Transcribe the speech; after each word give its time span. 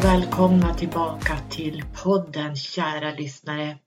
Och 0.00 0.04
välkomna 0.04 0.74
tillbaka 0.74 1.38
till 1.50 1.84
podden 2.04 2.56
kära 2.56 3.10
lyssnare. 3.10 3.78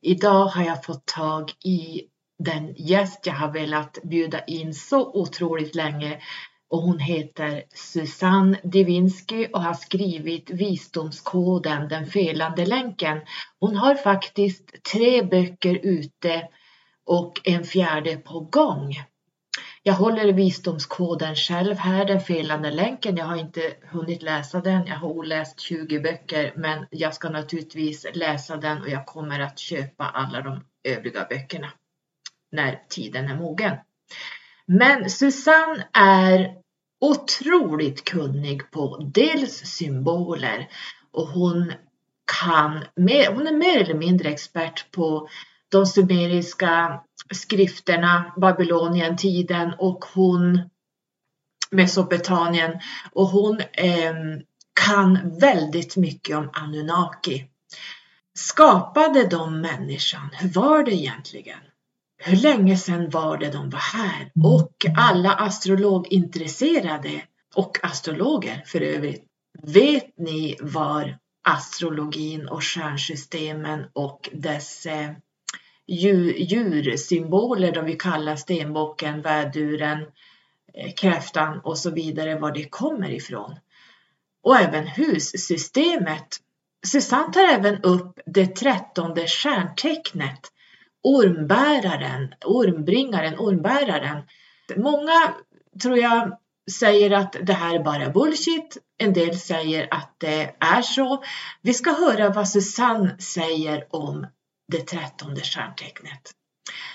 Idag 0.00 0.44
har 0.46 0.64
jag 0.64 0.84
fått 0.84 1.06
tag 1.06 1.52
i 1.64 2.02
den 2.38 2.74
gäst 2.76 3.26
jag 3.26 3.34
har 3.34 3.52
velat 3.52 3.98
bjuda 4.02 4.44
in 4.44 4.74
så 4.74 5.20
otroligt 5.20 5.74
länge 5.74 6.20
och 6.68 6.78
hon 6.78 6.98
heter 6.98 7.62
Susanne 7.74 8.58
Divinsky 8.64 9.46
och 9.46 9.62
har 9.62 9.74
skrivit 9.74 10.50
Visdomskoden, 10.50 11.88
den 11.88 12.06
felande 12.06 12.66
länken. 12.66 13.20
Hon 13.60 13.76
har 13.76 13.94
faktiskt 13.94 14.82
tre 14.92 15.22
böcker 15.22 15.80
ute 15.82 16.48
och 17.06 17.40
en 17.44 17.64
fjärde 17.64 18.16
på 18.16 18.40
gång. 18.40 18.94
Jag 19.88 19.94
håller 19.94 20.32
visdomskoden 20.32 21.36
själv 21.36 21.76
här, 21.76 22.04
den 22.04 22.20
felande 22.20 22.70
länken. 22.70 23.16
Jag 23.16 23.24
har 23.24 23.36
inte 23.36 23.74
hunnit 23.82 24.22
läsa 24.22 24.60
den. 24.60 24.86
Jag 24.86 24.96
har 24.96 25.08
oläst 25.08 25.60
20 25.60 26.00
böcker, 26.00 26.52
men 26.56 26.86
jag 26.90 27.14
ska 27.14 27.28
naturligtvis 27.28 28.06
läsa 28.14 28.56
den 28.56 28.82
och 28.82 28.88
jag 28.88 29.06
kommer 29.06 29.40
att 29.40 29.58
köpa 29.58 30.04
alla 30.04 30.40
de 30.40 30.64
övriga 30.84 31.26
böckerna 31.30 31.72
när 32.52 32.82
tiden 32.88 33.28
är 33.28 33.36
mogen. 33.36 33.76
Men 34.66 35.10
Susanne 35.10 35.86
är 35.92 36.54
otroligt 37.00 38.04
kunnig 38.04 38.70
på 38.70 39.10
dels 39.14 39.52
symboler 39.52 40.68
och 41.12 41.26
hon 41.26 41.72
kan, 42.40 42.72
hon 42.96 43.46
är 43.46 43.56
mer 43.56 43.80
eller 43.80 43.94
mindre 43.94 44.28
expert 44.28 44.90
på 44.90 45.28
de 45.68 45.86
sumeriska 45.86 47.00
skrifterna, 47.30 48.32
Babylonien, 48.36 49.16
tiden 49.16 49.72
och 49.78 50.04
hon 50.14 50.60
Mesopotamien 51.70 52.80
och 53.12 53.26
hon 53.26 53.60
eh, 53.60 54.14
kan 54.84 55.38
väldigt 55.40 55.96
mycket 55.96 56.36
om 56.36 56.50
Anunnaki. 56.52 57.44
Skapade 58.38 59.26
de 59.26 59.60
människan? 59.60 60.30
Hur 60.32 60.48
var 60.48 60.82
det 60.82 60.94
egentligen? 60.94 61.58
Hur 62.22 62.36
länge 62.36 62.76
sedan 62.76 63.10
var 63.10 63.38
det 63.38 63.50
de 63.50 63.70
var 63.70 63.78
här? 63.78 64.30
Och 64.44 64.72
alla 64.96 65.32
astrologintresserade 65.32 67.22
och 67.54 67.84
astrologer 67.84 68.62
för 68.66 68.80
övrigt. 68.80 69.24
Vet 69.62 70.18
ni 70.18 70.56
var 70.60 71.18
astrologin 71.48 72.48
och 72.48 72.64
stjärnsystemen 72.64 73.84
och 73.92 74.28
dess 74.32 74.86
djursymboler, 75.88 77.72
de 77.72 77.84
vi 77.84 77.96
kallar 77.96 78.36
stenbocken, 78.36 79.22
väduren, 79.22 79.98
eh, 80.74 80.92
kräftan 80.96 81.60
och 81.64 81.78
så 81.78 81.90
vidare, 81.90 82.38
var 82.38 82.52
det 82.52 82.64
kommer 82.64 83.10
ifrån. 83.10 83.54
Och 84.42 84.56
även 84.56 84.86
hussystemet. 84.86 86.36
Susanne 86.86 87.32
tar 87.32 87.48
även 87.48 87.82
upp 87.82 88.20
det 88.26 88.46
trettonde 88.46 89.26
stjärntecknet, 89.26 90.40
ormbäraren, 91.02 92.34
ormbringaren, 92.44 93.38
ormbäraren. 93.38 94.22
Många 94.76 95.34
tror 95.82 95.98
jag 95.98 96.38
säger 96.70 97.10
att 97.10 97.36
det 97.42 97.52
här 97.52 97.74
är 97.74 97.84
bara 97.84 98.10
bullshit. 98.10 98.76
En 98.98 99.12
del 99.12 99.38
säger 99.38 99.88
att 99.90 100.14
det 100.18 100.54
är 100.60 100.82
så. 100.82 101.22
Vi 101.62 101.74
ska 101.74 101.92
höra 101.92 102.30
vad 102.30 102.48
Susanne 102.48 103.18
säger 103.18 103.86
om 103.90 104.26
det 104.72 104.86
trettonde 104.86 105.40
stjärntecknet. 105.40 106.30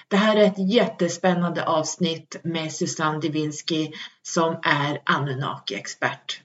Det 0.08 0.18
här 0.18 0.36
är 0.36 0.44
ett 0.44 0.72
jättespännande 0.74 1.66
avsnitt 1.66 2.42
med 2.44 2.72
Susanne 2.72 3.20
Divinsky 3.20 3.92
som 4.22 4.60
är 4.64 5.02
Anunnaki-expert. 5.06 6.42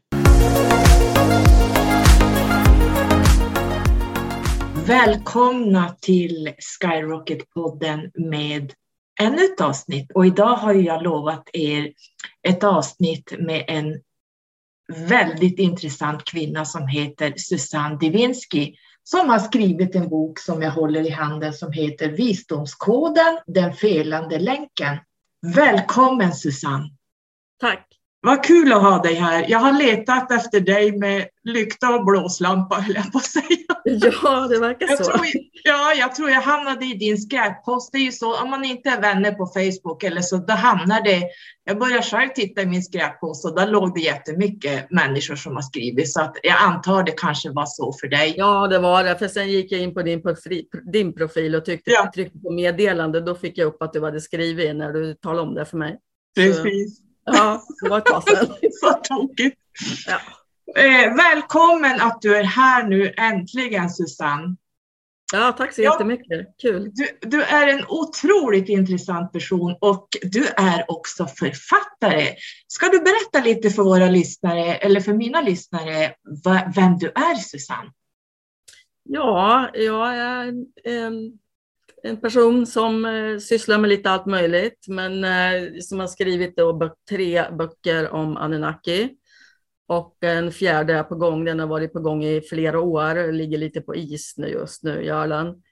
Välkomna 4.86 5.96
till 6.00 6.54
Skyrocket-podden 6.58 8.10
med 8.14 8.72
ännu 9.20 9.44
ett 9.44 9.60
avsnitt 9.60 10.12
och 10.14 10.26
idag 10.26 10.56
har 10.56 10.74
jag 10.74 11.02
lovat 11.02 11.48
er 11.52 11.92
ett 12.42 12.64
avsnitt 12.64 13.34
med 13.38 13.64
en 13.68 14.00
väldigt 15.08 15.58
intressant 15.58 16.24
kvinna 16.24 16.64
som 16.64 16.88
heter 16.88 17.34
Susanne 17.36 17.98
Divinsky 17.98 18.74
som 19.10 19.28
har 19.28 19.38
skrivit 19.38 19.94
en 19.94 20.08
bok 20.08 20.38
som 20.38 20.62
jag 20.62 20.70
håller 20.70 21.06
i 21.06 21.10
handen 21.10 21.52
som 21.52 21.72
heter 21.72 22.08
Visdomskoden, 22.08 23.38
den 23.46 23.72
felande 23.72 24.38
länken. 24.38 24.96
Välkommen 25.54 26.32
Susanne! 26.32 26.90
Tack! 27.60 27.97
Vad 28.20 28.44
kul 28.44 28.72
att 28.72 28.82
ha 28.82 29.02
dig 29.02 29.14
här. 29.14 29.46
Jag 29.48 29.58
har 29.58 29.72
letat 29.72 30.32
efter 30.32 30.60
dig 30.60 30.98
med 30.98 31.28
lykta 31.44 31.94
och 31.94 32.04
blåslampa 32.04 32.76
höll 32.76 32.94
jag 32.94 33.12
på 33.12 33.18
att 33.18 33.24
säga. 33.24 33.44
Ja, 34.22 34.48
det 34.48 34.58
verkar 34.58 34.88
jag 34.88 34.98
så. 34.98 35.04
Tror, 35.04 35.26
ja, 35.64 35.94
jag 35.94 36.14
tror 36.14 36.30
jag 36.30 36.40
hamnade 36.40 36.86
i 36.86 36.94
din 36.94 37.18
skräppost. 37.18 37.92
Det 37.92 37.98
är 37.98 38.02
ju 38.02 38.12
så 38.12 38.42
om 38.42 38.50
man 38.50 38.64
inte 38.64 38.88
är 38.88 39.00
vänner 39.00 39.32
på 39.32 39.46
Facebook 39.46 40.02
eller 40.02 40.20
så, 40.20 40.36
då 40.36 40.52
hamnar 40.52 41.04
det. 41.04 41.22
Jag 41.64 41.78
började 41.78 42.02
själv 42.02 42.28
titta 42.34 42.62
i 42.62 42.66
min 42.66 42.82
skräppost 42.82 43.44
och 43.44 43.54
där 43.54 43.66
låg 43.66 43.94
det 43.94 44.00
jättemycket 44.00 44.90
människor 44.90 45.36
som 45.36 45.54
har 45.54 45.62
skrivit 45.62 46.12
så 46.12 46.20
att 46.20 46.36
jag 46.42 46.56
antar 46.58 47.02
det 47.02 47.12
kanske 47.12 47.50
var 47.50 47.66
så 47.66 47.92
för 48.00 48.08
dig. 48.08 48.34
Ja, 48.36 48.66
det 48.66 48.78
var 48.78 49.04
det. 49.04 49.18
För 49.18 49.28
sen 49.28 49.48
gick 49.48 49.72
jag 49.72 49.80
in 49.80 49.94
på 49.94 50.02
din, 50.02 50.22
profil, 50.22 50.64
din 50.92 51.14
profil 51.14 51.54
och 51.54 51.64
tyckte, 51.64 51.90
ja. 51.90 52.10
tryckte 52.14 52.38
på 52.38 52.50
meddelande. 52.50 53.20
Då 53.20 53.34
fick 53.34 53.58
jag 53.58 53.66
upp 53.66 53.82
att 53.82 53.92
du 53.92 54.04
hade 54.04 54.20
skrivit 54.20 54.76
när 54.76 54.92
du 54.92 55.14
talade 55.14 55.48
om 55.48 55.54
det 55.54 55.64
för 55.64 55.76
mig. 55.76 55.98
Precis. 56.36 56.96
Så, 56.96 57.07
ja, 57.32 57.62
det 57.82 57.88
var 57.88 57.98
ett 57.98 58.04
tag 58.04 58.22
sedan. 58.22 58.56
så 58.80 58.92
tokigt. 58.92 59.56
Ja. 60.06 60.18
Eh, 60.82 61.16
välkommen 61.16 62.00
att 62.00 62.22
du 62.22 62.36
är 62.36 62.44
här 62.44 62.88
nu 62.88 63.14
äntligen 63.16 63.90
Susanne. 63.90 64.56
Ja, 65.32 65.52
tack 65.52 65.74
så 65.74 65.82
jättemycket. 65.82 66.46
Kul. 66.62 66.90
Du, 66.94 67.18
du, 67.20 67.42
är 67.42 67.68
en 67.68 67.84
otroligt 67.88 68.68
intressant 68.68 69.32
person 69.32 69.76
och 69.80 70.08
du 70.22 70.46
är 70.46 70.90
också 70.90 71.26
författare. 71.26 72.34
Ska 72.66 72.88
du 72.88 72.98
berätta 72.98 73.48
lite 73.48 73.70
för 73.70 73.82
våra 73.82 74.06
lyssnare, 74.06 74.74
eller 74.74 75.00
för 75.00 75.12
mina 75.12 75.40
lyssnare, 75.40 76.14
vem 76.74 76.98
du 76.98 77.06
är 77.06 77.34
Susanne? 77.34 77.90
Ja, 79.02 79.70
jag 79.74 80.16
är 80.16 80.52
en, 80.84 81.38
en 82.02 82.20
person 82.20 82.66
som 82.66 83.04
eh, 83.04 83.38
sysslar 83.38 83.78
med 83.78 83.90
lite 83.90 84.10
allt 84.10 84.26
möjligt, 84.26 84.86
men 84.88 85.24
eh, 85.24 85.80
som 85.80 86.00
har 86.00 86.06
skrivit 86.06 86.56
då 86.56 86.94
tre 87.08 87.44
böcker 87.50 88.10
om 88.10 88.36
Anunnaki. 88.36 89.10
Och 89.88 90.16
en 90.20 90.52
fjärde 90.52 90.94
är 90.94 91.02
på 91.02 91.14
gång. 91.14 91.44
Den 91.44 91.58
har 91.58 91.66
varit 91.66 91.92
på 91.92 92.00
gång 92.00 92.24
i 92.24 92.40
flera 92.40 92.80
år, 92.80 93.32
ligger 93.32 93.58
lite 93.58 93.80
på 93.80 93.96
is 93.96 94.34
nu 94.36 94.48
just 94.48 94.82
nu, 94.82 95.04
Görlan. 95.04 95.62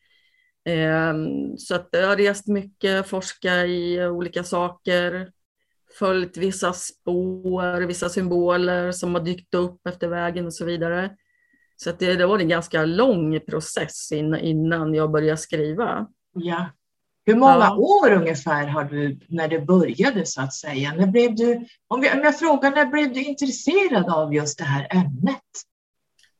Ehm, 0.65 1.56
så 1.59 1.75
att 1.75 1.88
jag 1.91 2.06
har 2.06 2.16
rest 2.16 2.47
mycket, 2.47 3.06
forskat 3.06 3.66
i 3.66 4.03
olika 4.03 4.44
saker, 4.44 5.32
följt 5.98 6.36
vissa 6.36 6.72
spår, 6.72 7.86
vissa 7.86 8.09
symboler 8.09 8.92
som 8.92 9.15
har 9.15 9.22
dykt 9.22 9.54
upp 9.54 9.86
efter 9.86 10.09
vägen 10.09 10.47
och 10.47 10.54
så 10.54 10.65
vidare. 10.65 11.16
Så 11.76 11.92
det, 11.98 12.14
det 12.14 12.26
var 12.26 12.38
en 12.38 12.48
ganska 12.48 12.84
lång 12.84 13.41
process 13.41 14.12
innan 14.12 14.94
jag 14.94 15.10
började 15.10 15.37
skriva. 15.37 16.06
Ja. 16.34 16.66
Hur 17.26 17.34
många 17.37 17.53
ja. 17.53 17.76
år 17.76 18.12
ungefär 18.12 18.66
har 18.66 18.84
du 18.84 19.19
när 19.28 19.48
det 19.48 19.60
började 19.60 20.26
så 20.26 20.41
att 20.41 20.54
säga? 20.54 20.94
När 20.94 21.06
blev 21.06 21.34
du, 21.34 21.66
om, 21.88 22.00
vi, 22.00 22.10
om 22.10 22.20
jag 22.22 22.38
frågar, 22.38 22.70
när 22.70 22.86
blev 22.86 23.12
du 23.12 23.25
intresserad 23.25 24.09
av 24.09 24.34
just 24.34 24.59
det 24.59 24.65
här 24.65 24.86
ämnet? 24.91 25.42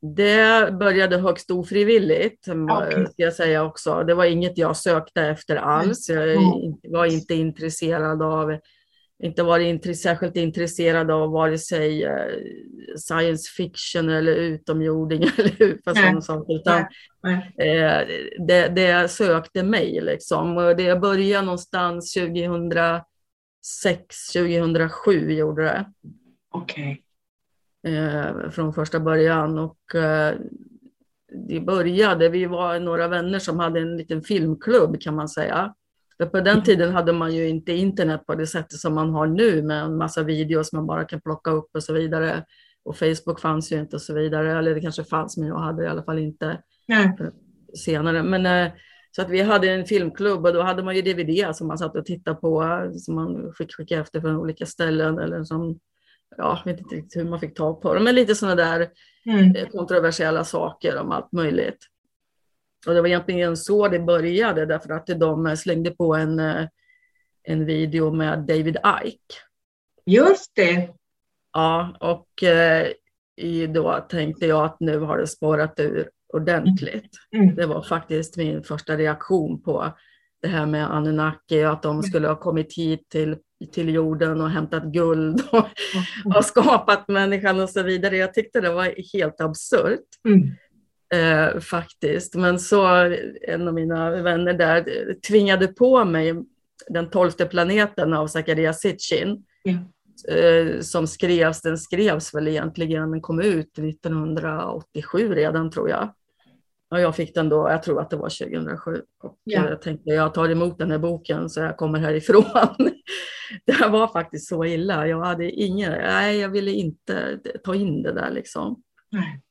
Det 0.01 0.73
började 0.73 1.17
högst 1.17 1.51
ofrivilligt, 1.51 2.49
okay. 2.49 3.07
ska 3.07 3.23
jag 3.23 3.35
säga 3.35 3.65
också. 3.65 4.03
Det 4.03 4.15
var 4.15 4.25
inget 4.25 4.59
jag 4.59 4.77
sökte 4.77 5.23
efter 5.23 5.57
alls. 5.57 6.09
Jag 6.09 6.93
var 6.93 7.07
inte 7.07 7.35
intresserad 7.35 8.23
av 8.23 8.59
inte 9.23 9.43
varit 9.43 9.99
särskilt 9.99 10.37
intresserad 10.37 11.11
av 11.11 11.31
vare 11.31 11.59
sig 11.59 12.05
eh, 12.05 12.27
science 12.97 13.51
fiction 13.57 14.09
eller 14.09 14.33
utomjordingar 14.33 15.33
eller 15.39 15.95
sådana 15.95 16.21
saker. 16.21 16.55
Utan, 16.55 16.79
eh, 17.59 18.07
det, 18.47 18.69
det 18.69 19.11
sökte 19.11 19.63
mig 19.63 20.01
liksom. 20.01 20.57
Och 20.57 20.77
det 20.77 21.01
började 21.01 21.47
någonstans 21.47 22.15
2006, 22.15 23.05
2007 24.33 25.33
gjorde 25.33 25.63
det. 25.63 25.93
Okej. 26.51 27.03
Okay. 27.83 27.95
Eh, 27.95 28.51
från 28.51 28.73
första 28.73 29.01
början. 29.01 29.59
Och 29.59 29.95
eh, 29.95 30.35
det 31.49 31.61
började, 31.61 32.29
vi 32.29 32.47
var 32.47 32.81
några 32.81 33.09
vänner 33.09 33.39
som 33.39 33.59
hade 33.59 33.81
en 33.81 33.97
liten 33.97 34.23
filmklubb 34.23 35.01
kan 35.01 35.15
man 35.15 35.29
säga. 35.29 35.75
För 36.19 36.27
på 36.27 36.41
den 36.41 36.63
tiden 36.63 36.93
hade 36.93 37.13
man 37.13 37.35
ju 37.35 37.49
inte 37.49 37.73
internet 37.73 38.27
på 38.27 38.35
det 38.35 38.47
sättet 38.47 38.79
som 38.79 38.95
man 38.95 39.11
har 39.11 39.27
nu 39.27 39.63
med 39.63 39.83
en 39.83 39.97
massa 39.97 40.23
videos 40.23 40.73
man 40.73 40.87
bara 40.87 41.05
kan 41.05 41.21
plocka 41.21 41.51
upp 41.51 41.71
och 41.75 41.83
så 41.83 41.93
vidare. 41.93 42.45
Och 42.85 42.97
Facebook 42.97 43.41
fanns 43.41 43.73
ju 43.73 43.81
inte 43.81 43.97
och 43.97 44.03
så 44.03 44.15
vidare, 44.15 44.59
eller 44.59 44.75
det 44.75 44.81
kanske 44.81 45.05
fanns 45.05 45.37
men 45.37 45.49
jag 45.49 45.59
hade 45.59 45.83
det 45.83 45.87
i 45.87 45.89
alla 45.89 46.03
fall 46.03 46.19
inte 46.19 46.63
Nej. 46.89 47.17
senare. 47.75 48.23
Men, 48.23 48.47
eh, 48.47 48.73
så 49.11 49.23
att 49.23 49.31
vi 49.31 49.43
hade 49.43 49.71
en 49.71 49.85
filmklubb 49.85 50.47
och 50.47 50.53
då 50.53 50.63
hade 50.63 50.83
man 50.83 50.97
ju 50.97 51.03
DVD 51.03 51.57
som 51.57 51.67
man 51.69 51.79
satt 51.79 51.97
och 51.97 52.05
tittade 52.05 52.37
på, 52.37 52.65
som 52.95 53.15
man 53.15 53.53
fick 53.59 53.75
skicka 53.75 54.01
efter 54.01 54.21
från 54.21 54.37
olika 54.37 54.67
ställen 54.67 55.19
eller 55.19 55.45
som 55.45 55.79
ja, 56.37 56.63
jag 56.65 56.73
vet 56.73 56.81
inte 56.81 56.95
riktigt 56.95 57.21
hur 57.21 57.31
man 57.31 57.41
fick 57.41 57.57
tag 57.57 57.83
på 57.83 57.95
dem, 57.95 58.05
men 58.05 58.15
lite 58.15 58.35
sådana 58.35 58.55
där 58.55 58.89
Mm. 59.29 59.67
kontroversiella 59.71 60.45
saker 60.45 60.99
om 60.99 61.11
allt 61.11 61.33
möjligt. 61.33 61.79
Och 62.87 62.95
det 62.95 63.01
var 63.01 63.09
egentligen 63.09 63.57
så 63.57 63.89
det 63.89 63.99
började, 63.99 64.67
därför 64.67 64.91
att 64.91 65.07
de 65.07 65.57
slängde 65.57 65.91
på 65.91 66.15
en, 66.15 66.39
eh, 66.39 66.67
en 67.43 67.65
video 67.67 68.11
med 68.11 68.39
David 68.39 68.77
Icke. 69.05 69.35
Just 70.07 70.53
det. 70.55 70.89
Ja, 71.53 71.97
och 72.01 72.43
eh, 72.43 72.87
då 73.69 74.07
tänkte 74.09 74.47
jag 74.47 74.65
att 74.65 74.81
nu 74.81 74.99
har 74.99 75.19
det 75.19 75.27
spårat 75.27 75.81
ur 75.81 76.11
ordentligt. 76.33 77.11
Mm. 77.33 77.55
Det 77.55 77.67
var 77.67 77.83
faktiskt 77.83 78.37
min 78.37 78.63
första 78.63 78.97
reaktion 78.97 79.63
på 79.63 79.93
det 80.43 80.49
här 80.49 80.67
med 80.67 80.95
Anunnaki, 80.95 81.63
att 81.63 81.83
de 81.83 82.03
skulle 82.03 82.29
ha 82.29 82.37
kommit 82.37 82.77
hit 82.77 83.09
till, 83.09 83.37
till 83.73 83.95
jorden 83.95 84.41
och 84.41 84.51
hämtat 84.51 84.85
guld 84.85 85.43
och, 85.53 85.69
och 86.37 86.45
skapat 86.45 87.09
människan 87.09 87.61
och 87.61 87.71
så 87.71 87.83
vidare. 87.83 88.17
Jag 88.17 88.35
tyckte 88.35 88.61
det 88.61 88.73
var 88.73 88.95
helt 89.13 89.41
absurt. 89.41 90.07
Mm. 90.29 90.51
Eh, 91.15 91.61
faktiskt. 91.61 92.35
Men 92.35 92.59
så 92.59 92.87
en 93.49 93.69
av 93.69 93.75
mina 93.75 94.11
vänner 94.23 94.55
där 94.55 94.85
tvingade 95.29 95.67
på 95.69 96.05
mig 96.05 96.35
den 96.89 97.11
tolfte 97.11 97.47
planeten 97.47 98.13
av 98.13 98.27
Zakaria 98.27 98.73
Sitchin. 98.73 99.45
Eh, 100.29 100.81
som 100.81 101.07
skrevs, 101.07 101.63
den 101.63 101.79
skrevs 101.79 102.35
väl 102.35 102.49
egentligen, 102.49 103.11
den 103.11 103.21
kom 103.21 103.41
ut 103.41 103.79
1987 103.79 105.35
redan 105.35 105.71
tror 105.71 105.89
jag. 105.91 106.15
Och 106.91 107.01
jag 107.01 107.17
fick 107.17 107.35
den 107.35 107.49
då, 107.49 107.71
jag 107.71 107.83
tror 107.83 108.01
att 108.01 108.11
det 108.11 108.17
var 108.17 108.29
2007. 108.29 109.03
Och 109.23 109.39
Ja. 109.45 109.69
jag 109.71 109.83
tänkte 109.83 110.11
jag 110.11 110.35
tar 110.35 110.49
emot 110.49 110.79
den 110.79 110.91
här 110.91 110.99
boken 110.99 111.51
så 111.51 111.61
jag 111.61 111.77
kommer 111.77 111.99
härifrån. 111.99 112.45
det 113.67 113.89
var 113.89 114.09
faktiskt 114.09 114.49
så 114.49 114.65
illa. 114.65 115.07
Jag 115.07 115.25
hade 115.25 115.51
ingen, 115.51 115.93
nej 115.93 116.39
jag 116.39 116.49
ville 116.49 116.71
inte 116.71 117.39
ta 117.65 117.75
in 117.75 118.03
det 118.03 118.13
där 118.13 118.31
liksom. 118.31 118.83
Nej. 119.11 119.43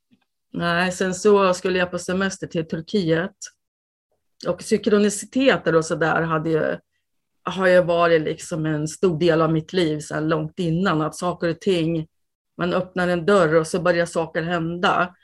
Nej, 0.58 0.92
sen 0.92 1.14
så 1.14 1.54
skulle 1.54 1.80
jag 1.80 1.92
på 1.92 2.00
semester 2.00 2.48
till 2.48 2.68
Turkiet. 2.68 3.32
Och 4.48 4.62
synkroniciteter 4.62 5.76
och 5.76 5.86
så 5.86 5.96
där 5.96 6.22
hade 6.22 6.50
ju, 6.50 6.78
har 7.44 7.68
ju 7.68 7.84
varit 7.84 8.22
liksom 8.22 8.66
en 8.66 8.88
stor 8.88 9.20
del 9.20 9.42
av 9.42 9.52
mitt 9.54 9.74
liv 9.74 10.00
så 10.00 10.20
långt 10.20 10.60
innan. 10.60 11.02
Att 11.02 11.16
saker 11.16 11.50
och 11.50 11.60
ting, 11.62 12.08
man 12.58 12.74
öppnar 12.74 13.08
en 13.08 13.26
dörr 13.26 13.56
och 13.56 13.68
så 13.68 13.82
börjar 13.82 14.06
saker 14.06 14.42
hända. 14.42 15.16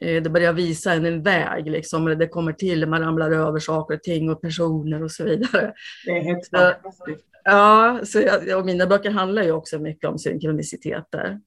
Eh, 0.00 0.22
Det 0.22 0.30
börjar 0.30 0.52
visa 0.52 0.92
en 0.92 1.06
en 1.06 1.22
väg, 1.22 1.70
liksom, 1.70 2.04
det 2.04 2.28
kommer 2.28 2.52
till, 2.52 2.86
man 2.88 3.00
ramlar 3.02 3.30
över 3.30 3.58
saker 3.58 3.94
och 3.94 4.02
ting 4.02 4.30
och 4.30 4.40
personer 4.42 5.02
och 5.02 5.10
så 5.12 5.24
vidare. 5.24 5.72
Det 6.06 6.10
är 6.10 6.22
helt 6.22 6.48
Ja. 6.50 6.58
fantastiskt. 6.82 7.24
Ja, 7.44 8.00
så 8.04 8.20
jag, 8.20 8.58
och 8.58 8.66
mina 8.66 8.86
böcker 8.86 9.10
handlar 9.10 9.42
ju 9.42 9.52
också 9.52 9.78
mycket 9.78 10.10
om 10.10 10.18
synkroniciteter. 10.18 11.40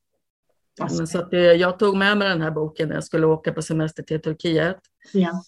Alltså, 0.79 0.97
Men 0.97 1.07
Så 1.07 1.19
att 1.19 1.31
det, 1.31 1.53
jag 1.53 1.79
tog 1.79 1.97
med 1.97 2.18
mig 2.18 2.29
den 2.29 2.41
här 2.41 2.51
boken 2.51 2.88
när 2.88 2.95
jag 2.95 3.03
skulle 3.03 3.27
åka 3.27 3.53
på 3.53 3.62
semester 3.62 4.03
till 4.03 4.21
Turkiet. 4.21 4.77
ja. 5.13 5.44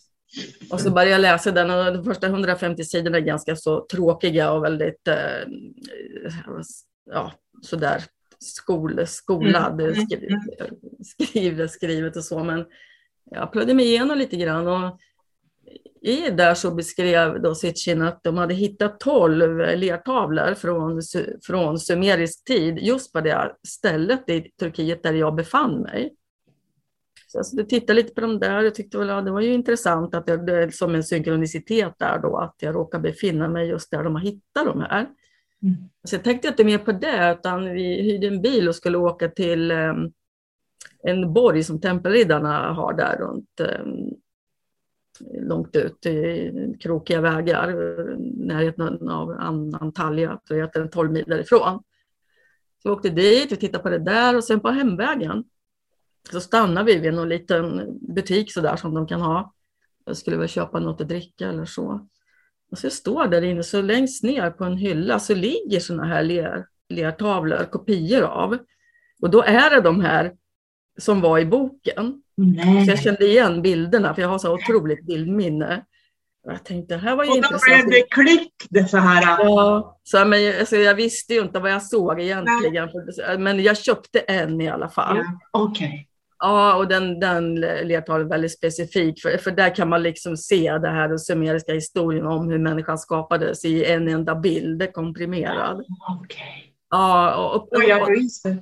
Och 0.72 0.82
så 0.82 0.92
började 0.92 1.12
jag 1.12 1.22
läsa 1.22 1.52
den 1.52 1.72
och 1.72 1.94
de 1.94 2.04
första 2.04 2.28
150 2.28 2.84
sidorna 2.84 3.18
är 3.18 3.22
ganska 3.22 3.56
så 3.56 3.86
tråkiga 3.92 4.52
och 4.52 4.64
väldigt 4.64 5.08
eh, 5.08 5.16
ja, 7.12 7.32
sådär 7.62 8.04
skol, 8.40 9.08
skolad 9.08 9.82
Mm, 9.82 9.94
mm, 9.94 10.06
skri, 10.06 10.38
skrivet, 11.04 11.72
skrivet 11.72 12.16
och 12.16 12.24
så. 12.24 12.44
Men 12.44 12.66
jag 13.32 13.52
plöjde 13.52 13.74
mig 13.74 13.86
igenom 13.86 14.18
lite 14.18 14.36
grann 14.36 14.68
och 14.68 15.00
i 16.02 16.30
där 16.30 16.54
så 16.54 16.72
beskrev 16.72 17.42
då 17.42 17.56
Sitchin 17.56 18.02
att 18.02 18.24
de 18.24 18.38
hade 18.38 18.54
hittat 18.54 19.00
12 19.00 19.58
lertavlor 19.58 20.54
från, 20.54 21.02
från 21.44 21.80
sumerisk 21.80 22.46
tid 22.46 22.80
just 22.80 23.14
på 23.14 23.22
det 23.22 23.56
stället 23.68 24.30
i 24.30 24.52
Turkiet 24.60 25.04
där 25.04 25.14
jag 25.14 25.36
befann 25.36 25.82
mig. 25.82 26.16
Så 27.28 27.38
jag 27.38 27.46
skulle 27.46 27.66
titta 27.66 27.94
lite 27.94 28.14
på 28.14 28.22
dem 28.22 28.40
där 28.40 28.68
och 28.68 28.76
tyckte 28.76 28.98
väl, 28.98 29.08
ja, 29.08 29.22
det 29.22 29.32
var 29.32 29.42
ju 29.42 29.54
intressant 29.54 30.16
att 30.16 30.26
det, 30.26 30.46
det 30.46 30.64
är 30.64 30.70
som 30.70 30.96
en 30.96 31.04
synkronicitet 31.04 31.94
där 31.98 32.20
då, 32.20 32.38
att 32.38 32.56
jag 32.60 32.76
råkar 32.76 33.00
befinna 33.00 33.48
mig 33.48 33.68
just 33.68 33.92
där 33.92 34.04
de 34.04 34.16
har 34.16 34.22
hittat 34.22 34.66
de 34.66 34.82
här. 34.82 35.10
Mm. 35.64 35.76
Så 36.04 36.16
jag 36.16 36.24
tänkte 36.24 36.48
inte 36.48 36.64
mer 36.64 36.78
på 36.78 36.92
det, 36.92 37.36
utan 37.40 37.74
vi 37.74 38.02
hyrde 38.02 38.28
en 38.28 38.42
bil 38.42 38.68
och 38.68 38.76
skulle 38.76 38.98
åka 38.98 39.28
till 39.28 39.72
eh, 39.72 39.94
en 41.04 41.34
borg 41.34 41.64
som 41.64 41.82
tempelriddarna 41.82 42.74
har 42.74 42.94
där 42.94 43.18
runt 43.18 43.60
eh, 43.60 43.86
långt 45.42 45.76
ut 45.76 46.06
i 46.06 46.52
krokiga 46.80 47.22
vägar, 47.22 47.72
i 47.72 48.18
närheten 48.36 49.10
av 49.10 49.32
Antalya, 49.80 50.40
så 50.48 50.56
heter 50.56 50.80
den 50.80 50.90
12 50.90 51.12
mil 51.12 51.26
därifrån. 51.28 51.84
Så 52.84 52.90
vi 52.90 52.96
åkte 52.96 53.10
dit, 53.10 53.52
vi 53.52 53.56
tittade 53.56 53.84
på 53.84 53.90
det 53.90 54.00
där 54.00 54.38
och 54.38 54.44
sen 54.44 54.60
på 54.60 54.70
hemvägen 54.70 55.44
så 56.32 56.42
stannade 56.42 56.86
vi 56.86 57.00
vid 57.00 57.14
någon 57.14 57.30
liten 57.30 57.98
butik 58.02 58.54
så 58.54 58.62
där 58.62 58.76
som 58.76 58.94
de 58.94 59.08
kan 59.08 59.22
ha. 59.22 59.54
Jag 60.06 60.18
skulle 60.18 60.38
väl 60.38 60.48
köpa 60.48 60.80
något 60.80 61.02
att 61.02 61.08
dricka 61.08 61.50
eller 61.50 61.66
så. 61.66 62.08
Och 62.72 62.78
så 62.78 62.90
står 62.90 63.28
där 63.28 63.42
inne, 63.42 63.64
så 63.64 63.82
längst 63.82 64.24
ner 64.24 64.52
på 64.52 64.64
en 64.64 64.78
hylla 64.78 65.20
så 65.20 65.36
ligger 65.36 65.80
sådana 65.80 66.04
här 66.04 66.24
ler, 66.24 66.68
lertavlor, 66.90 67.64
kopior 67.72 68.22
av. 68.22 68.58
Och 69.22 69.30
då 69.30 69.42
är 69.44 69.70
det 69.70 69.82
de 69.82 70.02
här 70.02 70.36
som 70.98 71.22
var 71.22 71.40
i 71.40 71.46
boken. 71.46 72.24
Nej. 72.44 72.86
Så 72.86 72.92
jag 72.92 73.00
kände 73.00 73.26
igen 73.26 73.62
bilderna, 73.62 74.14
för 74.16 74.22
jag 74.22 74.30
har 74.30 74.38
så 74.40 74.54
otroligt 74.54 75.06
bildminne. 75.06 75.84
Och 76.46 76.52
jag 76.52 76.64
tänkte, 76.64 76.94
det 76.96 77.02
här 77.02 77.16
var 77.16 77.24
ju 77.24 77.30
Och 77.30 77.36
då 77.36 77.38
intressant. 77.38 77.88
blev 77.88 77.90
det 77.90 78.08
klick, 78.10 78.54
det 78.70 78.90
så 78.90 78.98
här. 78.98 79.22
Ja, 79.44 80.00
så, 80.04 80.26
men, 80.26 80.44
jag- 80.44 80.60
alltså, 80.60 80.76
jag 80.76 80.96
visste 80.96 81.34
ju 81.34 81.42
inte 81.42 81.60
vad 81.60 81.72
jag 81.72 81.84
såg 81.84 82.22
egentligen, 82.22 82.90
men 83.40 83.64
jag 83.64 83.78
köpte 83.78 84.20
en 84.20 84.62
i 84.62 84.70
alla 84.70 84.90
fall. 84.90 85.18
Ja. 85.18 85.24
Okej. 85.52 86.06
Ja, 86.42 86.76
och 86.76 86.88
den, 86.88 87.20
den 87.20 87.56
lertavlan 87.56 88.26
är 88.26 88.30
väldigt 88.30 88.58
specifik, 88.58 89.22
för, 89.22 89.38
för 89.38 89.52
där 89.52 89.76
kan 89.76 89.90
man 89.90 90.04
liksom 90.04 90.38
se 90.38 90.78
det 90.78 90.90
här 90.90 91.08
den 91.10 91.20
sumeriska 91.20 91.74
historien 91.74 92.26
om 92.26 92.50
hur 92.50 92.60
människan 92.60 92.98
skapades 92.98 93.66
i 93.66 93.86
en 93.86 94.08
enda 94.08 94.36
bild, 94.36 94.94
komprimerad. 94.94 95.86
Okej. 96.22 96.74
Ja, 96.90 97.36
och, 97.36 97.56
och, 97.56 97.74
Och 97.74 97.84
jag 97.84 98.02
och, 98.02 98.08
ryser. 98.10 98.58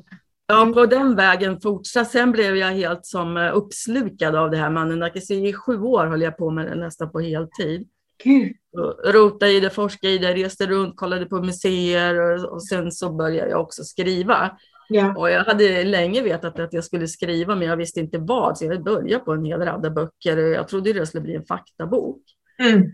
Ja, 0.47 0.71
på 0.73 0.85
den 0.85 1.15
vägen 1.15 1.61
fortsatt. 1.61 2.11
Sen 2.11 2.31
blev 2.31 2.55
jag 2.55 2.71
helt 2.71 3.05
som 3.05 3.37
eh, 3.37 3.57
uppslukad 3.57 4.35
av 4.35 4.51
det 4.51 4.57
här. 4.57 5.19
Så 5.19 5.33
I 5.33 5.53
sju 5.53 5.81
år 5.81 6.05
höll 6.05 6.21
jag 6.21 6.37
på 6.37 6.51
med 6.51 6.65
det 6.65 6.75
nästan 6.75 7.11
på 7.11 7.19
heltid. 7.19 7.87
Gud. 8.23 8.53
Och 8.77 9.13
Rota 9.13 9.47
i 9.47 9.59
det, 9.59 9.69
forska 9.69 10.09
i 10.09 10.17
det, 10.17 10.33
reste 10.33 10.65
runt, 10.65 10.95
kollade 10.95 11.25
på 11.25 11.41
museer 11.41 12.19
och, 12.19 12.51
och 12.51 12.63
sen 12.63 12.91
så 12.91 13.13
började 13.13 13.49
jag 13.49 13.61
också 13.61 13.83
skriva. 13.83 14.57
Ja. 14.89 15.15
Och 15.17 15.29
jag 15.29 15.43
hade 15.43 15.83
länge 15.83 16.21
vetat 16.21 16.59
att 16.59 16.73
jag 16.73 16.83
skulle 16.83 17.07
skriva, 17.07 17.55
men 17.55 17.67
jag 17.67 17.77
visste 17.77 17.99
inte 17.99 18.17
vad, 18.17 18.57
så 18.57 18.65
jag 18.65 18.83
började 18.83 19.23
på 19.23 19.33
en 19.33 19.45
hel 19.45 19.61
radda 19.61 19.89
böcker. 19.89 20.37
Jag 20.37 20.67
trodde 20.67 20.93
det 20.93 21.05
skulle 21.05 21.23
bli 21.23 21.35
en 21.35 21.45
faktabok. 21.45 22.21
Mm. 22.59 22.91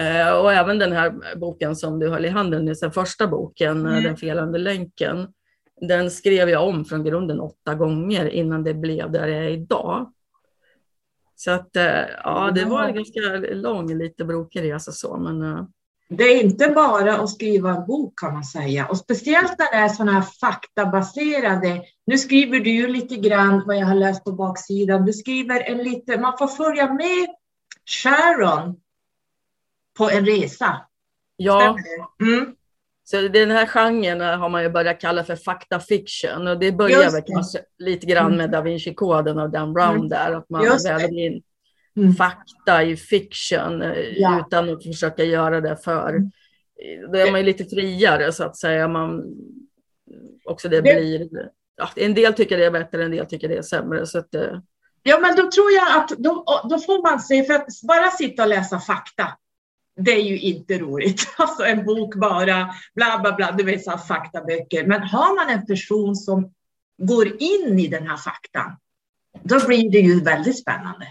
Eh, 0.00 0.32
och 0.32 0.52
även 0.52 0.78
den 0.78 0.92
här 0.92 1.36
boken 1.36 1.76
som 1.76 1.98
du 1.98 2.08
höll 2.08 2.24
i 2.24 2.28
handen 2.28 2.66
den 2.80 2.92
första 2.92 3.26
boken, 3.26 3.86
Mm. 3.86 4.02
Den 4.02 4.16
felande 4.16 4.58
länken, 4.58 5.28
den 5.80 6.10
skrev 6.10 6.48
jag 6.48 6.68
om 6.68 6.84
från 6.84 7.04
grunden 7.04 7.40
åtta 7.40 7.74
gånger 7.74 8.28
innan 8.28 8.64
det 8.64 8.74
blev 8.74 9.10
där 9.10 9.26
jag 9.26 9.44
är 9.44 9.50
idag. 9.50 10.12
Så 11.36 11.50
att, 11.50 11.76
eh, 11.76 12.04
ja, 12.24 12.50
det 12.54 12.64
var 12.64 12.84
en 12.84 12.94
ganska 12.94 13.20
lång, 13.52 13.94
lite 13.94 14.24
brokig 14.24 14.62
resa 14.62 14.92
så, 14.92 15.16
men 15.16 15.42
eh, 15.42 15.64
Det 16.08 16.24
är 16.24 16.44
inte 16.44 16.68
bara 16.68 17.16
att 17.16 17.30
skriva 17.30 17.70
en 17.70 17.86
bok 17.86 18.18
kan 18.18 18.32
man 18.32 18.44
säga. 18.44 18.86
Och 18.86 18.98
speciellt 18.98 19.58
när 19.58 19.70
det 19.70 19.76
är 19.76 19.88
sådana 19.88 20.12
här 20.12 20.22
faktabaserade. 20.40 21.82
Nu 22.06 22.18
skriver 22.18 22.60
du 22.60 22.70
ju 22.70 22.86
lite 22.86 23.16
grann 23.16 23.62
vad 23.66 23.76
jag 23.76 23.86
har 23.86 23.94
läst 23.94 24.24
på 24.24 24.32
baksidan. 24.32 25.04
Du 25.06 25.12
skriver 25.12 25.60
en 25.60 25.78
lite, 25.78 26.20
man 26.20 26.38
får 26.38 26.48
följa 26.48 26.92
med 26.92 27.28
Sharon 27.84 28.76
på 29.98 30.10
en 30.10 30.26
resa. 30.26 30.80
ja? 31.36 31.76
Mm. 32.20 32.54
Så 33.10 33.28
den 33.28 33.50
här 33.50 33.66
genren 33.66 34.40
har 34.40 34.48
man 34.48 34.62
ju 34.62 34.68
börjat 34.70 35.00
kalla 35.00 35.24
för 35.24 35.36
fakta 35.36 35.80
fiction 35.80 36.46
och 36.48 36.58
det 36.58 36.72
börjar 36.72 37.02
Just 37.02 37.14
väl 37.16 37.22
det. 37.26 37.32
kanske 37.32 37.58
lite 37.78 38.06
grann 38.06 38.26
Mm. 38.26 38.36
med 38.38 38.50
Da 38.50 38.60
Vinci-koden 38.60 39.38
och 39.38 39.50
Dan 39.50 39.72
Brown 39.72 39.96
Mm. 39.96 40.08
där, 40.08 40.32
att 40.32 40.50
man 40.50 40.64
Just 40.64 40.86
väver 40.86 41.18
in 41.18 41.42
Mm. 41.96 42.14
fakta 42.14 42.82
i 42.82 42.96
fiction 42.96 43.82
eh, 43.82 43.92
Ja. 44.16 44.40
utan 44.46 44.70
att 44.70 44.82
försöka 44.82 45.24
göra 45.24 45.60
det 45.60 45.76
för... 45.76 46.08
Mm. 46.08 46.30
Då 47.12 47.18
är 47.18 47.30
man 47.30 47.40
ju 47.40 47.46
lite 47.46 47.64
friare 47.64 48.32
så 48.32 48.44
att 48.44 48.56
säga. 48.56 48.88
Man, 48.88 49.22
också 50.44 50.68
det, 50.68 50.76
Det- 50.80 50.82
blir... 50.82 51.28
Ja, 51.76 51.88
en 51.96 52.14
del 52.14 52.32
tycker 52.34 52.58
det 52.58 52.64
är 52.64 52.70
bättre, 52.70 53.04
en 53.04 53.10
del 53.10 53.26
tycker 53.26 53.48
det 53.48 53.56
är 53.56 53.62
sämre. 53.62 54.06
Så 54.06 54.18
att, 54.18 54.34
eh, 54.34 54.58
Ja, 55.02 55.18
men 55.18 55.36
då 55.36 55.42
tror 55.50 55.70
jag 55.72 55.96
att 56.00 56.08
då, 56.08 56.44
då 56.70 56.78
får 56.78 57.10
man 57.10 57.20
se, 57.20 57.44
för 57.44 57.54
att 57.54 57.66
bara 57.88 58.10
sitta 58.10 58.42
och 58.42 58.48
läsa 58.48 58.78
fakta, 58.80 59.28
det 59.98 60.10
är 60.12 60.22
ju 60.22 60.38
inte 60.40 60.78
roligt. 60.78 61.28
Alltså 61.38 61.64
en 61.64 61.84
bok 61.84 62.14
bara, 62.14 62.74
bla 62.94 63.18
bla 63.22 63.32
bla, 63.36 63.52
du 63.52 63.64
vet 63.64 63.84
så 63.84 63.98
faktaböcker. 63.98 64.86
Men 64.86 65.02
har 65.02 65.36
man 65.36 65.54
en 65.58 65.66
person 65.66 66.16
som 66.16 66.52
går 67.02 67.26
in 67.42 67.78
i 67.78 67.86
den 67.88 68.06
här 68.06 68.16
faktan, 68.16 68.76
då 69.42 69.66
blir 69.66 69.90
det 69.90 69.98
ju 69.98 70.20
väldigt 70.20 70.58
spännande. 70.58 71.06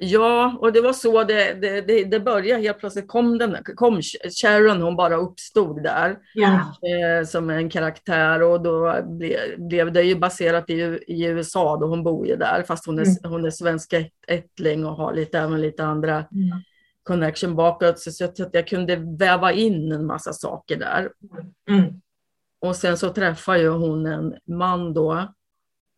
Ja, 0.00 0.58
och 0.60 0.72
det 0.72 0.80
var 0.80 0.92
så 0.92 1.24
det, 1.24 1.54
det, 1.54 1.80
det, 1.80 2.04
det 2.04 2.20
började. 2.20 2.62
Helt 2.62 2.78
plötsligt 2.78 3.08
kom, 3.08 3.38
den, 3.38 3.56
kom 3.74 4.00
Sharon, 4.42 4.82
hon 4.82 4.96
bara 4.96 5.16
uppstod 5.16 5.82
där 5.82 6.18
Ja. 6.34 6.52
eh, 6.82 7.26
som 7.26 7.50
en 7.50 7.70
karaktär 7.70 8.42
och 8.42 8.62
då 8.62 9.02
ble, 9.18 9.38
blev 9.58 9.92
det 9.92 10.02
ju 10.02 10.14
baserat 10.14 10.70
i, 10.70 10.74
i 11.06 11.24
USA 11.24 11.76
då 11.76 11.86
hon 11.86 12.02
bor 12.02 12.26
ju 12.26 12.36
där 12.36 12.62
fast 12.62 12.86
hon 12.86 12.98
är, 12.98 13.02
Mm. 13.04 13.32
hon 13.32 13.44
är 13.44 13.50
svensk 13.50 13.94
ättling 14.26 14.86
och 14.86 14.96
har 14.96 15.14
lite, 15.14 15.38
även 15.38 15.60
lite 15.60 15.84
andra 15.84 16.14
Mm. 16.14 16.62
Connection 17.08 17.56
bakåt 17.56 17.98
så 17.98 18.22
jag 18.22 18.46
att 18.46 18.54
jag 18.54 18.68
kunde 18.68 18.96
väva 18.96 19.52
in 19.52 19.92
en 19.92 20.06
massa 20.06 20.32
saker 20.32 20.76
där. 20.76 21.12
Mm. 21.70 22.00
Och 22.60 22.76
sen 22.76 22.98
så 22.98 23.12
träffar 23.12 23.56
ju 23.56 23.68
hon 23.68 24.06
en 24.06 24.34
man 24.46 24.94
då 24.94 25.34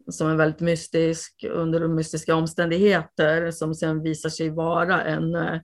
som 0.08 0.28
är 0.28 0.36
väldigt 0.36 0.60
mystisk 0.60 1.44
under 1.50 1.88
mystiska 1.88 2.34
omständigheter 2.34 3.50
som 3.50 3.74
sen 3.74 4.02
visar 4.02 4.28
sig 4.28 4.50
vara 4.50 5.02
en, 5.02 5.34
eh, 5.34 5.60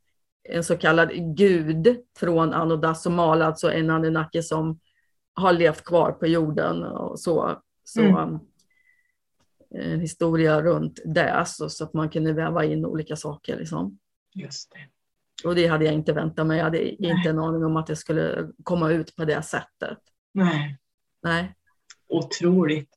en 0.48 0.64
så 0.64 0.76
kallad 0.76 1.36
gud 1.36 1.96
från 2.18 2.52
Anno 2.52 2.76
Dasomal, 2.76 3.42
alltså 3.42 3.72
en 3.72 3.90
Anunnaki 3.90 4.42
som 4.42 4.80
har 5.34 5.52
levt 5.52 5.84
kvar 5.84 6.12
på 6.12 6.26
jorden 6.26 6.82
och 6.82 7.20
så. 7.20 7.62
så 7.84 8.00
Mm. 8.00 8.38
En 9.70 10.00
historia 10.00 10.62
runt 10.62 11.00
det 11.04 11.44
så, 11.46 11.68
så 11.68 11.84
att 11.84 11.94
man 11.94 12.10
kunde 12.10 12.32
väva 12.32 12.64
in 12.64 12.86
olika 12.86 13.16
saker. 13.16 13.56
Liksom. 13.56 13.98
Just 14.34 14.72
det. 14.72 14.95
Och 15.45 15.55
det 15.55 15.66
hade 15.66 15.85
jag 15.85 15.95
inte 15.95 16.12
väntat 16.12 16.47
mig. 16.47 16.57
Jag 16.57 16.64
hade 16.64 16.78
Nej. 16.78 16.97
inte 16.99 17.28
en 17.28 17.38
aning 17.38 17.64
om 17.64 17.76
att 17.76 17.87
det 17.87 17.97
skulle 17.97 18.49
komma 18.62 18.90
ut 18.90 19.16
på 19.16 19.25
det 19.25 19.43
sättet. 19.43 19.99
Nej. 20.35 20.76
Nej. 21.23 21.55
Otroligt. 22.09 22.88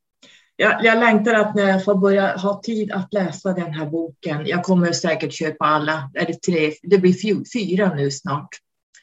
Jag, 0.56 0.86
jag 0.86 1.00
längtar 1.00 1.34
att 1.34 1.56
när 1.56 1.70
jag 1.70 1.84
får 1.86 1.96
börja 1.96 2.38
ha 2.38 2.62
tid 2.64 2.92
att 2.92 3.14
läsa 3.14 3.54
den 3.54 3.74
här 3.74 3.86
boken. 3.86 4.46
Jag 4.46 4.64
kommer 4.64 4.92
säkert 4.92 5.34
köpa 5.34 5.66
alla. 5.66 6.12
Är 6.14 6.26
det 6.26 6.42
tre? 6.42 6.74
Det 6.84 6.98
blir 6.98 7.14
fy- 7.14 7.44
fyra 7.60 7.94
nu 7.94 8.12
snart. 8.12 8.50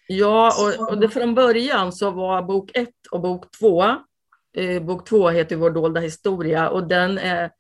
Ja, 0.07 0.53
och, 0.79 0.89
och 0.89 1.01
det 1.01 1.09
från 1.09 1.35
början 1.35 1.93
så 1.93 2.11
var 2.11 2.43
bok 2.43 2.71
ett 2.75 3.07
och 3.11 3.21
bok 3.21 3.51
två. 3.59 3.85
Eh, 4.57 4.83
bok 4.83 5.09
två 5.09 5.29
heter 5.29 5.57
Vår 5.57 5.71
dolda 5.71 6.01
historia 6.01 6.69
och 6.69 6.89
den 6.89 7.19
är, 7.19 7.51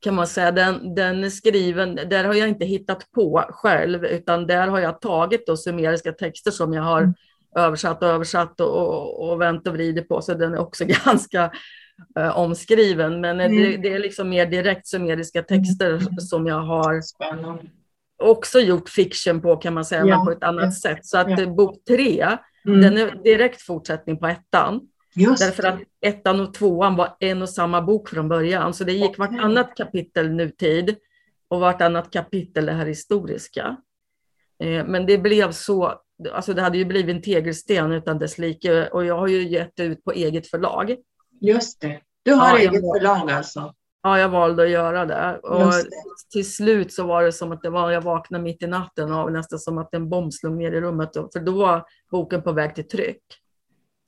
kan 0.00 0.14
man 0.14 0.26
säga, 0.26 0.50
den, 0.52 0.94
den 0.94 1.24
är 1.24 1.30
skriven, 1.30 1.94
där 1.94 2.24
har 2.24 2.34
jag 2.34 2.48
inte 2.48 2.64
hittat 2.64 3.12
på 3.12 3.44
själv, 3.50 4.04
utan 4.04 4.46
där 4.46 4.68
har 4.68 4.78
jag 4.80 5.00
tagit 5.00 5.46
då 5.46 5.56
sumeriska 5.56 6.12
texter 6.12 6.50
som 6.50 6.72
jag 6.72 6.82
har 6.82 7.00
Mm. 7.00 7.14
översatt 7.56 8.02
och 8.02 8.08
översatt 8.08 8.60
och, 8.60 8.76
och, 8.76 9.28
och 9.30 9.40
vänt 9.40 9.66
och 9.66 9.74
vridit 9.74 10.08
på, 10.08 10.22
så 10.22 10.34
den 10.34 10.54
är 10.54 10.58
också 10.58 10.84
ganska 11.04 11.50
eh, 12.18 12.38
omskriven. 12.38 13.20
Men 13.20 13.40
eh, 13.40 13.50
det, 13.50 13.66
Mm. 13.68 13.82
det 13.82 13.92
är 13.92 13.98
liksom 13.98 14.28
mer 14.28 14.46
direkt 14.46 14.86
sumeriska 14.86 15.42
texter 15.42 15.90
Mm. 15.90 16.16
som 16.20 16.46
jag 16.46 16.60
har 16.60 17.00
Spännande. 17.00 17.62
också 18.22 18.60
gjort 18.60 18.88
fiction 18.88 19.40
på 19.40 19.56
kan 19.56 19.74
man 19.74 19.84
säga, 19.84 20.06
Ja, 20.06 20.16
men 20.16 20.24
på 20.26 20.32
ett 20.32 20.42
annat 20.44 20.64
ja, 20.64 20.70
sätt. 20.90 21.06
Så 21.06 21.18
att 21.18 21.30
ja. 21.30 21.40
eh, 21.42 21.54
bok 21.54 21.84
tre, 21.88 22.36
Mm. 22.66 22.80
den 22.80 22.96
är 22.98 23.22
direkt 23.24 23.62
fortsättning 23.62 24.18
på 24.18 24.26
ettan. 24.26 24.80
Just 25.14 25.42
Därför 25.42 25.62
att 25.62 25.80
ettan 26.00 26.40
och 26.40 26.54
tvåan 26.54 26.96
var 26.96 27.16
en 27.20 27.42
och 27.42 27.48
samma 27.48 27.82
bok 27.82 28.08
från 28.08 28.28
början. 28.28 28.74
Så 28.74 28.84
det 28.84 28.92
gick 28.92 29.10
Okej. 29.10 29.16
vartannat 29.18 29.76
kapitel 29.76 30.30
nutid 30.30 30.96
och 31.48 31.60
vartannat 31.60 32.10
kapitel 32.10 32.66
det 32.66 32.72
här 32.72 32.86
historiska. 32.86 33.76
Eh, 34.62 34.84
Men 34.86 35.06
det 35.06 35.18
blev 35.18 35.52
så, 35.52 35.94
alltså 36.32 36.54
det 36.54 36.62
hade 36.62 36.78
ju 36.78 36.84
blivit 36.84 37.16
en 37.16 37.22
tegelsten 37.22 37.92
utan 37.92 38.18
dess 38.18 38.38
like 38.38 38.88
och 38.88 39.04
jag 39.04 39.18
har 39.18 39.28
ju 39.28 39.48
gett 39.48 39.80
ut 39.80 40.04
på 40.04 40.12
eget 40.12 40.46
förlag. 40.46 40.96
Just 41.40 41.80
det. 41.80 42.00
Du 42.22 42.32
har 42.32 42.48
Ja, 42.48 42.58
eget 42.58 42.80
förlag 42.80 43.30
alltså? 43.30 43.74
Ja, 44.02 44.18
jag 44.18 44.28
valde 44.28 44.62
att 44.62 44.70
göra 44.70 45.06
det. 45.06 45.38
Och 45.42 45.60
det. 45.72 45.84
till 46.32 46.52
slut 46.52 46.92
så 46.92 47.06
var 47.06 47.22
det 47.22 47.32
som 47.32 47.52
att 47.52 47.62
det 47.62 47.70
var, 47.70 47.90
jag 47.90 48.00
vaknade 48.00 48.44
mitt 48.44 48.62
i 48.62 48.66
natten 48.66 49.12
av 49.12 49.32
nästan 49.32 49.58
som 49.58 49.78
att 49.78 49.94
en 49.94 50.08
bomb 50.08 50.32
slog 50.32 50.56
ner 50.56 50.72
i 50.72 50.80
rummet. 50.80 51.10
För 51.14 51.40
då 51.40 51.52
var 51.52 51.84
boken 52.10 52.42
på 52.42 52.52
väg 52.52 52.74
till 52.74 52.88
tryck. 52.88 53.22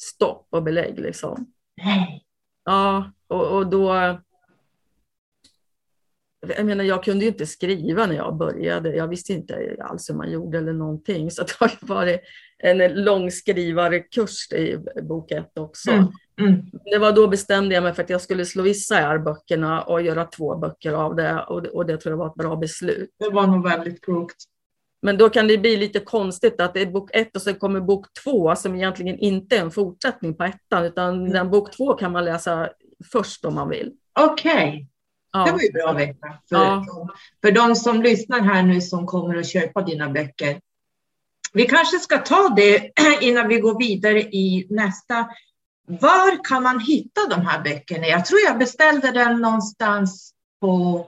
Stopp 0.03 0.47
och 0.51 0.63
belägg 0.63 0.99
liksom. 1.01 1.53
Nej. 1.85 2.25
Ja, 2.65 3.13
och, 3.29 3.57
och 3.57 3.67
då... 3.71 4.19
Jag 6.57 6.67
menar, 6.67 6.85
jag 6.85 7.05
kunde 7.05 7.25
ju 7.25 7.31
inte 7.31 7.47
skriva 7.47 8.07
när 8.07 8.15
jag 8.15 8.37
började. 8.37 8.97
Jag 8.97 9.09
visste 9.09 9.33
inte 9.33 9.77
alls 9.81 10.11
hur 10.11 10.15
man 10.15 10.31
gjorde 10.33 10.59
eller 10.59 10.73
någonting. 10.73 11.31
Så 11.31 11.43
det 11.43 11.53
har 11.61 11.73
varit 11.81 12.21
en 12.59 13.05
lång 13.05 13.31
skrivarkurs 13.31 14.53
i 14.53 14.79
bok 15.03 15.31
ett 15.31 15.59
också. 15.59 15.91
Mm. 15.91 16.07
Mm. 16.41 16.61
Det 16.85 16.99
var 16.99 17.13
då 17.13 17.29
bestämde 17.29 17.75
jag 17.75 17.83
mig 17.85 17.95
för 17.95 18.03
att 18.03 18.11
jag 18.11 18.21
skulle 18.21 18.45
slå 18.45 18.67
isär 18.67 19.19
böckerna 19.19 19.83
och 19.83 20.03
göra 20.03 20.25
två 20.25 20.57
böcker 20.59 20.93
av 20.93 21.17
det. 21.17 21.43
Och, 21.49 21.63
det- 21.63 21.71
och 21.71 21.87
det 21.87 21.97
tror 21.97 22.13
jag 22.13 22.19
var 22.19 22.27
ett 22.27 22.35
bra 22.35 22.57
beslut. 22.57 23.11
Det 23.19 23.31
var 23.31 23.47
nog 23.47 23.69
väldigt 23.69 24.05
klokt. 24.05 24.37
Men 25.03 25.19
då 25.19 25.31
kan 25.31 25.47
det 25.49 25.59
bli 25.59 25.77
lite 25.77 26.01
konstigt 26.01 26.61
att 26.61 26.75
det 26.75 26.81
är 26.83 26.87
bok 26.87 27.11
ett 27.13 27.37
och 27.37 27.43
sen 27.43 27.55
kommer 27.55 27.81
bok 27.81 28.07
två 28.25 28.57
som 28.57 28.75
egentligen 28.77 29.19
inte 29.19 29.57
är 29.57 29.61
en 29.61 29.71
fortsättning 29.71 30.35
på 30.35 30.45
ettan. 30.45 30.85
Utan 30.85 31.15
Mm. 31.21 31.33
den 31.33 31.51
bok 31.51 31.77
två 31.77 31.95
kan 31.95 32.13
man 32.13 32.25
läsa 32.25 32.69
först 33.13 33.45
om 33.45 33.55
man 33.55 33.69
vill. 33.69 33.93
Okej, 34.21 34.87
Ja. 35.33 35.45
det 35.45 35.53
var 35.53 35.61
ju 35.61 35.73
bra 35.73 35.93
veta. 35.93 36.29
För, 36.49 36.57
Ja. 36.57 36.87
för 37.43 37.53
de 37.53 37.77
som 37.77 38.03
lyssnar 38.03 38.41
här 38.41 38.63
nu 38.63 38.81
som 38.81 39.07
kommer 39.07 39.37
att 39.37 39.47
köpa 39.49 39.83
dina 39.83 40.09
böcker. 40.11 40.61
Vi 41.53 41.67
kanske 41.67 41.99
ska 41.99 42.19
ta 42.19 42.49
det 42.57 42.91
innan 43.21 43.49
vi 43.49 43.61
går 43.61 43.79
vidare 43.79 44.21
i 44.23 44.67
nästa. 44.71 45.29
Var 45.87 46.45
kan 46.45 46.63
man 46.63 46.81
hitta 46.81 47.21
de 47.31 47.41
här 47.47 47.63
böckerna? 47.63 48.07
Jag 48.07 48.25
tror 48.25 48.41
jag 48.41 48.59
beställde 48.59 49.11
den 49.11 49.41
någonstans 49.41 50.33
på 50.61 51.07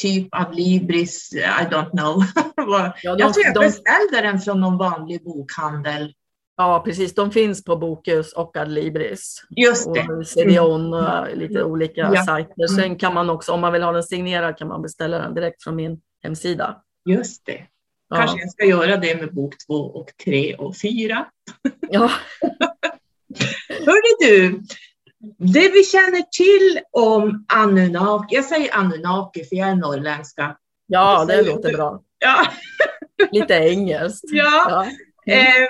typ 0.00 0.28
Adlibris, 0.30 1.32
I 1.34 1.64
don't 1.70 1.90
know. 1.90 2.22
Ja, 2.56 2.92
jag 3.02 3.18
de, 3.18 3.32
tror 3.32 3.44
jag 3.44 3.54
de, 3.54 3.60
beställde 3.60 4.20
den 4.28 4.40
från 4.40 4.60
någon 4.60 4.78
vanlig 4.78 5.24
bokhandel. 5.24 6.14
ja, 6.56 6.82
precis. 6.84 7.14
De 7.14 7.30
finns 7.30 7.64
på 7.64 7.76
Bokus 7.76 8.32
och 8.32 8.56
Adlibris. 8.56 9.42
Just 9.56 9.94
det. 9.94 10.00
Och 10.12 10.26
CDON 10.26 10.94
och 10.94 11.36
lite 11.36 11.64
olika 11.64 12.10
Ja. 12.14 12.24
sajter. 12.24 12.66
Sen 12.66 12.96
kan 12.96 13.14
man 13.14 13.30
också, 13.30 13.52
om 13.52 13.60
man 13.60 13.72
vill 13.72 13.82
ha 13.82 13.92
den 13.92 14.02
signerad, 14.02 14.56
kan 14.58 14.68
man 14.68 14.82
beställa 14.82 15.18
den 15.18 15.34
direkt 15.34 15.62
från 15.62 15.76
min 15.76 16.00
hemsida. 16.22 16.82
Just 17.08 17.46
det. 17.46 17.66
Ja. 18.08 18.16
Kanske 18.16 18.40
jag 18.40 18.50
ska 18.50 18.64
göra 18.64 18.96
det 18.96 19.20
med 19.20 19.34
bok 19.34 19.54
två 19.66 19.74
och 19.74 20.10
tre 20.24 20.54
och 20.54 20.76
fyra. 20.82 21.26
Ja. 21.90 22.10
Hörde 23.68 24.16
du, 24.20 24.60
det 25.38 25.68
vi 25.72 25.84
känner 25.84 26.22
till 26.30 26.80
om 26.92 27.44
Anunnaki, 27.48 28.34
jag 28.34 28.44
säger 28.44 28.76
Anunnaki 28.76 29.44
för 29.44 29.56
jag 29.56 29.68
är 29.68 29.74
norrländska. 29.74 30.56
ja, 30.86 31.24
det 31.24 31.42
låter 31.42 31.68
du. 31.68 31.76
bra. 31.76 32.00
Ja, 32.24 32.46
Lite 33.32 33.54
engelskt. 33.54 34.24
ja. 34.32 34.86
Ja. 35.24 35.32
Eh, 35.34 35.68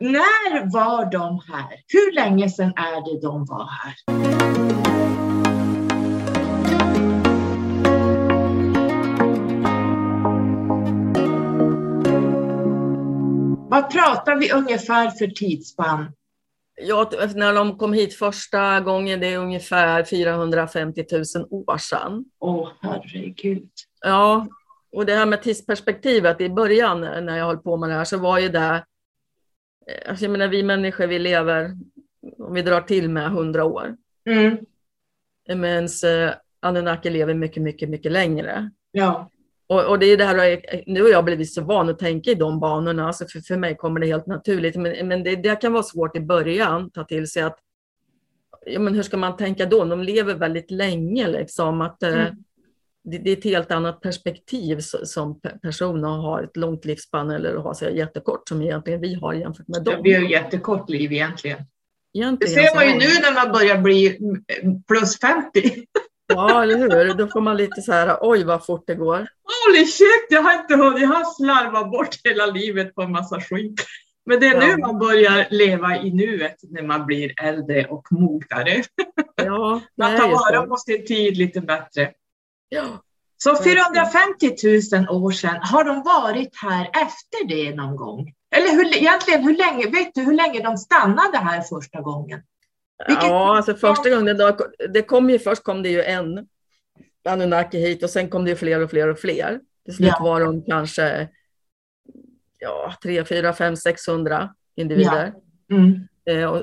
när 0.00 0.72
var 0.72 1.10
de 1.12 1.40
här? 1.52 1.68
Hur 1.88 2.12
länge 2.14 2.50
sedan 2.50 2.72
är 2.76 3.14
det 3.14 3.20
de 3.20 3.44
var 3.44 3.68
här? 3.70 3.94
Vad 13.68 13.90
pratar 13.90 14.36
vi 14.36 14.52
ungefär 14.52 15.10
för 15.10 15.26
tidsspann? 15.26 16.12
Ja, 16.76 17.10
när 17.34 17.54
de 17.54 17.78
kom 17.78 17.92
hit 17.92 18.14
första 18.14 18.80
gången, 18.80 19.20
det 19.20 19.26
är 19.26 19.38
ungefär 19.38 20.04
450 20.04 21.04
000 21.12 21.22
år 21.50 21.78
sedan. 21.78 22.24
Åh, 22.38 22.68
herregud. 22.80 23.68
Ja, 24.00 24.46
och 24.92 25.06
det 25.06 25.14
här 25.14 25.26
med 25.26 25.42
tidsperspektivet 25.42 26.40
i 26.40 26.48
början 26.50 27.00
när 27.00 27.36
jag 27.38 27.46
höll 27.46 27.58
på 27.58 27.76
med 27.76 27.88
det 27.90 27.94
här 27.94 28.04
så 28.04 28.18
var 28.18 28.38
ju 28.38 28.48
det, 28.48 28.84
eh, 29.86 30.08
alltså 30.10 30.24
jag 30.24 30.32
menar 30.32 30.48
vi 30.48 30.62
människor 30.62 31.06
vi 31.06 31.18
lever, 31.18 31.70
om 32.38 32.54
vi 32.54 32.62
drar 32.62 32.80
till 32.80 33.10
med 33.10 33.26
100 33.26 33.64
år, 33.64 33.96
Mm, 34.26 34.56
medan 35.58 35.84
eh, 35.84 36.34
Anunnaki 36.60 37.10
lever 37.10 37.34
mycket, 37.34 37.62
mycket, 37.62 37.88
mycket 37.88 38.12
längre. 38.12 38.70
ja, 38.92 39.30
Och, 39.66 39.84
och 39.90 39.98
det 39.98 40.06
är 40.06 40.16
det 40.16 40.24
här, 40.24 40.60
nu 40.86 41.02
har 41.02 41.08
jag 41.08 41.24
blivit 41.24 41.52
så 41.52 41.62
van 41.64 41.88
att 41.88 41.98
tänka 41.98 42.30
i 42.30 42.34
de 42.34 42.60
banorna, 42.60 43.06
alltså 43.06 43.26
för, 43.26 43.40
för 43.40 43.56
mig 43.56 43.76
kommer 43.76 44.00
det 44.00 44.06
helt 44.06 44.26
naturligt, 44.26 44.76
men, 44.76 45.08
men 45.08 45.22
det, 45.22 45.36
det 45.36 45.60
kan 45.60 45.72
vara 45.72 45.82
svårt 45.82 46.16
i 46.16 46.20
början, 46.20 46.90
ta 46.90 47.04
till 47.04 47.26
sig 47.30 47.42
att, 47.42 47.58
ja 48.66 48.78
men 48.80 48.94
hur 48.94 49.02
ska 49.02 49.16
man 49.16 49.36
tänka 49.36 49.66
då? 49.66 49.84
De 49.84 50.00
lever 50.02 50.34
väldigt 50.34 50.70
länge 50.70 51.28
liksom, 51.28 51.80
att 51.80 52.02
eh, 52.02 52.26
Mm. 52.26 52.34
det, 53.04 53.18
det 53.18 53.30
är 53.30 53.36
ett 53.36 53.44
helt 53.44 53.70
annat 53.70 54.00
perspektiv 54.00 54.78
som 54.80 55.40
pe- 55.40 55.58
personer 55.58 56.08
har 56.08 56.42
ett 56.42 56.56
långt 56.56 56.84
livsspann 56.84 57.30
eller 57.30 57.54
har 57.56 57.74
så 57.74 57.84
jättekort 57.90 58.48
som 58.48 58.62
egentligen 58.62 59.00
vi 59.00 59.14
har 59.14 59.32
jämfört 59.34 59.68
med 59.68 59.84
det 59.84 59.90
dem. 59.90 60.02
blir 60.02 60.20
ju 60.20 60.30
jättekort 60.30 60.88
liv 60.90 61.12
egentligen. 61.12 61.58
Det 62.12 62.18
Egentligen 62.18 62.54
ser 62.54 62.66
så 62.70 62.74
man 62.76 62.84
ju 62.84 62.90
har- 62.92 62.98
nu 62.98 63.06
när 63.06 63.44
man 63.44 63.52
börjar 63.52 63.78
bli 63.78 64.16
mm, 64.16 64.82
plus 64.82 65.20
50. 65.20 65.86
Ja, 66.26 66.62
eller 66.62 66.76
hur? 66.78 67.14
Då 67.14 67.28
får 67.28 67.40
man 67.40 67.56
lite 67.56 67.82
så 67.82 67.92
här, 67.92 68.18
oj 68.20 68.44
vad 68.44 68.66
fort 68.66 68.84
det 68.86 68.94
går. 68.94 69.26
Holy 69.66 69.86
shit, 69.86 70.26
jag 70.30 70.42
har 70.42 70.52
inte 70.52 70.76
hunnit, 70.76 71.00
jag 71.02 71.08
har 71.08 71.24
slarvat 71.24 71.90
bort 71.90 72.16
hela 72.24 72.46
livet 72.46 72.94
på 72.94 73.02
en 73.02 73.12
massa 73.12 73.40
skit. 73.40 73.86
Men 74.26 74.40
det 74.40 74.46
är 74.46 74.60
nu 74.60 74.66
Ja. 74.66 74.76
man 74.86 74.98
börjar 74.98 75.46
leva 75.50 75.96
i 75.96 76.10
nuet 76.10 76.56
när 76.62 76.82
man 76.82 77.06
blir 77.06 77.32
äldre 77.42 77.84
och 77.86 78.06
mognare. 78.10 78.82
Ja, 79.36 79.80
Man 79.96 80.16
tar 80.18 80.28
vara 80.28 80.62
så. 80.62 80.66
på 80.68 80.76
sin 80.76 81.06
tid 81.06 81.36
lite 81.36 81.60
bättre. 81.60 82.10
Ja. 82.68 82.84
Så 83.36 83.56
450 83.62 84.54
000 85.06 85.08
år 85.24 85.30
sedan, 85.30 85.56
har 85.62 85.84
de 85.84 86.02
varit 86.02 86.56
här 86.62 86.84
efter 86.84 87.48
det 87.48 87.74
någon 87.76 87.96
gång? 87.96 88.32
Eller 88.56 88.70
hur, 88.70 88.96
egentligen, 88.96 89.42
hur 89.42 89.56
länge, 89.56 89.86
vet 89.90 90.14
du 90.14 90.20
hur 90.20 90.32
länge 90.34 90.62
de 90.62 90.76
stannade 90.78 91.38
här 91.38 91.60
första 91.60 92.00
gången? 92.00 92.40
Vilket... 93.08 93.24
Ja, 93.24 93.56
alltså 93.56 93.74
första 93.74 94.10
gången, 94.10 94.36
det, 94.36 94.56
det 94.88 95.02
kom 95.02 95.30
ju 95.30 95.38
först 95.38 95.62
kom 95.62 95.82
det 95.82 95.88
ju 95.88 96.02
en 96.02 96.46
Anunnaki 97.28 97.78
hit 97.78 98.02
och 98.02 98.10
sen 98.10 98.30
kom 98.30 98.44
det 98.44 98.50
ju 98.50 98.56
fler 98.56 98.80
och 98.80 98.90
fler 98.90 99.08
och 99.08 99.18
fler. 99.18 99.60
Till 99.84 99.96
slut 99.96 100.08
ja. 100.18 100.24
var 100.24 100.40
de 100.40 100.62
kanske 100.62 101.28
ja, 102.58 102.94
3, 103.02 103.24
4, 103.24 103.52
5, 103.52 103.76
600 103.76 104.54
individer. 104.76 105.34
Ja. 105.66 105.76
Mm. 105.76 106.08
Eh, 106.24 106.50
och, 106.50 106.62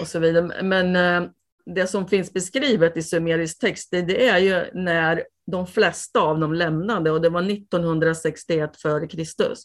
och, 0.00 0.06
så 0.06 0.18
vidare. 0.18 0.62
Men 0.62 0.96
eh, 0.96 1.30
det 1.66 1.86
som 1.86 2.08
finns 2.08 2.32
beskrivet 2.32 2.96
i 2.96 3.02
sumerisk 3.02 3.60
text, 3.60 3.90
det, 3.90 4.02
det, 4.02 4.28
är 4.28 4.38
ju 4.38 4.64
när 4.74 5.24
de 5.46 5.66
flesta 5.66 6.20
av 6.20 6.40
dem 6.40 6.54
lämnade 6.54 7.10
och 7.10 7.20
det 7.20 7.28
var 7.28 7.42
1961 7.42 8.76
före 8.76 9.06
Kristus. 9.06 9.62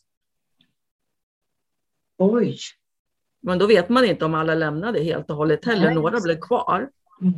Oj. 2.18 2.58
Men 3.42 3.60
då 3.60 3.68
vet 3.68 3.90
man 3.90 4.06
inte 4.06 4.26
om 4.26 4.36
alla 4.36 4.56
lämnade 4.56 5.00
helt 5.00 5.30
och 5.30 5.36
hållet 5.36 5.66
heller. 5.66 5.86
Nej. 5.86 5.96
Några 5.96 6.20
blev 6.20 6.40
kvar. 6.40 6.90
Mm. 7.22 7.34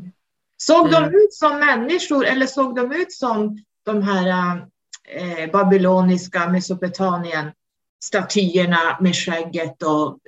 Såg 0.58 0.92
de 0.92 1.04
mm. 1.04 1.16
ut 1.16 1.34
som 1.34 1.60
människor 1.60 2.26
eller 2.26 2.46
såg 2.46 2.76
de 2.76 2.92
ut 2.92 3.12
som 3.12 3.58
de 3.86 4.02
här 4.02 4.58
eh, 5.10 5.52
babyloniska 5.52 6.50
Mesopotamien 6.50 7.52
statyerna 8.04 8.98
med 9.00 9.16
skägget 9.16 9.84
och 9.84 10.20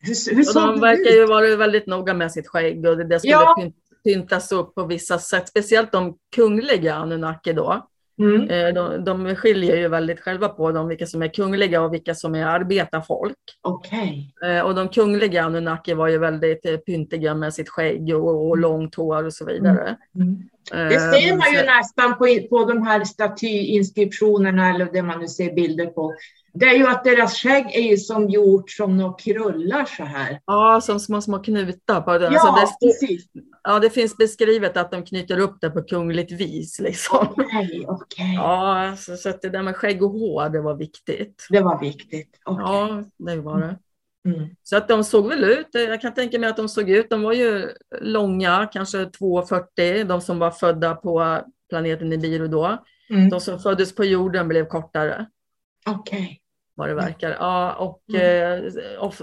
hur, 0.00 0.34
hur 0.34 0.42
såg 0.42 0.62
och 0.62 0.68
de 0.68 0.80
verkar 0.80 1.10
ut? 1.10 1.16
ju 1.16 1.26
vara 1.26 1.56
väldigt 1.56 1.86
noga 1.86 2.14
med 2.14 2.32
sitt 2.32 2.48
skägg 2.48 2.86
och 2.86 3.06
det 3.06 3.18
skulle 3.18 3.32
ja. 3.32 3.70
pyntas 4.04 4.52
upp 4.52 4.74
på 4.74 4.86
vissa 4.86 5.18
sätt, 5.18 5.48
speciellt 5.48 5.92
de 5.92 6.18
kungliga 6.34 6.94
Anunnaki 6.94 7.52
då. 7.52 7.88
Mm. 8.18 8.50
Eh, 8.50 8.74
de, 8.74 9.04
de 9.04 9.36
skiljer 9.36 9.76
ju 9.76 9.88
väldigt 9.88 10.20
själva 10.20 10.48
på 10.48 10.72
dem, 10.72 10.88
vilka 10.88 11.06
som 11.06 11.22
är 11.22 11.28
kungliga 11.28 11.82
och 11.82 11.94
vilka 11.94 12.14
som 12.14 12.34
är 12.34 12.44
arbetarfolk. 12.44 13.36
Okay. 13.62 14.24
Eh, 14.44 14.60
och 14.60 14.74
de 14.74 14.88
kungliga 14.88 15.44
Anunnaki 15.44 15.94
var 15.94 16.08
ju 16.08 16.18
väldigt 16.18 16.66
eh, 16.66 16.76
pyntiga 16.76 17.34
med 17.34 17.54
sitt 17.54 17.68
skägg 17.68 18.14
och, 18.16 18.48
och 18.48 18.58
långt 18.58 18.94
hår 18.94 19.24
och 19.24 19.34
så 19.34 19.44
vidare. 19.44 19.96
Mm. 20.14 20.28
Mm. 20.72 20.88
Det 20.88 21.00
ser 21.00 21.36
man 21.36 21.52
ju 21.52 21.62
nästan 21.66 22.18
på, 22.18 22.48
på 22.50 22.64
de 22.64 22.82
här 22.82 23.04
statyinskriptionerna 23.04 24.74
eller 24.74 24.88
det 24.92 25.02
man 25.02 25.20
nu 25.20 25.28
ser 25.28 25.54
bilder 25.54 25.86
på 25.86 26.14
det 26.54 26.66
är 26.66 26.74
ju 26.74 26.86
att 26.86 27.04
deras 27.04 27.34
skägg 27.34 27.74
är 27.74 27.90
ju 27.90 27.96
som 27.96 28.30
gjort 28.30 28.70
som 28.70 28.96
några 28.96 29.12
krullar 29.12 29.84
så 29.84 30.04
här. 30.04 30.40
Ja, 30.46 30.80
som 30.80 31.00
små, 31.00 31.20
små 31.22 31.38
knutar. 31.38 32.00
På 32.00 32.18
den. 32.18 32.32
Ja, 32.32 32.60
alltså 32.60 32.76
det, 32.80 32.86
precis. 32.86 33.26
Ja, 33.62 33.78
det 33.78 33.90
finns 33.90 34.16
beskrivet 34.16 34.76
att 34.76 34.90
de 34.90 35.04
knyter 35.04 35.38
upp 35.38 35.60
det 35.60 35.70
på 35.70 35.82
kungligt 35.82 36.32
vis. 36.32 36.80
Liksom. 36.80 37.26
Okay, 37.36 37.86
okay. 37.86 38.34
Ja, 38.34 38.94
så, 38.98 39.16
så 39.16 39.32
det 39.42 39.48
där 39.48 39.62
med 39.62 39.76
skägg 39.76 40.02
och 40.02 40.10
hår, 40.10 40.48
det 40.48 40.60
var 40.60 40.74
viktigt. 40.74 41.46
Det 41.50 41.60
var 41.60 41.80
viktigt. 41.80 42.40
Okay. 42.44 42.64
Ja, 42.64 43.04
det 43.18 43.36
var 43.36 43.60
det. 43.60 43.78
Mm. 44.24 44.48
Så 44.62 44.76
att 44.76 44.88
de 44.88 45.04
såg 45.04 45.28
väl 45.28 45.44
ut, 45.44 45.68
jag 45.72 46.00
kan 46.00 46.14
tänka 46.14 46.38
mig 46.38 46.50
att 46.50 46.56
de 46.56 46.68
såg 46.68 46.90
ut, 46.90 47.10
de 47.10 47.22
var 47.22 47.32
ju 47.32 47.68
långa, 48.00 48.68
kanske 48.72 48.98
2,40, 48.98 50.04
de 50.04 50.20
som 50.20 50.38
var 50.38 50.50
födda 50.50 50.94
på 50.94 51.40
planeten 51.68 52.08
Nibiru 52.08 52.48
då. 52.48 52.78
Mm. 53.10 53.30
De 53.30 53.40
som 53.40 53.58
föddes 53.58 53.94
på 53.94 54.04
jorden 54.04 54.48
blev 54.48 54.64
kortare. 54.64 55.26
Okej. 55.86 56.41
Vad 56.82 56.88
det 56.88 56.94
verkar. 56.94 57.30
Ja, 57.30 57.74
och 57.74 58.02
mm. 58.14 58.66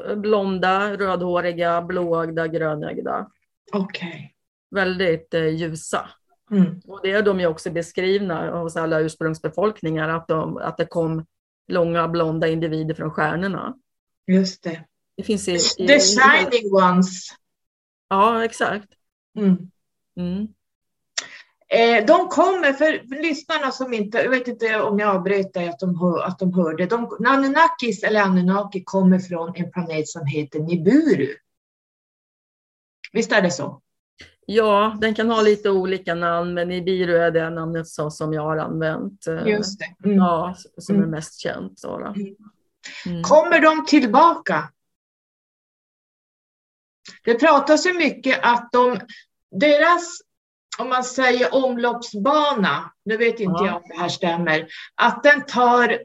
eh, 0.07 0.15
blonda, 0.15 0.97
rödhåriga, 0.97 1.81
blåögda, 1.81 2.47
grönögda. 2.47 3.31
Okej. 3.71 4.07
Okay. 4.07 4.29
Väldigt 4.71 5.33
eh, 5.33 5.47
ljusa. 5.47 6.09
Mm. 6.51 6.81
Och 6.87 6.99
det 7.03 7.11
är 7.11 7.21
de 7.21 7.39
ju 7.39 7.47
också 7.47 7.71
beskrivna 7.71 8.59
hos 8.59 8.75
alla 8.75 8.99
ursprungsbefolkningar, 8.99 10.09
att, 10.09 10.27
de, 10.27 10.57
att 10.57 10.77
det 10.77 10.85
kom 10.85 11.25
långa 11.67 12.07
blonda 12.07 12.47
individer 12.47 12.95
från 12.95 13.11
stjärnorna. 13.11 13.77
Just 14.27 14.63
det. 14.63 14.85
Det 15.17 15.23
finns 15.23 15.47
i, 15.47 15.55
i, 15.83 15.87
The 15.87 15.99
shining 15.99 16.73
ones. 16.73 17.29
Ja, 18.09 18.45
exakt. 18.45 18.87
Mm. 19.37 20.53
Eh, 21.71 22.05
de 22.05 22.27
kommer, 22.27 22.73
för 22.73 23.21
lyssnarna 23.21 23.71
som 23.71 23.93
inte, 23.93 24.17
jag 24.17 24.29
vet 24.29 24.47
inte 24.47 24.81
om 24.81 24.99
jag 24.99 25.15
avbröt 25.15 25.53
dig 25.53 25.69
att 25.69 25.79
de, 25.79 25.99
hör, 25.99 26.23
att 26.23 26.39
de 26.39 26.53
hörde, 26.53 26.85
de, 26.85 27.17
Anunnakis 27.27 28.03
eller 28.03 28.21
Anunnaki 28.21 28.83
kommer 28.83 29.19
från 29.19 29.55
en 29.55 29.71
planet 29.71 30.07
som 30.07 30.25
heter 30.25 30.59
Niburu. 30.59 31.35
Visst 33.13 33.31
är 33.31 33.41
det 33.41 33.51
så? 33.51 33.81
Ja, 34.45 34.97
den 35.01 35.15
kan 35.15 35.29
ha 35.29 35.41
lite 35.41 35.69
olika 35.69 36.15
namn, 36.15 36.53
men 36.53 36.67
Nibiru 36.67 37.17
är 37.17 37.31
det 37.31 37.49
namnet 37.49 37.87
som 37.87 38.33
jag 38.33 38.41
har 38.41 38.57
använt. 38.57 39.27
Eh, 39.27 39.47
Just 39.47 39.79
det. 39.79 39.95
Mm. 40.05 40.17
Ja, 40.17 40.55
som 40.77 40.95
är 40.95 40.99
mm. 40.99 41.11
mest 41.11 41.39
känt. 41.39 41.79
Så, 41.79 41.97
mm. 41.97 42.35
mm. 43.05 43.23
Kommer 43.23 43.59
de 43.59 43.85
tillbaka? 43.85 44.69
Det 47.23 47.33
pratas 47.33 47.85
ju 47.85 47.93
mycket 47.93 48.39
att 48.43 48.69
de, 48.71 48.99
deras 49.51 50.21
om 50.79 50.89
man 50.89 51.03
säger 51.03 51.55
omloppsbana, 51.55 52.91
nu 53.05 53.17
vet 53.17 53.39
inte 53.39 53.55
ja. 53.59 53.65
jag 53.65 53.75
om 53.75 53.81
det 53.87 54.01
här 54.01 54.09
stämmer, 54.09 54.67
att 54.95 55.23
den 55.23 55.45
tar 55.45 55.99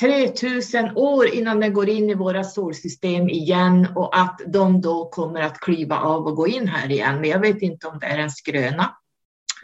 3000 0.00 0.96
år 0.96 1.34
innan 1.34 1.60
den 1.60 1.72
går 1.72 1.88
in 1.88 2.10
i 2.10 2.14
våra 2.14 2.44
solsystem 2.44 3.28
igen 3.28 3.88
och 3.94 4.18
att 4.18 4.40
de 4.46 4.80
då 4.80 5.08
kommer 5.08 5.40
att 5.40 5.60
kliva 5.60 5.98
av 5.98 6.26
och 6.26 6.36
gå 6.36 6.48
in 6.48 6.68
här 6.68 6.90
igen. 6.90 7.20
Men 7.20 7.30
jag 7.30 7.40
vet 7.40 7.62
inte 7.62 7.86
om 7.86 7.98
det 7.98 8.06
är 8.06 8.18
en 8.18 8.30
skröna. 8.30 8.96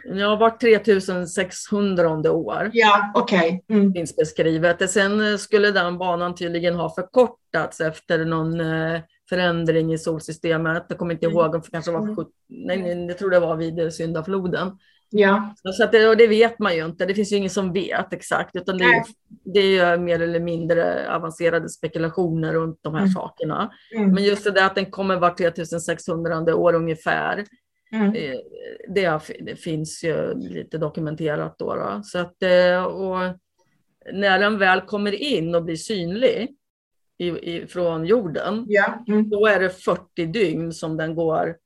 Ja, 0.05 0.35
vart 0.35 0.61
3600 0.61 2.31
år. 2.31 2.69
Ja, 2.73 3.11
okej. 3.15 3.63
Okay. 3.67 3.77
Mm. 3.79 3.93
Finns 3.93 4.15
beskrivet. 4.15 4.91
Sen 4.91 5.39
skulle 5.39 5.71
den 5.71 5.97
banan 5.97 6.35
tydligen 6.35 6.75
ha 6.75 6.95
förkortats 6.95 7.81
efter 7.81 8.25
någon 8.25 8.59
eh, 8.59 9.01
förändring 9.33 9.93
i 9.93 9.97
solsystemet. 9.97 10.85
Jag 10.89 10.97
kommer 10.97 11.13
inte 11.13 11.25
mm. 11.25 11.37
ihåg, 11.37 11.65
för 11.65 11.71
kanske 11.71 11.91
var, 11.91 11.99
mm. 11.99 12.15
nej, 12.47 13.05
jag 13.07 13.17
tror 13.17 13.29
det 13.29 13.39
var 13.39 13.55
vid 13.55 13.93
syndafloden. 13.93 14.71
Ja. 15.09 15.55
Så 15.63 15.83
att 15.83 15.91
det, 15.91 16.07
och 16.07 16.17
det 16.17 16.27
vet 16.27 16.59
man 16.59 16.75
ju 16.75 16.85
inte, 16.85 17.05
det 17.05 17.13
finns 17.13 17.31
ju 17.31 17.35
ingen 17.37 17.49
som 17.49 17.73
vet 17.73 18.13
exakt, 18.13 18.55
utan 18.55 18.77
det, 18.77 18.83
är, 18.83 19.03
det 19.53 19.77
är 19.77 19.97
mer 19.97 20.21
eller 20.21 20.39
mindre 20.39 21.15
avancerade 21.15 21.69
spekulationer 21.69 22.53
runt 22.53 22.79
de 22.81 22.93
här 22.93 23.01
mm. 23.01 23.11
sakerna. 23.11 23.71
Mm. 23.95 24.11
Men 24.11 24.23
just 24.23 24.43
det 24.43 24.51
där 24.51 24.65
att 24.65 24.75
den 24.75 24.91
kommer 24.91 25.15
vart 25.15 25.37
3600 25.37 26.55
år 26.55 26.73
ungefär, 26.73 27.45
mm. 27.91 28.15
Eh, 28.15 28.35
det, 28.89 29.19
det, 29.39 29.55
finns 29.55 30.03
ju 30.03 30.33
lite 30.33 30.77
dokumenterat 30.77 31.55
då. 31.59 31.75
då. 31.75 32.01
Så 32.03 32.19
att, 32.19 32.43
eh, 32.43 32.83
och 32.83 33.19
när 34.13 34.39
den 34.39 34.57
väl 34.57 34.81
kommer 34.81 35.11
in 35.11 35.55
och 35.55 35.63
blir 35.63 35.75
synlig, 35.75 36.55
i, 37.23 37.55
i, 37.55 37.67
från 37.67 38.05
jorden, 38.05 38.65
ja. 38.67 39.03
Mm. 39.07 39.29
då 39.29 39.47
är 39.47 39.59
det 39.59 39.69
40 39.69 40.25
dygn 40.25 40.73
som 40.73 40.97
den 40.97 41.15
går 41.15 41.57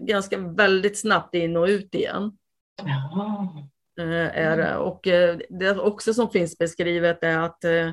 ganska 0.00 0.38
väldigt 0.38 0.98
snabbt 0.98 1.34
in 1.34 1.56
och 1.56 1.66
ut 1.66 1.94
igen. 1.94 2.38
Ja. 2.82 3.70
Eh, 3.98 4.38
är 4.38 4.56
det. 4.56 4.76
Och 4.76 5.06
eh, 5.06 5.38
det 5.48 5.78
också 5.78 6.14
som 6.14 6.30
finns 6.30 6.58
beskrivet 6.58 7.24
är 7.24 7.38
att 7.38 7.64
eh, 7.64 7.90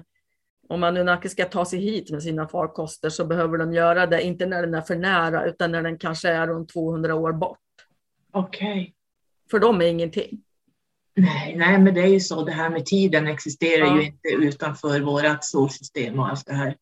om 0.70 0.84
Anunnaki 0.84 1.30
ska 1.30 1.46
ta 1.46 1.66
sig 1.66 1.80
hit 1.80 2.12
med 2.12 2.24
sina 2.24 2.48
farkoster 2.48 3.10
så 3.10 3.26
behöver 3.26 3.58
de 3.58 3.74
göra 3.74 4.06
det, 4.06 4.22
inte 4.22 4.46
när 4.46 4.62
den 4.62 4.74
är 4.74 4.82
för 4.82 4.96
nära, 4.96 5.46
utan 5.46 5.72
när 5.72 5.82
den 5.82 5.98
kanske 5.98 6.30
är 6.30 6.48
runt 6.48 6.74
200 6.74 7.16
år 7.16 7.34
bort. 7.34 7.60
Okej. 8.32 8.72
Okay. 8.72 8.94
För 9.52 9.60
dem 9.60 9.82
är 9.82 9.86
ingenting. 9.86 10.44
Nej, 11.18 11.56
nej, 11.56 11.80
men 11.80 11.94
det 11.94 12.02
är 12.02 12.08
ju 12.08 12.20
så. 12.20 12.44
Det 12.44 12.52
här 12.52 12.70
med 12.70 12.86
tiden 12.86 13.28
existerar 13.28 13.86
ja. 13.86 13.96
ju 13.96 14.06
inte 14.06 14.30
utanför 14.30 15.00
vårt 15.00 15.44
solsystem 15.44 16.20
och 16.20 16.30
allt 16.30 16.46
det 16.46 16.54
här. 16.54 16.76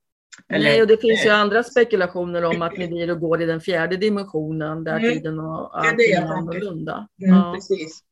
Eller, 0.50 0.70
nej, 0.70 0.82
och 0.82 0.88
det 0.88 0.98
finns 0.98 1.26
ju 1.26 1.30
andra 1.30 1.64
spekulationer 1.64 2.44
om 2.44 2.62
att 2.62 2.78
Nibiru 2.78 3.16
går 3.16 3.42
i 3.42 3.46
den 3.46 3.62
fjärde 3.62 3.98
dimensionen 3.98 4.84
där 4.84 5.00
mm. 5.00 5.14
tiden 5.14 5.40
och 5.40 5.80
allting 5.80 6.12
är, 6.12 6.22
är 6.22 6.26
annorlunda. 6.26 7.08
Mm, 7.24 7.36
ja. 7.36 7.54
Precis. 7.56 8.04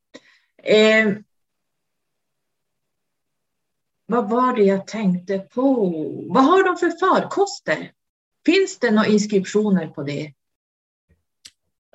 Eh, 0.64 1.14
vad 4.06 4.30
var 4.30 4.56
det 4.56 4.64
jag 4.64 4.88
tänkte 4.88 5.40
på? 5.40 5.74
Vad 6.30 6.44
har 6.44 6.64
de 6.64 6.78
för 6.78 6.90
farkoster? 7.00 7.92
Finns 8.46 8.80
det 8.80 8.92
några 8.92 9.08
inskriptioner 9.08 9.88
på 9.88 10.04
det? 10.04 10.34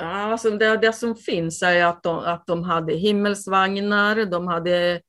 Alltså 0.03 0.51
det, 0.51 0.77
det 0.77 0.93
som 0.93 1.17
finns 1.17 1.63
är 1.63 1.85
att 1.85 2.03
de, 2.03 2.19
att 2.19 2.47
de 2.47 2.63
hade 2.63 2.95
himmelsvagnar, 2.95 4.25
de 4.25 4.47
hade 4.47 5.01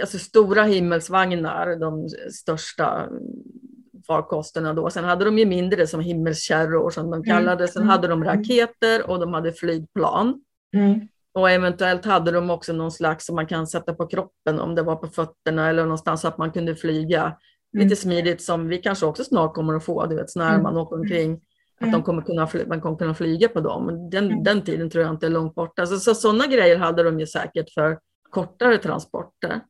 alltså 0.00 0.18
stora 0.18 0.62
himmelsvagnar, 0.64 1.76
de 1.76 2.08
största 2.32 3.08
farkosterna 4.06 4.74
då. 4.74 4.90
Sen 4.90 5.04
hade 5.04 5.24
de 5.24 5.38
ju 5.38 5.46
mindre 5.46 5.86
som 5.86 6.00
himmelskärror 6.00 6.90
som 6.90 7.10
de 7.10 7.14
mm. 7.14 7.24
kallade. 7.24 7.68
Sen 7.68 7.82
mm. 7.82 7.90
hade 7.90 8.08
de 8.08 8.24
raketer 8.24 9.10
och 9.10 9.20
de 9.20 9.34
hade 9.34 9.52
flygplan. 9.52 10.40
Mm. 10.76 11.08
Och 11.34 11.50
eventuellt 11.50 12.04
hade 12.04 12.30
de 12.30 12.50
också 12.50 12.72
någon 12.72 12.92
slags 12.92 13.26
som 13.26 13.36
man 13.36 13.46
kan 13.46 13.66
sätta 13.66 13.94
på 13.94 14.06
kroppen 14.06 14.60
om 14.60 14.74
det 14.74 14.82
var 14.82 14.96
på 14.96 15.06
fötterna 15.06 15.68
eller 15.68 15.82
någonstans 15.82 16.20
så 16.20 16.28
att 16.28 16.38
man 16.38 16.52
kunde 16.52 16.76
flyga 16.76 17.22
mm. 17.22 17.36
lite 17.84 17.96
smidigt 17.96 18.42
som 18.42 18.68
vi 18.68 18.78
kanske 18.78 19.06
också 19.06 19.24
snart 19.24 19.54
kommer 19.54 19.74
att 19.74 19.84
få, 19.84 20.06
du 20.06 20.16
vet, 20.16 20.36
när 20.36 20.50
mm. 20.50 20.62
man 20.62 20.76
åker 20.76 20.96
omkring 20.96 21.40
att 21.86 21.92
de 21.92 22.02
kommer 22.02 22.22
kunna, 22.22 22.48
man 22.66 22.80
kommer 22.80 22.96
kunna 22.96 23.14
flyga 23.14 23.48
på 23.48 23.60
dem. 23.60 24.10
Den, 24.10 24.24
mm. 24.24 24.42
den 24.42 24.62
tiden 24.62 24.90
tror 24.90 25.04
jag 25.04 25.14
inte 25.14 25.26
är 25.26 25.30
långt 25.30 25.54
borta. 25.54 25.86
Så, 25.86 25.98
så 25.98 26.14
sådana 26.14 26.46
grejer 26.46 26.76
hade 26.76 27.02
de 27.02 27.20
ju 27.20 27.26
säkert 27.26 27.70
för 27.70 27.98
kortare 28.30 28.78
transporter. 28.78 29.60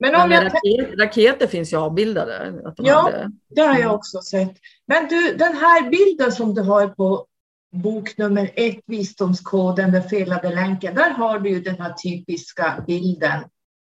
Men 0.00 0.14
om 0.14 0.28
Men 0.28 0.30
jag 0.30 0.44
raket, 0.44 0.98
raketer 1.00 1.46
finns 1.46 1.72
ju 1.72 1.76
avbildade. 1.76 2.62
Att 2.64 2.76
de 2.76 2.86
Ja. 2.86 3.00
hade. 3.00 3.30
Det 3.48 3.60
har 3.60 3.68
jag 3.74 3.80
Mm. 3.82 3.94
också 3.94 4.20
sett. 4.20 4.56
Men 4.86 5.08
du, 5.08 5.34
den 5.34 5.56
här 5.56 5.90
bilden 5.90 6.32
som 6.32 6.54
du 6.54 6.62
har 6.62 6.86
på 6.88 7.26
bok 7.72 8.18
nummer 8.18 8.50
ett, 8.54 8.80
Visdomskoden, 8.86 9.92
den 9.92 10.02
felade 10.02 10.54
länken, 10.54 10.94
där 10.94 11.10
har 11.10 11.38
du 11.38 11.50
ju 11.50 11.60
den 11.60 11.76
här 11.80 11.92
typiska 11.92 12.84
bilden 12.86 13.44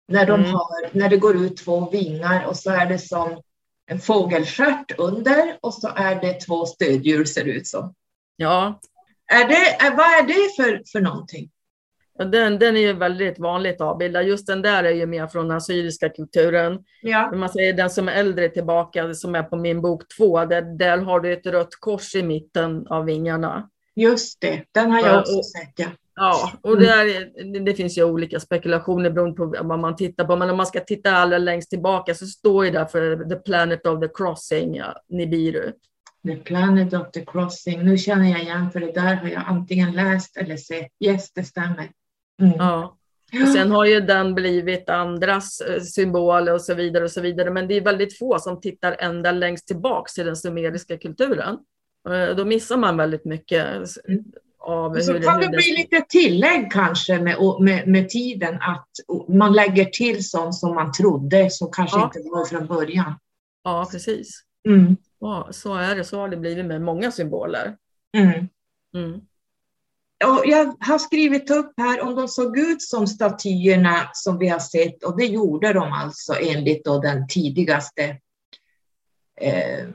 när, 0.08 0.26
de 0.26 0.40
Mm. 0.40 0.52
har, 0.54 0.88
när 0.92 1.08
det 1.08 1.16
går 1.16 1.36
ut 1.36 1.56
två 1.56 1.90
vingar 1.90 2.46
och 2.46 2.56
så 2.56 2.70
är 2.70 2.86
det 2.86 2.98
som 2.98 3.42
en 3.90 3.98
fågelstjärt 4.00 4.98
under 4.98 5.58
och 5.60 5.74
så 5.74 5.88
är 5.96 6.20
det 6.20 6.32
två 6.40 6.66
stödjur 6.66 7.24
ser 7.24 7.44
det 7.44 7.50
ut 7.50 7.66
som. 7.66 7.94
Ja, 8.36 8.80
Är 9.32 9.48
det, 9.48 9.84
är, 9.86 9.90
vad 9.96 10.06
är 10.06 10.26
det 10.26 10.62
för, 10.64 10.82
för 10.92 11.00
någonting? 11.00 11.50
den, 12.32 12.58
den 12.58 12.76
är 12.76 12.80
ju 12.80 12.92
väldigt 12.92 13.38
vanligt 13.38 13.80
avbildad. 13.80 14.24
Just 14.26 14.46
den 14.46 14.62
där 14.62 14.84
är 14.84 14.90
ju 14.90 15.06
mer 15.06 15.26
från 15.26 15.48
den 15.48 15.56
assyriska 15.56 16.08
kulturen. 16.08 16.78
Ja, 17.02 17.30
man 17.34 17.48
säger 17.48 17.72
den 17.72 17.90
som 17.90 18.08
är 18.08 18.12
äldre 18.12 18.48
tillbaka, 18.48 19.14
som 19.14 19.34
är 19.34 19.42
på 19.42 19.56
min 19.56 19.80
bok 19.82 20.02
två, 20.18 20.44
där, 20.44 20.62
där 20.78 20.98
har 20.98 21.20
du 21.20 21.32
ett 21.32 21.46
rött 21.46 21.74
kors 21.80 22.14
i 22.14 22.22
mitten 22.22 22.86
av 22.86 23.04
vingarna. 23.04 23.68
just 23.96 24.40
det. 24.40 24.64
Den 24.72 24.90
har 24.90 25.00
Ja, 25.00 25.06
jag 25.06 25.18
också 25.20 25.32
och- 25.38 25.46
sett. 25.46 25.72
Ja. 25.76 25.86
Ja, 26.18 26.52
och 26.62 26.72
Mm. 26.82 26.84
det- 27.52 27.58
det 27.60 27.74
finns 27.74 27.98
ju 27.98 28.04
olika 28.04 28.40
spekulationer 28.40 29.10
beroende 29.10 29.36
på 29.36 29.54
vad 29.62 29.78
man 29.78 29.96
tittar 29.96 30.24
på. 30.24 30.36
Men 30.36 30.50
om 30.50 30.56
man 30.56 30.66
ska 30.66 30.80
titta 30.80 31.10
allra 31.10 31.38
längst 31.38 31.70
tillbaka 31.70 32.14
så 32.14 32.26
står 32.26 32.64
ju 32.64 32.70
där 32.70 32.84
för 32.84 33.28
The 33.28 33.36
Planet 33.36 33.86
of 33.86 34.00
the 34.00 34.08
Crossing, 34.14 34.74
ja, 34.76 34.94
Nibiru. 35.08 35.72
The 36.26 36.36
Planet 36.36 36.94
of 36.94 37.10
the 37.10 37.24
Crossing. 37.24 37.84
Nu 37.84 37.98
känner 37.98 38.30
jag 38.30 38.40
igen 38.42 38.70
för 38.70 38.80
det 38.80 38.92
där 38.92 39.14
har 39.14 39.28
jag 39.28 39.42
antingen 39.46 39.92
läst 39.92 40.36
eller 40.36 40.56
sett. 40.56 40.88
Yes, 41.04 41.32
det 41.32 41.44
stämmer. 41.44 41.90
Mm. 42.42 42.52
Ja. 42.58 42.94
Och 43.42 43.48
sen 43.48 43.70
har 43.70 43.84
ju 43.84 44.00
den 44.00 44.34
blivit 44.34 44.88
andras 44.90 45.60
eh, 45.60 45.80
symboler 45.82 46.52
och 46.54 46.60
så 46.60 46.74
vidare 46.74 47.04
och 47.04 47.10
så 47.10 47.20
vidare. 47.20 47.50
Men 47.50 47.68
det 47.68 47.74
är 47.74 47.80
väldigt 47.80 48.18
få 48.18 48.38
som 48.38 48.60
tittar 48.60 48.96
ända 48.98 49.32
längst 49.32 49.66
tillbaks 49.66 50.18
i 50.18 50.22
den 50.22 50.36
sumeriska 50.36 50.98
kulturen. 50.98 51.58
Eh, 52.10 52.36
Då 52.36 52.44
missar 52.44 52.76
man 52.76 52.96
väldigt 52.96 53.24
mycket 53.24 53.66
Mm. 54.08 54.24
Av 54.58 54.92
Och 54.92 55.04
så 55.04 55.12
hur, 55.12 55.22
kan 55.22 55.34
hur 55.34 55.42
det 55.42 55.56
bli 55.56 55.76
lite 55.76 56.04
tillägg 56.08 56.72
kanske 56.72 57.18
med, 57.20 57.36
med, 57.60 57.88
med 57.88 58.08
tiden 58.08 58.54
att 58.60 58.88
man 59.28 59.52
lägger 59.52 59.84
till 59.84 60.28
sånt 60.28 60.54
som 60.54 60.74
man 60.74 60.92
trodde 60.92 61.50
som 61.50 61.70
kanske 61.72 61.98
Ja. 61.98 62.04
inte 62.04 62.30
var 62.30 62.44
från 62.44 62.66
början. 62.66 63.14
Ja, 63.64 63.88
precis. 63.90 64.44
Mm. 64.68 64.96
Ja, 65.20 65.48
så 65.50 65.74
är 65.74 65.96
det. 65.96 66.04
Så 66.04 66.18
har 66.18 66.28
det 66.28 66.36
blivit 66.36 66.66
med 66.66 66.82
många 66.82 67.12
symboler. 67.12 67.76
Mm. 68.16 68.48
Mm. 68.94 69.20
Och 70.24 70.42
jag 70.46 70.76
har 70.80 70.98
skrivit 70.98 71.50
upp 71.50 71.72
här 71.76 72.00
om 72.02 72.14
de 72.14 72.28
såg 72.28 72.58
ut 72.58 72.82
som 72.82 73.06
statyerna 73.06 74.10
som 74.12 74.38
vi 74.38 74.48
har 74.48 74.58
sett 74.58 75.04
och 75.04 75.16
det 75.16 75.24
gjorde 75.24 75.72
de 75.72 75.92
alltså 75.92 76.34
enligt 76.40 76.84
då 76.84 76.98
den 76.98 77.28
tidigaste 77.28 78.18
eh, 79.40 79.88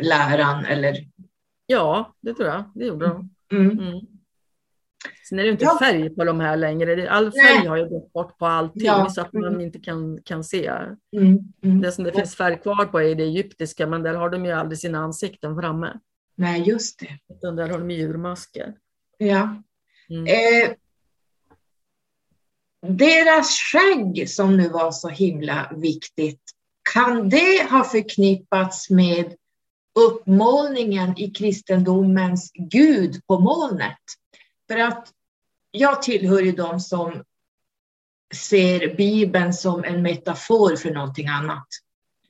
läran 0.00 0.64
eller 0.64 0.96
Ja, 1.66 2.14
det 2.20 2.34
tror 2.34 2.48
jag. 2.48 2.64
Det 2.74 2.84
gjorde 2.84 3.06
de. 3.06 3.30
Mm. 3.52 3.70
Mm. 3.78 4.00
Sen 5.28 5.38
är 5.38 5.42
det 5.42 5.48
inte 5.50 5.64
Ja. 5.64 5.78
färg 5.80 6.10
på 6.10 6.24
de 6.24 6.40
här 6.40 6.56
längre. 6.56 7.10
All 7.10 7.32
färg 7.32 7.58
Nej. 7.58 7.66
har 7.66 7.76
ju 7.76 7.88
gått 7.88 8.12
bort 8.12 8.38
på 8.38 8.46
allting 8.46 8.82
Ja. 8.86 9.08
så 9.10 9.20
att 9.20 9.32
man 9.32 9.44
Mm. 9.44 9.60
inte 9.60 9.78
kan, 9.78 10.22
kan 10.24 10.44
se. 10.44 10.66
Mm. 11.16 11.38
Mm. 11.62 11.80
Det 11.80 11.92
som 11.92 12.04
det 12.04 12.12
finns 12.12 12.36
färg 12.36 12.58
kvar 12.60 12.84
på 12.84 13.00
är 13.02 13.14
det 13.14 13.22
egyptiska, 13.22 13.86
men 13.86 14.02
där 14.02 14.14
har 14.14 14.30
de 14.30 14.44
ju 14.44 14.52
aldrig 14.52 14.78
sina 14.78 14.98
ansikten 14.98 15.56
framme. 15.60 16.00
Nej, 16.34 16.62
just 16.68 16.98
det. 17.00 17.34
Utan 17.34 17.56
där 17.56 17.68
har 17.68 17.78
de 17.78 17.90
djurmasker. 17.90 18.74
Ja. 19.18 19.62
Eh, 20.10 20.72
deras 22.86 23.50
skägg 23.58 24.30
som 24.30 24.56
nu 24.56 24.68
var 24.68 24.90
så 24.92 25.08
himla 25.08 25.72
viktigt, 25.76 26.42
kan 26.94 27.28
det 27.28 27.70
ha 27.70 27.84
förknippats 27.84 28.90
med 28.90 29.34
uppmålningen 29.98 31.18
i 31.18 31.30
kristendomens 31.30 32.50
Gud 32.54 33.26
på 33.26 33.40
molnet? 33.40 33.98
För 34.70 34.78
att 34.78 35.08
jag 35.70 36.02
tillhör 36.02 36.40
ju 36.40 36.52
de 36.52 36.80
som 36.80 37.22
ser 38.34 38.94
Bibeln 38.94 39.52
som 39.52 39.84
en 39.84 40.02
metafor 40.02 40.76
för 40.76 40.90
någonting 40.90 41.28
annat. 41.28 41.66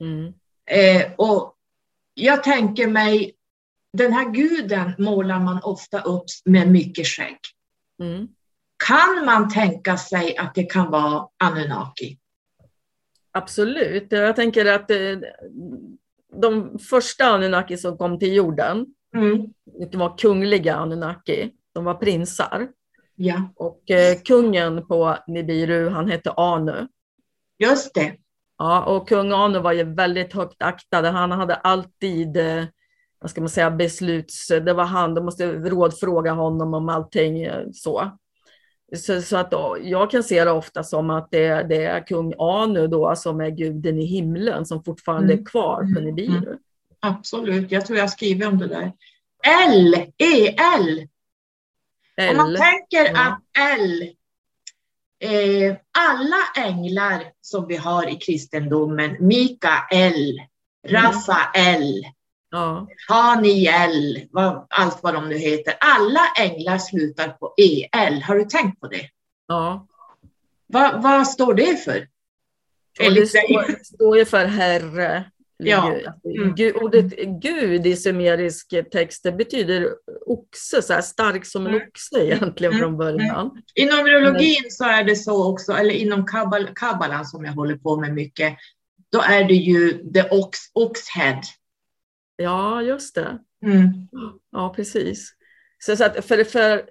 Mm. 0.01 0.35
Eh, 0.67 1.13
och 1.17 1.55
jag 2.15 2.45
tänker 2.45 2.87
mig, 2.87 3.33
den 3.93 4.13
här 4.13 4.31
guden 4.31 4.93
målar 4.99 5.41
man 5.41 5.63
ofta 5.63 6.01
upp 6.01 6.25
med 6.45 6.71
mycket 6.71 7.07
skägg. 7.07 7.39
Mm. 8.01 8.29
Kan 8.87 9.25
man 9.25 9.51
tänka 9.51 9.97
sig 9.97 10.37
att 10.37 10.55
det 10.55 10.65
kan 10.65 10.91
vara 10.91 11.29
Anunnaki? 11.37 12.19
Absolut. 13.33 14.07
Jag 14.11 14.37
tänker 14.37 14.67
att 14.67 14.91
eh, 14.91 15.19
de 16.33 16.79
första 16.79 17.25
Anunnaki 17.25 17.77
som 17.77 17.99
kom 17.99 18.19
till 18.19 18.35
jorden, 18.35 18.87
Mm. 19.17 19.47
det 19.91 19.97
var 19.99 20.19
kungliga 20.19 20.75
Anunnaki. 20.75 21.51
De 21.75 21.85
var 21.85 21.95
prinsar. 21.95 22.69
Ja, 23.17 23.53
Och 23.57 23.91
eh, 23.91 24.17
kungen 24.25 24.87
på 24.87 25.17
Nibiru, 25.27 25.89
han 25.89 26.09
hette 26.11 26.31
Anu. 26.37 26.89
just 27.59 27.95
det. 27.95 28.17
Ja, 28.59 28.85
och 28.85 29.09
kung 29.09 29.33
Anu 29.33 29.59
var 29.59 29.73
ju 29.73 29.95
väldigt 29.95 30.33
högt 30.33 30.63
aktad. 30.63 31.11
Han 31.11 31.31
hade 31.33 31.55
alltid, 31.55 32.37
eh, 32.37 32.65
vad 33.21 33.31
ska 33.31 33.41
man 33.41 33.49
säga, 33.51 33.71
besluts... 33.71 34.49
Det 34.49 34.73
var 34.73 34.85
han, 34.85 35.15
de 35.15 35.25
måste 35.25 35.53
rådfråga 35.53 36.33
honom 36.33 36.75
om 36.75 36.89
allting 36.89 37.43
eh, 37.43 37.65
så. 37.73 38.19
Så, 38.97 39.23
så 39.23 39.37
att 39.37 39.53
jag 39.83 40.11
kan 40.11 40.23
se 40.23 40.45
det 40.45 40.51
ofta 40.51 40.85
som 40.85 41.11
att 41.11 41.31
det, 41.31 41.63
det 41.69 41.85
är 41.85 42.07
kung 42.07 42.35
Anu 42.39 42.87
då 42.87 43.17
som 43.17 43.41
är 43.41 43.51
guden 43.51 43.99
i 43.99 44.05
himlen 44.05 44.67
som 44.67 44.85
fortfarande 44.85 45.33
Mm. 45.33 45.43
är 45.45 45.47
kvar 45.51 45.77
på 45.83 46.01
Mm. 46.01 46.05
Nibiru. 46.05 46.59
Absolut. 47.01 47.71
Jag 47.73 47.87
tror 47.87 47.99
jag 47.99 48.11
skriver 48.11 48.47
om 48.49 48.59
det 48.59 48.67
där. 48.69 48.93
L, 49.69 49.95
E-L. 50.19 51.09
Om 52.31 52.37
man 52.37 52.57
tänker 52.57 53.13
Ja. 53.15 53.21
att 53.27 53.41
L, 53.81 54.03
eh, 55.21 55.77
alla 55.99 56.67
änglar 56.69 57.25
som 57.41 57.67
vi 57.69 57.77
har 57.77 58.09
i 58.11 58.17
kristendomen, 58.17 59.17
Mikael, 59.21 60.41
Rafael, 60.89 62.05
Ja, 62.51 62.87
Haniel, 63.09 64.21
vad, 64.31 64.67
allt 64.71 65.03
vad 65.03 65.15
de 65.15 65.29
nu 65.29 65.39
heter. 65.39 65.75
Alla 65.81 66.21
änglar 66.41 66.79
slutar 66.79 67.29
på 67.29 67.55
EL. 67.57 68.23
Har 68.23 68.35
du 68.35 68.45
tänkt 68.45 68.81
på 68.81 68.89
det? 68.89 69.09
ja. 69.49 69.87
Vad, 70.67 71.03
vad 71.03 71.29
står 71.29 71.55
det 71.55 71.85
för? 71.85 72.09
Och 73.07 73.15
det 73.15 73.27
står, 73.27 73.85
står 73.85 74.19
ju 74.19 74.25
för 74.25 74.45
herre. 74.45 75.25
Ja. 75.57 75.77
Alltså, 75.77 76.13
Mm. 76.25 76.77
Ordet 76.85 77.13
Gud 77.43 77.87
i 77.87 77.97
sumerisk 77.97 78.75
text 78.93 79.23
det 79.23 79.33
betyder 79.33 79.89
oxe, 80.27 80.83
så 80.83 80.93
här 80.93 81.01
stark 81.01 81.47
som 81.47 81.67
en 81.67 81.75
Mm. 81.75 81.89
oxe 81.89 82.25
egentligen 82.25 82.73
Mm. 82.73 82.83
från 82.83 82.97
början. 82.97 83.63
Inom 83.75 83.97
numerologin 83.97 84.71
så 84.71 84.85
är 84.85 85.05
det 85.05 85.17
så 85.17 85.53
också, 85.53 85.73
eller 85.73 85.95
inom 85.95 86.27
kabbal, 86.27 86.69
kabbalan 86.75 87.27
som 87.27 87.45
jag 87.45 87.53
håller 87.53 87.77
på 87.77 87.97
med 87.97 88.15
mycket, 88.15 88.57
då 89.13 89.21
är 89.21 89.45
det 89.45 89.55
ju 89.55 90.13
the 90.13 90.23
ox, 90.31 90.59
oxhead. 90.73 91.41
Ja, 92.43 92.83
just 92.83 93.15
det. 93.15 93.39
Mm. 93.65 93.89
Ja, 94.53 94.73
precis. 94.77 95.33
Så, 95.79 95.97
så 95.97 96.05
att 96.05 96.25
för, 96.25 96.45
för, 96.45 96.83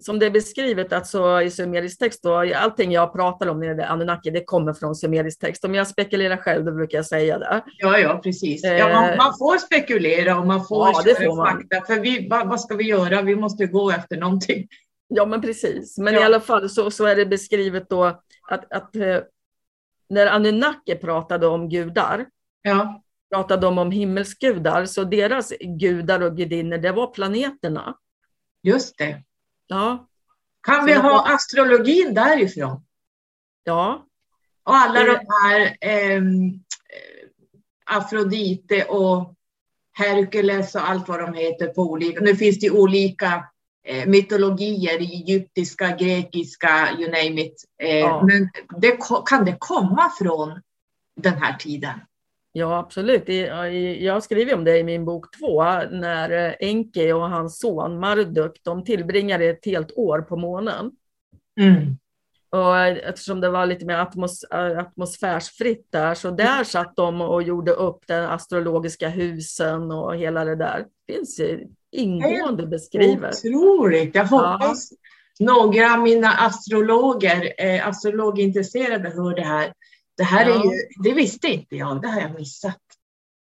som 0.00 0.18
det 0.18 0.26
är 0.26 0.30
beskrivet 0.30 0.92
alltså, 0.92 1.42
i 1.42 1.50
sumerisk 1.50 1.98
text, 1.98 2.22
då, 2.22 2.34
allting 2.56 2.92
jag 2.92 3.12
pratar 3.12 3.46
om 3.48 3.60
när 3.60 3.74
det 3.74 3.86
Anunnaki, 3.86 4.30
det 4.30 4.44
kommer 4.44 4.72
från 4.72 4.94
sumerisk 4.94 5.40
text. 5.40 5.64
Om 5.64 5.74
jag 5.74 5.86
spekulerar 5.88 6.36
själv, 6.36 6.64
då 6.64 6.72
brukar 6.72 6.98
jag 6.98 7.06
säga 7.06 7.38
det. 7.38 7.64
Ja, 7.78 7.98
ja, 7.98 8.20
precis. 8.22 8.64
Ja, 8.64 8.88
man, 8.92 9.04
Eh. 9.10 9.16
man 9.16 9.32
får 9.38 9.58
spekulera 9.58 10.38
och 10.38 10.46
man 10.46 10.64
får 10.64 10.88
Ja, 10.88 11.02
det 11.04 11.14
får 11.26 11.36
man. 11.36 11.46
fakta. 11.46 11.94
För 11.94 12.00
vi, 12.00 12.28
vad, 12.28 12.48
vad 12.48 12.60
ska 12.60 12.74
vi 12.74 12.84
göra? 12.84 13.22
Vi 13.22 13.36
måste 13.36 13.66
gå 13.66 13.90
efter 13.90 14.16
någonting. 14.16 14.68
Ja, 15.08 15.26
men 15.26 15.40
precis. 15.40 15.98
Men 15.98 16.14
Ja. 16.14 16.20
i 16.20 16.24
alla 16.24 16.40
fall 16.40 16.68
så, 16.70 16.90
så 16.90 17.04
är 17.06 17.16
det 17.16 17.26
beskrivet 17.26 17.88
då 17.88 18.04
att, 18.48 18.72
att 18.72 18.96
eh, 18.96 19.18
när 20.08 20.26
Anunnaki 20.26 20.94
pratade 20.94 21.46
om 21.46 21.68
gudar, 21.68 22.26
Ja, 22.62 23.02
pratade 23.34 23.66
de 23.66 23.78
om 23.78 23.90
himmelsgudar, 23.90 24.86
så 24.86 25.04
deras 25.04 25.52
gudar 25.80 26.20
och 26.20 26.36
gudinnor, 26.36 26.78
det 26.78 26.92
var 26.92 27.06
planeterna. 27.06 27.96
just 28.62 28.98
det. 28.98 29.22
Ja, 29.66 30.08
Kan 30.62 30.80
Så 30.80 30.86
vi 30.86 30.92
ha 30.94 31.02
var- 31.02 31.34
astrologin 31.34 32.14
därifrån? 32.14 32.84
ja, 33.64 34.06
Och 34.64 34.74
alla 34.76 35.00
Det- 35.00 35.06
de 35.06 35.26
här 35.42 35.76
eh, 35.80 36.22
Afrodite 37.84 38.84
och 38.84 39.34
Herkules 39.92 40.74
och 40.74 40.88
allt 40.90 41.08
vad 41.08 41.20
de 41.20 41.34
heter 41.34 41.66
på 41.66 41.82
olika. 41.82 42.20
Nu 42.20 42.36
finns 42.36 42.58
det 42.58 42.70
olika 42.70 43.44
eh, 43.84 44.06
mytologier 44.06 44.98
egyptiska, 44.98 45.96
grekiska, 45.96 46.88
you 46.98 47.04
name 47.10 47.40
it. 47.42 47.64
Eh, 47.82 47.96
Ja. 47.98 48.22
Men 48.26 48.50
det, 48.80 48.98
kan 49.26 49.44
det 49.44 49.56
komma 49.58 50.10
från 50.18 50.60
den 51.16 51.34
här 51.34 51.56
tiden? 51.56 52.00
Ja 52.58 52.78
absolut. 52.78 53.28
Jag 54.00 54.22
skriver 54.22 54.54
om 54.54 54.64
det 54.64 54.78
i 54.78 54.84
min 54.84 55.04
bok 55.04 55.26
två, 55.38 55.62
när 55.90 56.30
eh, 56.30 56.54
Enki 56.60 57.12
och 57.12 57.30
hans 57.30 57.58
son 57.58 58.00
Marduk, 58.00 58.60
de 58.62 58.84
tillbringade 58.84 59.44
ett 59.44 59.66
helt 59.66 59.92
år 59.96 60.18
på 60.18 60.36
månen. 60.36 60.90
Mm. 61.60 61.96
Och 62.50 62.78
eftersom 62.78 63.40
det 63.40 63.48
var 63.48 63.66
lite 63.66 63.86
mer 63.86 63.98
atmos 63.98 64.44
atmosfärsfritt 64.50 65.86
där, 65.90 66.14
så 66.14 66.30
där 66.30 66.52
mm. 66.52 66.64
satt 66.64 66.96
de 66.96 67.20
och 67.20 67.42
gjorde 67.42 67.72
upp 67.72 68.06
de 68.06 68.14
astrologiska 68.14 69.08
husen 69.08 69.90
och 69.90 70.16
hela 70.16 70.44
det 70.44 70.56
där. 70.56 70.86
Det 71.06 71.12
finns 71.14 71.40
ingående 71.92 72.66
beskrivet. 72.66 73.34
Otroligt! 73.44 74.14
Jag 74.14 74.24
hoppas 74.24 74.88
ja. 75.38 75.52
några 75.52 75.94
av 75.94 76.00
mina 76.00 76.28
astrologer, 76.28 77.52
eh, 77.58 77.88
astrologintresserade 77.88 79.08
hör 79.08 79.34
det 79.34 79.44
här. 79.44 79.72
Det 80.16 80.24
här 80.24 80.46
ja. 80.46 80.54
är 80.54 80.64
ju, 80.64 80.70
det 81.02 81.12
visste 81.12 81.48
inte 81.48 81.76
jag, 81.76 82.02
det 82.02 82.08
har 82.08 82.20
jag 82.20 82.34
missat. 82.34 82.80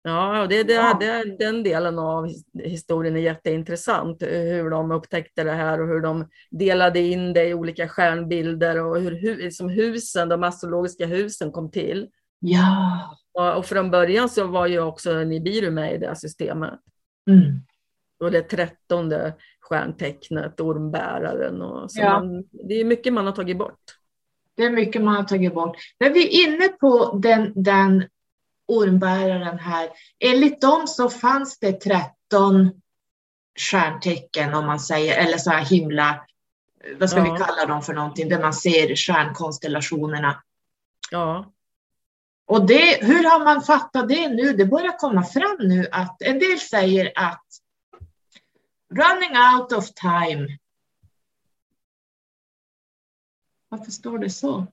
Ja, 0.04 0.46
det, 0.48 0.62
det, 0.62 0.72
ja. 0.72 0.96
Det, 1.00 1.37
den 1.38 1.62
delen 1.62 1.98
av 1.98 2.28
historien 2.64 3.16
är 3.16 3.20
jätteintressant. 3.20 4.22
Hur 4.22 4.70
de 4.70 4.90
upptäckte 4.90 5.44
det 5.44 5.52
här 5.52 5.80
och 5.80 5.88
hur 5.88 6.00
de 6.00 6.28
delade 6.50 7.00
in 7.00 7.32
det 7.32 7.48
i 7.48 7.54
olika 7.54 7.88
stjärnbilder 7.88 8.85
och 8.85 9.00
hur, 9.00 9.11
hur 9.11 9.37
liksom 9.37 9.68
husen, 9.68 10.28
de 10.28 10.42
astrologiska 10.42 11.06
husen 11.06 11.52
kom 11.52 11.70
till. 11.70 12.08
Ja. 12.38 13.18
Och, 13.32 13.56
och 13.56 13.66
från 13.66 13.90
början 13.90 14.28
så 14.28 14.46
var 14.46 14.66
ju 14.66 14.80
också 14.80 15.14
Nibiru 15.14 15.70
med 15.70 15.94
i 15.94 15.98
det 15.98 16.16
systemet. 16.16 16.80
Mm. 17.30 17.61
Och 18.20 18.30
det 18.30 18.42
trettonde 18.42 19.35
stjärntecknet, 19.61 20.61
ormbäraren. 20.61 21.62
Och 21.62 21.92
så 21.92 22.00
ja. 22.00 22.11
man, 22.11 22.44
det 22.50 22.74
är 22.74 22.85
mycket 22.85 23.12
man 23.12 23.26
har 23.26 23.32
tagit 23.32 23.58
bort. 23.58 23.80
Det 24.56 24.64
är 24.64 24.70
mycket 24.70 25.02
man 25.02 25.14
har 25.16 25.24
tagit 25.24 25.54
bort. 25.54 25.76
Men 26.00 26.12
vi 26.12 26.26
är 26.26 26.48
inne 26.48 26.68
på 26.68 27.18
den, 27.22 27.52
den 27.62 28.04
ormbäraren 28.68 29.58
här. 29.58 29.88
Enligt 30.18 30.60
dem 30.60 30.86
så 30.86 31.10
fanns 31.10 31.58
det 31.58 31.72
13 31.72 32.70
stjärntecken 33.58 34.54
om 34.54 34.66
man 34.66 34.80
säger, 34.80 35.26
eller 35.26 35.38
så 35.38 35.50
här 35.50 35.64
himla, 35.64 36.26
vad 36.98 37.10
ska 37.10 37.18
ja. 37.18 37.32
vi 37.32 37.44
kalla 37.44 37.66
dem 37.66 37.82
för 37.82 37.94
någonting, 37.94 38.28
där 38.28 38.40
man 38.40 38.54
ser 38.54 38.96
stjärnkonstellationerna. 38.96 40.42
Ja. 41.10 41.52
Och 42.46 42.66
det, 42.66 43.04
hur 43.04 43.24
har 43.30 43.44
man 43.44 43.62
fattat 43.62 44.08
det 44.08 44.28
nu? 44.28 44.52
Det 44.52 44.66
börjar 44.66 44.98
komma 44.98 45.24
fram 45.24 45.56
nu 45.58 45.86
att 45.92 46.22
en 46.22 46.38
del 46.38 46.58
säger 46.58 47.12
att 47.14 47.44
running 48.90 49.36
out 49.54 49.72
of 49.72 49.92
time. 49.94 50.58
Varför 53.72 53.90
står 53.90 54.18
det 54.18 54.30
så? 54.30 54.66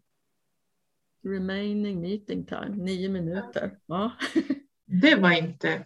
Remaining 1.23 2.01
meeting 2.01 2.45
time, 2.45 2.69
nio 2.69 3.09
minuter. 3.09 3.71
Ja. 3.85 4.11
Det 4.85 5.15
var 5.15 5.31
inte... 5.31 5.85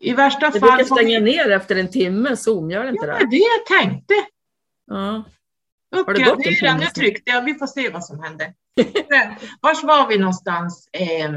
I 0.00 0.12
värsta 0.12 0.50
det 0.50 0.60
fall... 0.60 0.70
Det 0.70 0.76
brukar 0.76 0.94
stänga 0.94 1.20
ner 1.20 1.50
efter 1.50 1.76
en 1.76 1.90
timme, 1.90 2.36
Zoom, 2.36 2.70
gör 2.70 2.82
det 2.82 2.88
inte 2.88 3.06
ja, 3.06 3.18
det? 3.18 3.26
Det 3.30 3.36
jag 3.36 3.80
tänkte. 3.80 4.14
Ja. 4.86 5.24
Uppgradera, 5.96 6.76
nu 6.76 6.86
tryckte 6.86 7.30
jag, 7.30 7.42
vi 7.42 7.54
får 7.54 7.66
se 7.66 7.90
vad 7.90 8.04
som 8.04 8.22
händer. 8.22 8.54
Vars 9.60 9.84
var 9.84 10.08
vi 10.08 10.18
någonstans? 10.18 10.88
Eh, 10.92 11.34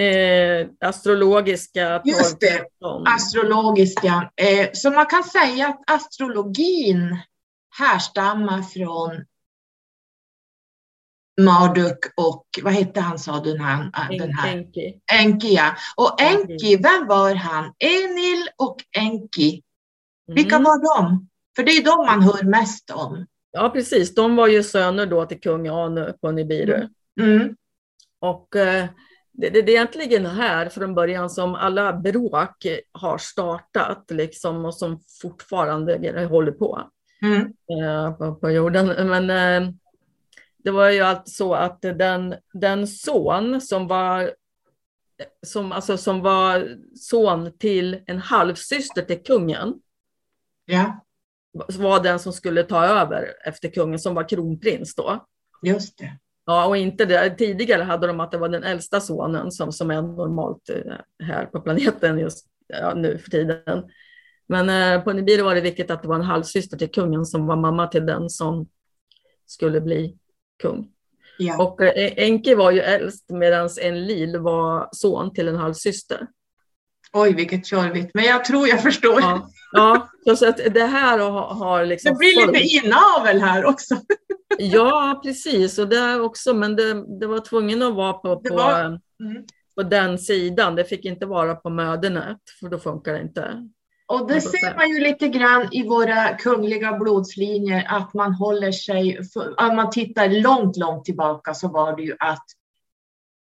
eh, 0.00 0.68
astrologiska. 0.80 2.02
Just 2.04 2.40
det, 2.40 2.66
astrologiska. 3.06 4.30
Eh, 4.36 4.68
så 4.72 4.90
man 4.90 5.06
kan 5.06 5.24
säga 5.24 5.68
att 5.68 5.90
astrologin 5.90 7.18
härstammar 7.78 8.62
från 8.62 9.24
Marduk 11.40 11.98
och 12.16 12.46
vad 12.62 12.72
hette 12.72 13.00
han 13.00 13.18
sa 13.18 13.40
du 13.40 13.52
den 13.52 13.60
här? 13.60 13.90
Den 14.18 14.32
här. 14.32 14.56
Enki. 14.56 15.00
Enki 15.12 15.54
ja. 15.54 15.76
Och 15.96 16.20
Enki, 16.20 16.76
vem 16.76 17.06
var 17.06 17.34
han? 17.34 17.64
Enil 17.78 18.48
och 18.56 18.76
Enki. 18.98 19.62
Vilka 20.26 20.56
mm. 20.56 20.64
var 20.64 20.98
de? 20.98 21.28
För 21.56 21.62
det 21.62 21.70
är 21.70 21.84
de 21.84 22.06
man 22.06 22.22
hör 22.22 22.42
mest 22.42 22.90
om. 22.90 23.26
Ja, 23.50 23.70
precis. 23.70 24.14
De 24.14 24.36
var 24.36 24.46
ju 24.46 24.62
söner 24.62 25.06
då 25.06 25.26
till 25.26 25.40
kung 25.40 25.68
Anu 25.68 26.12
på 26.20 26.30
Nibiru. 26.30 26.88
Mm. 27.20 27.36
mm. 27.36 27.56
Och 28.20 28.56
eh, 28.56 28.86
det, 29.32 29.50
det, 29.50 29.58
är 29.58 29.68
egentligen 29.68 30.26
här 30.26 30.68
från 30.68 30.94
början 30.94 31.30
som 31.30 31.54
alla 31.54 31.92
bråk 31.92 32.66
har 32.92 33.18
startat 33.18 34.04
liksom, 34.10 34.64
och 34.64 34.74
som 34.74 35.00
fortfarande 35.22 36.26
håller 36.30 36.52
på, 36.52 36.82
mm. 37.22 37.40
eh, 37.42 38.12
på, 38.12 38.34
på, 38.34 38.50
jorden. 38.50 39.08
Men 39.08 39.30
eh, 39.30 39.70
det 40.66 40.72
var 40.72 40.90
ju 40.90 41.00
alltid 41.00 41.34
så 41.34 41.54
att 41.54 41.82
den, 41.82 42.34
den 42.52 42.86
son 42.86 43.60
som 43.60 43.86
var, 43.86 44.34
som, 45.46 45.72
alltså, 45.72 45.96
som 45.96 46.20
var 46.20 46.76
son 46.94 47.58
till 47.58 48.02
en 48.06 48.18
halvsyster 48.18 49.02
till 49.02 49.22
kungen, 49.22 49.74
ja. 50.64 51.04
var 51.78 52.02
den 52.02 52.18
som 52.18 52.32
skulle 52.32 52.62
ta 52.62 52.84
över 52.84 53.32
efter 53.44 53.70
kungen, 53.70 53.98
som 53.98 54.14
var 54.14 54.28
kronprins 54.28 54.94
då. 54.94 55.26
Just 55.62 55.98
det. 55.98 56.18
Ja, 56.46 56.66
och 56.66 56.76
inte 56.76 57.04
det. 57.04 57.30
Tidigare 57.30 57.82
hade 57.82 58.06
de 58.06 58.20
att 58.20 58.32
det 58.32 58.38
var 58.38 58.48
den 58.48 58.64
äldsta 58.64 59.00
sonen 59.00 59.52
som, 59.52 59.72
som 59.72 59.90
är 59.90 60.02
normalt 60.02 60.70
eh, 60.70 60.94
här 61.26 61.46
på 61.46 61.60
planeten 61.60 62.18
just 62.18 62.46
ja, 62.66 62.94
nu 62.94 63.18
för 63.18 63.30
tiden. 63.30 63.90
Men 64.46 64.68
eh, 64.68 65.04
på 65.04 65.12
Nibiru 65.12 65.42
var 65.42 65.54
det 65.54 65.60
viktigt 65.60 65.90
att 65.90 66.02
det 66.02 66.08
var 66.08 66.16
en 66.16 66.22
halvsyster 66.22 66.76
till 66.76 66.90
kungen 66.90 67.26
som 67.26 67.46
var 67.46 67.56
mamma 67.56 67.86
till 67.86 68.06
den 68.06 68.30
som 68.30 68.68
skulle 69.46 69.80
bli 69.80 70.18
kung. 70.62 70.88
Ja. 71.38 71.62
Och 71.62 71.82
eh, 71.82 72.12
Enki 72.16 72.54
var 72.54 72.70
ju 72.70 72.80
äldst 72.80 73.30
medan 73.30 73.68
Enlil 73.80 74.38
var 74.38 74.88
son 74.92 75.34
till 75.34 75.48
en 75.48 75.56
halvsyster. 75.56 76.26
Oj, 77.12 77.34
vilket 77.34 77.66
tjorvigt, 77.66 78.10
men 78.14 78.24
jag 78.24 78.44
tror 78.44 78.68
jag 78.68 78.82
förstår. 78.82 79.20
Ja, 79.20 79.48
ja 80.24 80.36
så 80.36 80.48
att 80.48 80.56
det 80.56 80.86
här 80.86 81.18
har, 81.18 81.54
har 81.54 81.84
liksom... 81.84 82.12
Det 82.12 82.18
blir 82.18 82.46
lite 82.46 82.86
inavel 82.86 83.40
här 83.40 83.64
också. 83.64 83.96
Ja, 84.58 85.20
precis, 85.24 85.78
och 85.78 85.88
det 85.88 86.20
också, 86.20 86.54
men 86.54 86.76
det, 86.76 87.18
det 87.20 87.26
var 87.26 87.40
tvungen 87.40 87.82
att 87.82 87.94
vara 87.94 88.12
på, 88.12 88.40
på, 88.40 88.54
var... 88.54 88.80
mm. 88.80 89.00
på 89.76 89.82
den 89.82 90.18
sidan. 90.18 90.74
Det 90.74 90.84
fick 90.84 91.04
inte 91.04 91.26
vara 91.26 91.54
på 91.54 91.70
mödernet, 91.70 92.38
för 92.60 92.68
då 92.68 92.78
funkar 92.78 93.12
det 93.12 93.20
inte. 93.20 93.68
Och 94.08 94.28
det 94.28 94.40
ser 94.40 94.76
man 94.76 94.88
ju 94.88 95.00
lite 95.00 95.28
grann 95.28 95.68
i 95.72 95.88
våra 95.88 96.36
kungliga 96.36 96.92
blodslinjer 96.92 97.84
att 97.88 98.14
man 98.14 98.32
håller 98.32 98.72
sig, 98.72 99.20
om 99.58 99.76
man 99.76 99.90
tittar 99.90 100.28
långt, 100.28 100.76
långt 100.76 101.04
tillbaka 101.04 101.54
så 101.54 101.68
var 101.68 101.96
det 101.96 102.02
ju 102.02 102.16
att 102.18 102.44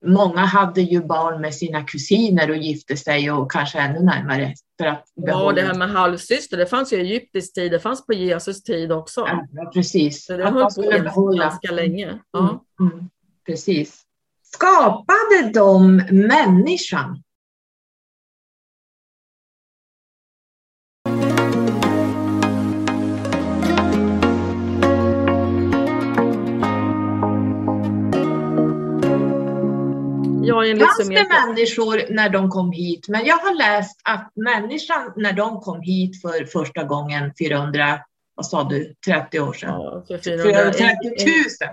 många 0.04 0.40
hade 0.40 0.80
ju 0.80 1.04
barn 1.04 1.40
med 1.40 1.54
sina 1.54 1.82
kusiner 1.82 2.50
och 2.50 2.56
gifte 2.56 2.96
sig 2.96 3.30
och 3.30 3.52
kanske 3.52 3.78
ännu 3.78 4.00
närmare. 4.00 4.54
För 4.80 4.86
att 4.86 5.04
ja, 5.14 5.52
det 5.52 5.62
här 5.62 5.74
med 5.74 5.90
halvsyster, 5.90 6.56
det 6.56 6.66
fanns 6.66 6.92
ju 6.92 6.96
i 6.96 7.00
egyptisk 7.00 7.54
tid, 7.54 7.72
det 7.72 7.80
fanns 7.80 8.06
på 8.06 8.12
Jesus 8.12 8.62
tid 8.62 8.92
också. 8.92 9.20
Ja, 9.20 9.70
precis. 9.74 10.24
Så 10.24 10.36
det 10.36 10.44
har 10.44 10.50
hållit 10.50 11.14
på 11.14 11.26
ganska 11.26 11.72
länge. 11.72 12.18
Ja. 12.32 12.38
Mm, 12.80 12.92
mm, 12.92 13.10
precis. 13.46 14.02
Skapade 14.42 15.50
de 15.54 15.96
människan? 16.10 17.22
Ja, 30.44 30.86
Fanns 30.86 31.08
det 31.08 31.28
människor 31.28 32.14
när 32.14 32.28
de 32.28 32.50
kom 32.50 32.72
hit? 32.72 33.08
Men 33.08 33.24
jag 33.24 33.36
har 33.36 33.54
läst 33.54 34.00
att 34.04 34.32
människan 34.34 35.12
när 35.16 35.32
de 35.32 35.60
kom 35.60 35.80
hit 35.80 36.20
för 36.22 36.44
första 36.44 36.84
gången 36.84 37.32
400, 37.38 38.00
vad 38.34 38.46
sa 38.46 38.64
du, 38.64 38.94
30 39.06 39.40
år 39.40 39.52
sedan? 39.52 39.70
Ja, 39.70 40.04
för 40.08 40.18
430 40.18 41.10
000. 41.60 41.70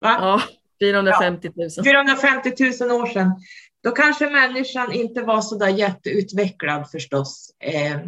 Va? 0.00 0.16
Ja, 0.20 0.42
450 0.80 1.50
000. 1.56 1.68
Ja, 1.76 1.82
450 1.84 2.54
000 2.80 3.00
år 3.00 3.06
sedan. 3.06 3.32
Då 3.82 3.90
kanske 3.90 4.30
människan 4.30 4.92
inte 4.92 5.22
var 5.22 5.40
så 5.40 5.58
där 5.58 5.68
jätteutvecklad 5.68 6.90
förstås. 6.90 7.50
Eh. 7.60 8.00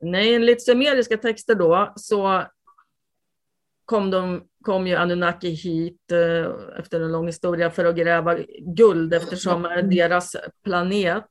Nej, 0.00 0.34
enligt 0.34 0.64
sumeriska 0.64 1.16
texter 1.16 1.54
då 1.54 1.92
så 1.96 2.44
kom, 3.84 4.10
de, 4.10 4.47
kom 4.62 4.86
ju 4.86 4.94
Anunnaki 4.94 5.48
hit 5.48 6.12
eh, 6.12 6.78
efter 6.78 7.00
en 7.00 7.12
lång 7.12 7.26
historia 7.26 7.70
för 7.70 7.84
att 7.84 7.96
gräva 7.96 8.38
guld 8.60 9.14
eftersom 9.14 9.62
deras 9.90 10.36
planet 10.64 11.26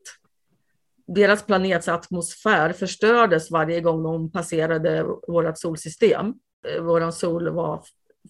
deras 1.07 1.45
planets 1.45 1.87
atmosfär 1.87 2.73
förstördes 2.73 3.51
varje 3.51 3.81
gång 3.81 4.03
de 4.03 4.31
passerade 4.31 5.05
vårt 5.27 5.57
solsystem. 5.57 6.33
Eh, 6.67 6.81
Vår 6.81 7.11
sol 7.11 7.49
var 7.49 7.83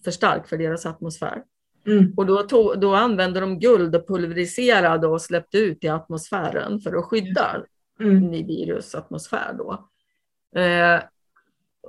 för 0.04 0.10
stark 0.10 0.48
för 0.48 0.56
deras 0.58 0.86
atmosfär. 0.86 1.42
Mm. 1.86 2.12
Och 2.16 2.26
då, 2.26 2.42
tog, 2.42 2.80
då 2.80 2.94
använde 2.94 3.40
de 3.40 3.58
guld 3.58 3.96
och 3.96 4.08
pulveriserade 4.08 5.06
och 5.06 5.22
släppte 5.22 5.58
ut 5.58 5.84
i 5.84 5.88
atmosfären 5.88 6.80
för 6.80 6.96
att 6.96 7.04
skydda 7.04 7.62
mm. 8.00 8.20
Nibirus 8.20 8.94
atmosfär. 8.94 9.54
Då. 9.58 9.88
Eh, 10.60 11.00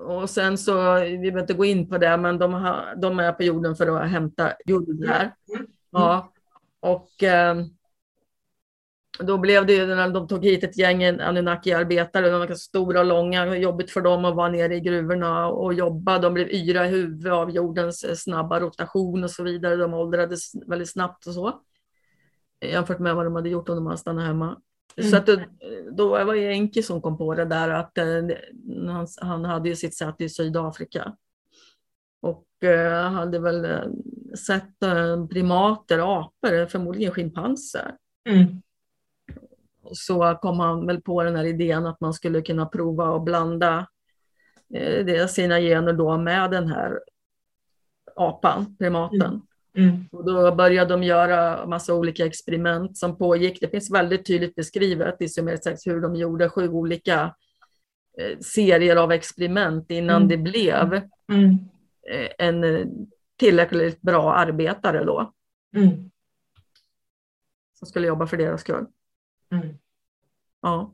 och 0.05 0.29
sen 0.29 0.57
så, 0.57 0.93
vi 0.99 1.17
behöver 1.17 1.39
inte 1.41 1.53
gå 1.53 1.65
in 1.65 1.89
på 1.89 1.97
det, 1.97 2.17
men 2.17 2.37
de, 2.37 2.53
har, 2.53 2.95
de 3.01 3.19
är 3.19 3.31
på 3.31 3.43
jorden 3.43 3.75
för 3.75 3.87
att 3.87 4.09
hämta 4.09 4.53
jord 4.65 5.05
här. 5.07 5.33
Ja. 5.91 6.33
Och, 6.79 7.23
eh, 7.23 7.55
då 9.19 9.37
blev 9.37 9.65
det 9.65 9.73
ju 9.73 9.85
när 9.85 10.09
de 10.09 10.27
tog 10.27 10.45
hit 10.45 10.63
ett 10.63 10.77
gäng 10.77 11.03
Anunnaki-arbetare, 11.03 12.25
de 12.25 12.31
var 12.31 12.47
ganska 12.47 12.55
stora 12.55 12.99
och 12.99 13.05
långa, 13.05 13.57
jobbigt 13.57 13.91
för 13.91 14.01
dem 14.01 14.25
att 14.25 14.35
vara 14.35 14.49
nere 14.49 14.75
i 14.75 14.79
gruvorna 14.79 15.47
och 15.47 15.73
jobba. 15.73 16.19
De 16.19 16.33
blev 16.33 16.47
yra 16.47 16.85
i 16.85 16.89
huvudet 16.89 17.31
av 17.31 17.51
jordens 17.51 18.23
snabba 18.23 18.59
rotation 18.59 19.23
och 19.23 19.31
så 19.31 19.43
vidare. 19.43 19.75
De 19.75 19.93
åldrades 19.93 20.51
väldigt 20.67 20.91
snabbt 20.91 21.27
och 21.27 21.33
så. 21.33 21.61
Jämfört 22.65 22.99
med 22.99 23.15
vad 23.15 23.25
de 23.25 23.35
hade 23.35 23.49
gjort 23.49 23.69
om 23.69 23.75
de 23.75 23.85
hade 23.85 23.97
stannat 23.97 24.25
hemma. 24.25 24.57
Mm. 24.97 25.11
Så 25.11 25.17
att 25.17 25.25
det, 25.25 25.45
då 25.91 26.09
var 26.09 26.35
det 26.35 26.51
Enki 26.51 26.83
som 26.83 27.01
kom 27.01 27.17
på 27.17 27.33
det 27.35 27.45
där 27.45 27.69
att 27.69 27.97
eh, 27.97 28.05
han, 28.87 29.07
han 29.21 29.45
hade 29.45 29.69
ju 29.69 29.75
sitt 29.75 29.97
säte 29.97 30.23
i 30.23 30.29
Sydafrika. 30.29 31.15
Och 32.21 32.63
eh, 32.63 33.11
hade 33.11 33.39
väl 33.39 33.65
eh, 33.65 33.83
sett 34.47 34.83
eh, 34.83 35.25
primater, 35.25 36.19
apor, 36.19 36.65
förmodligen 36.65 37.13
schimpanser. 37.13 37.95
Mm. 38.29 38.61
Så 39.91 40.37
kom 40.41 40.59
han 40.59 40.87
väl 40.87 41.01
på 41.01 41.23
den 41.23 41.35
här 41.35 41.45
idén 41.45 41.85
att 41.85 42.01
man 42.01 42.13
skulle 42.13 42.41
kunna 42.41 42.65
prova 42.65 43.15
att 43.15 43.23
blanda 43.23 43.87
eh, 44.73 45.27
sina 45.27 45.59
gener 45.59 45.93
då 45.93 46.17
med 46.17 46.51
den 46.51 46.67
här 46.67 46.99
apan, 48.15 48.75
primaten. 48.79 49.21
Mm. 49.21 49.41
Mm. 49.73 50.05
Och 50.11 50.25
då 50.25 50.55
började 50.55 50.93
de 50.93 51.03
göra 51.03 51.65
massa 51.65 51.93
olika 51.93 52.25
experiment 52.25 52.97
som 52.97 53.17
pågick. 53.17 53.61
Det 53.61 53.69
finns 53.69 53.91
väldigt 53.91 54.25
tydligt 54.25 54.55
beskrivet 54.55 55.21
i 55.21 55.29
Sumer 55.29 55.89
hur 55.89 56.01
de 56.01 56.15
gjorde 56.15 56.49
sju 56.49 56.69
olika 56.69 57.35
eh, 58.17 58.39
serier 58.39 58.95
av 58.95 59.11
experiment 59.11 59.91
innan 59.91 60.15
mm. 60.15 60.27
det 60.27 60.37
blev 60.37 61.01
mm. 61.31 61.57
eh, 62.11 62.29
en 62.37 62.63
eh, 62.63 62.85
tillräckligt 63.37 64.01
bra 64.01 64.33
arbetare 64.33 65.03
då. 65.03 65.33
Mm. 65.75 66.11
Som 67.73 67.87
skulle 67.87 68.07
jobba 68.07 68.27
för 68.27 68.37
deras 68.37 68.61
skull. 68.61 68.85
Mm. 69.51 69.77
Ja. 70.61 70.91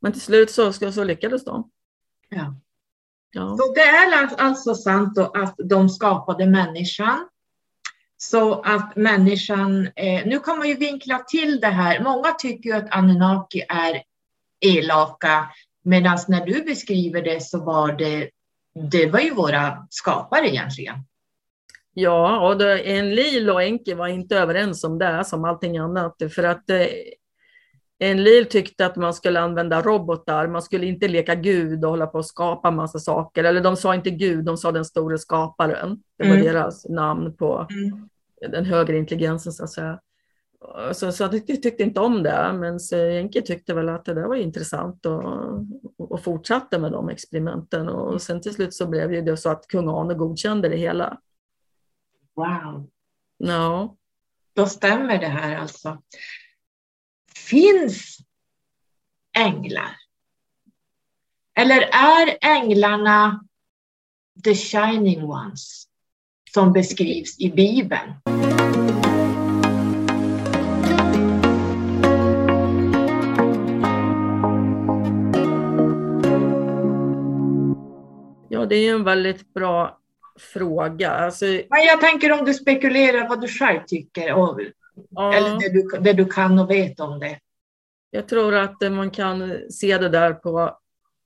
Men 0.00 0.12
till 0.12 0.20
slut 0.20 0.50
så, 0.50 0.72
så 0.72 1.04
lyckades 1.04 1.44
de. 1.44 1.70
Ja. 2.28 2.54
ja. 3.30 3.56
Så 3.56 3.72
det 3.74 3.80
är 3.80 4.34
alltså 4.38 4.74
sant 4.74 5.14
då 5.14 5.24
att 5.24 5.54
de 5.58 5.88
skapade 5.88 6.46
människan 6.46 7.28
så 8.16 8.60
att 8.60 8.96
människan, 8.96 9.88
eh, 9.96 10.26
nu 10.26 10.38
kan 10.38 10.58
man 10.58 10.68
ju 10.68 10.74
vinkla 10.74 11.18
till 11.18 11.60
det 11.60 11.66
här. 11.66 12.00
Många 12.00 12.32
tycker 12.32 12.70
ju 12.70 12.76
att 12.76 12.94
Anunnaki 12.94 13.64
är 13.68 14.02
elaka, 14.60 15.48
medan 15.82 16.18
när 16.28 16.46
du 16.46 16.62
beskriver 16.62 17.22
det 17.22 17.42
så 17.42 17.60
var 17.60 17.92
det, 17.92 18.30
det 18.90 19.06
var 19.06 19.20
ju 19.20 19.34
våra 19.34 19.86
skapare 19.90 20.48
egentligen. 20.48 20.96
Ja, 21.94 22.48
och 22.48 22.62
Enlil 22.62 23.50
och 23.50 23.62
Enki 23.62 23.94
var 23.94 24.08
inte 24.08 24.38
överens 24.38 24.84
om 24.84 24.98
det 24.98 25.24
som 25.24 25.44
allting 25.44 25.78
annat, 25.78 26.16
för 26.34 26.42
att 26.42 26.70
eh, 26.70 26.86
Enlil 27.98 28.46
tyckte 28.46 28.86
att 28.86 28.96
man 28.96 29.14
skulle 29.14 29.40
använda 29.40 29.82
robotar, 29.82 30.46
man 30.46 30.62
skulle 30.62 30.86
inte 30.86 31.08
leka 31.08 31.34
Gud 31.34 31.84
och 31.84 31.90
hålla 31.90 32.06
på 32.06 32.18
och 32.18 32.26
skapa 32.26 32.70
massa 32.70 32.98
saker. 32.98 33.44
Eller 33.44 33.60
de 33.60 33.76
sa 33.76 33.94
inte 33.94 34.10
Gud, 34.10 34.44
de 34.44 34.56
sa 34.56 34.72
den 34.72 34.84
store 34.84 35.18
skaparen. 35.18 36.02
Det 36.18 36.28
var 36.28 36.34
mm. 36.34 36.46
deras 36.46 36.88
namn 36.88 37.36
på 37.36 37.66
mm. 37.70 38.08
den 38.52 38.64
högre 38.64 38.98
intelligensen 38.98 39.52
så 39.52 39.64
att 39.64 39.70
säga. 39.70 40.00
Så, 40.92 41.12
så 41.12 41.22
jag 41.22 41.46
tyckte 41.46 41.82
inte 41.82 42.00
om 42.00 42.22
det, 42.22 42.52
men 42.52 42.78
Enki 42.92 43.42
tyckte 43.42 43.74
väl 43.74 43.88
att 43.88 44.04
det 44.04 44.14
där 44.14 44.26
var 44.26 44.36
intressant 44.36 45.06
och, 45.06 45.22
och 45.98 46.22
fortsatte 46.22 46.78
med 46.78 46.92
de 46.92 47.08
experimenten. 47.08 47.88
Och 47.88 48.22
sen 48.22 48.40
till 48.40 48.54
slut 48.54 48.74
så 48.74 48.86
blev 48.86 49.24
det 49.24 49.36
så 49.36 49.50
att 49.50 49.66
kung 49.68 49.88
Ane 49.88 50.14
godkände 50.14 50.68
det 50.68 50.76
hela. 50.76 51.18
Wow. 52.34 52.86
Ja. 53.38 53.96
Då 54.54 54.66
stämmer 54.66 55.18
det 55.18 55.26
här 55.26 55.56
alltså 55.56 55.98
finns 57.46 58.18
änglar? 59.36 59.96
Eller 61.54 61.80
är 61.92 62.38
änglarna 62.40 63.44
the 64.44 64.54
shining 64.54 65.24
ones 65.24 65.86
som 66.54 66.72
beskrivs 66.72 67.40
i 67.40 67.50
Bibeln? 67.50 68.12
Ja, 78.48 78.66
det 78.66 78.76
är 78.76 78.94
en 78.94 79.04
väldigt 79.04 79.54
bra 79.54 79.98
fråga. 80.38 81.10
Alltså... 81.10 81.44
Men 81.44 81.84
jag 81.86 82.00
tänker 82.00 82.32
om 82.32 82.44
du 82.44 82.54
spekulerar 82.54 83.28
vad 83.28 83.40
du 83.40 83.48
själv 83.48 83.80
tycker. 83.86 84.32
Och 84.32 84.60
Ja. 85.10 85.34
Eller 85.34 85.60
det 85.60 85.68
du, 85.68 85.98
det 86.00 86.12
du 86.12 86.24
kan 86.24 86.58
och 86.58 86.70
vet 86.70 87.00
om 87.00 87.18
det. 87.18 87.38
Jag 88.10 88.28
tror 88.28 88.54
att 88.54 88.92
man 88.92 89.10
kan 89.10 89.58
se 89.70 89.98
det 89.98 90.08
där 90.08 90.32
på, 90.32 90.78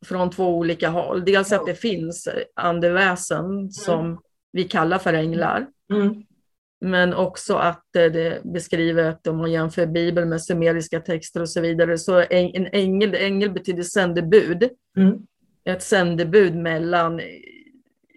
från 0.07 0.31
två 0.31 0.57
olika 0.57 0.89
håll. 0.89 1.25
Dels 1.25 1.53
att 1.53 1.67
det 1.67 1.75
finns 1.75 2.29
andeväsen 2.55 3.45
mm. 3.45 3.71
som 3.71 4.21
vi 4.53 4.65
kallar 4.65 4.99
för 4.99 5.13
änglar. 5.13 5.67
Mm. 5.93 6.23
Men 6.81 7.15
också 7.15 7.55
att 7.55 7.85
det 7.93 8.01
är 8.01 8.41
beskrivet, 8.45 9.27
om 9.27 9.37
man 9.37 9.53
jämför 9.53 9.87
Bibeln 9.87 10.29
med 10.29 10.43
sumeriska 10.43 11.01
texter 11.01 11.41
och 11.41 11.49
så 11.49 11.61
vidare, 11.61 11.99
så 11.99 12.25
en 12.31 12.67
ängel, 12.73 13.15
ängel 13.15 13.51
betyder 13.51 13.83
sändebud. 13.83 14.71
Mm. 14.97 15.19
Ett 15.65 15.83
sändebud 15.83 16.57
mellan 16.57 17.21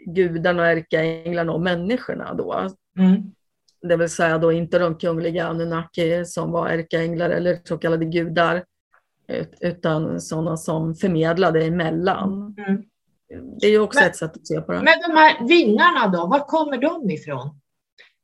gudarna 0.06 0.62
och 0.62 0.68
ärkeänglarna 0.68 1.52
och 1.52 1.62
människorna. 1.62 2.34
Då. 2.34 2.70
Mm 2.98 3.32
det 3.84 3.98
vill 3.98 4.10
säga 4.10 4.38
då 4.38 4.52
inte 4.52 4.80
de 4.80 4.96
kungliga 4.96 5.48
Anunnaki 5.48 6.26
som 6.26 6.52
var 6.52 6.68
ärkeänglar 6.68 7.30
eller 7.30 7.60
så 7.64 7.78
kallade 7.78 8.06
gudar, 8.06 8.66
utan 9.60 10.22
sådana 10.22 10.58
som 10.58 10.96
förmedlade 10.96 11.66
emellan. 11.66 12.56
Mm. 12.58 12.84
Det 13.60 13.68
är 13.68 13.72
ju 13.72 13.80
också 13.80 14.00
men, 14.00 14.10
ett 14.10 14.16
sätt 14.16 14.36
att 14.36 14.48
se 14.48 14.62
på 14.62 14.72
det. 14.72 14.78
Men 14.78 15.02
de 15.08 15.18
här 15.18 15.48
vingarna 15.48 16.08
då, 16.08 16.28
var 16.28 16.40
kommer 16.40 16.78
de 16.78 17.10
ifrån? 17.10 17.60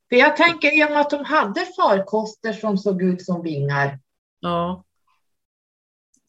För 0.10 0.16
jag 0.16 0.38
tänker 0.38 0.80
i 0.80 0.86
och 0.86 0.92
med 0.92 1.02
att 1.02 1.10
de 1.10 1.26
hade 1.26 1.62
farkoster 1.76 2.54
som 2.54 2.78
såg 2.78 3.04
ut 3.04 3.26
som 3.26 3.44
vingar. 3.44 4.00
Ja. 4.40 4.84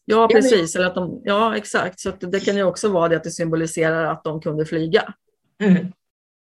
Ja, 0.05 0.29
precis. 0.29 0.77
Eller 0.77 0.87
att 0.87 0.95
de, 0.95 1.21
ja, 1.25 1.57
exakt. 1.57 2.01
Så 2.01 2.11
det 2.11 2.41
kan 2.41 2.57
ju 2.57 2.63
också 2.63 2.89
vara 2.89 3.09
det 3.09 3.17
att 3.17 3.25
det 3.25 3.31
symboliserar 3.31 4.05
att 4.05 4.25
de 4.25 4.41
kunde 4.41 4.65
flyga. 4.65 5.15
Mm. 5.63 5.93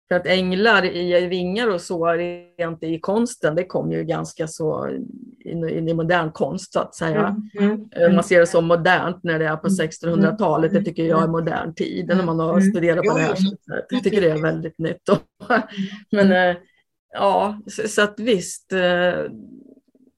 För 0.07 0.15
att 0.15 0.27
änglar 0.27 0.85
i 0.85 1.27
vingar 1.27 1.69
och 1.69 1.81
så 1.81 2.07
rent 2.07 2.83
i 2.83 2.99
konsten, 2.99 3.55
det 3.55 3.63
kom 3.63 3.91
ju 3.91 4.03
ganska 4.03 4.47
så 4.47 4.89
in, 5.45 5.69
i 5.89 5.93
modern 5.93 6.31
konst 6.31 6.73
så 6.73 6.79
att 6.79 6.95
säga. 6.95 7.35
Mm, 7.59 7.89
mm. 7.91 8.15
Man 8.15 8.23
ser 8.23 8.39
det 8.39 8.47
som 8.47 8.67
modernt 8.67 9.23
när 9.23 9.39
det 9.39 9.45
är 9.45 9.55
på 9.55 9.67
1600-talet, 9.67 10.71
mm, 10.71 10.83
det 10.83 10.89
tycker 10.89 11.03
jag 11.03 11.23
är 11.23 11.27
modern 11.27 11.73
tid 11.73 12.07
när 12.07 12.25
man 12.25 12.39
har 12.39 12.61
studerat 12.61 13.05
på 13.05 13.17
det 13.17 13.23
här 13.23 13.35
sättet. 13.35 13.85
Jag 13.89 14.03
tycker 14.03 14.21
det 14.21 14.31
är 14.31 14.41
väldigt 14.41 14.77
nytt. 14.77 15.09
Men 16.11 16.31
eh, 16.31 16.57
ja, 17.13 17.61
så 17.87 18.01
att 18.01 18.19
visst. 18.19 18.73
Eh, 18.73 19.31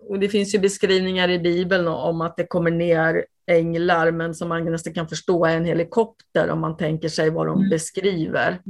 och 0.09 0.19
det 0.19 0.29
finns 0.29 0.55
ju 0.55 0.59
beskrivningar 0.59 1.29
i 1.29 1.39
Bibeln 1.39 1.87
om 1.87 2.21
att 2.21 2.37
det 2.37 2.45
kommer 2.45 2.71
ner 2.71 3.25
änglar, 3.47 4.11
men 4.11 4.35
som 4.35 4.49
man 4.49 4.65
nästan 4.65 4.93
kan 4.93 5.07
förstå 5.07 5.45
är 5.45 5.57
en 5.57 5.65
helikopter 5.65 6.49
om 6.49 6.59
man 6.59 6.77
tänker 6.77 7.09
sig 7.09 7.29
vad 7.29 7.47
de 7.47 7.69
beskriver. 7.69 8.61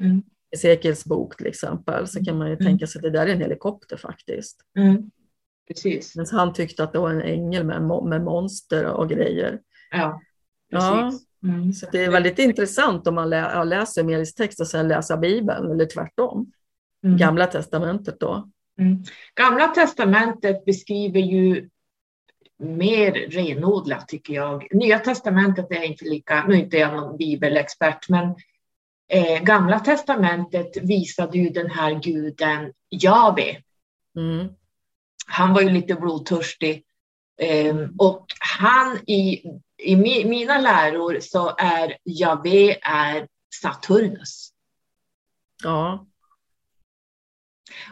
Mm. 0.00 0.22
Ezekiels 0.54 1.04
bok 1.04 1.36
till 1.36 1.46
exempel, 1.46 2.06
så 2.06 2.24
kan 2.24 2.38
man 2.38 2.46
ju 2.46 2.52
mm. 2.52 2.66
tänka 2.66 2.86
sig 2.86 2.98
att 2.98 3.02
det 3.02 3.10
där 3.10 3.26
är 3.26 3.32
en 3.32 3.40
helikopter 3.40 3.96
faktiskt. 3.96 4.60
Mm. 4.78 5.10
Precis. 5.68 6.16
Men 6.16 6.26
han 6.32 6.52
tyckte 6.52 6.84
att 6.84 6.92
det 6.92 6.98
var 6.98 7.10
en 7.10 7.22
ängel 7.22 7.64
med, 7.64 7.82
med 7.82 8.22
monster 8.22 8.84
och 8.84 9.08
grejer. 9.08 9.60
Ja, 9.90 10.20
precis. 10.70 11.26
Ja, 11.40 11.48
mm. 11.48 11.72
Så 11.72 11.86
det 11.92 12.04
är 12.04 12.10
väldigt 12.10 12.38
intressant 12.38 13.06
om 13.06 13.14
man 13.14 13.30
lä 13.30 13.64
läser 13.64 14.04
Melis 14.04 14.34
text 14.34 14.60
och 14.60 14.66
sen 14.66 14.88
läser 14.88 15.16
Bibeln, 15.16 15.70
eller 15.70 15.86
tvärtom. 15.86 16.52
Mm. 17.04 17.16
Gamla 17.16 17.46
testamentet 17.46 18.20
då. 18.20 18.50
Mm. 18.78 19.02
Gamla 19.34 19.68
testamentet 19.68 20.64
beskriver 20.64 21.20
ju 21.20 21.68
mer 22.58 23.12
renodlat 23.12 24.08
tycker 24.08 24.34
jag. 24.34 24.66
Nya 24.70 24.98
testamentet 24.98 25.66
är 25.70 25.82
inte 25.82 26.04
lika, 26.04 26.44
nu 26.48 26.54
är 26.54 26.58
inte 26.58 26.76
jag 26.76 26.94
någon 26.94 27.16
bibelexpert, 27.16 28.08
men 28.08 28.34
eh, 29.14 29.42
Gamla 29.42 29.80
testamentet 29.80 30.76
visade 30.76 31.38
ju 31.38 31.48
den 31.48 31.70
här 31.70 31.94
guden 31.94 32.72
Jave. 32.90 33.62
Mm. 34.16 34.48
Han 35.26 35.54
var 35.54 35.60
ju 35.60 35.70
lite 35.70 35.94
blodtörstig. 35.94 36.84
Eh, 37.40 37.76
och 37.98 38.26
han 38.40 38.98
i, 39.06 39.42
i 39.82 39.96
mi, 39.96 40.24
mina 40.24 40.58
läror 40.58 41.18
så 41.20 41.54
är 41.58 41.96
Jave 42.04 42.78
är 42.82 43.28
Saturnus. 43.62 44.50
Ja. 45.62 46.06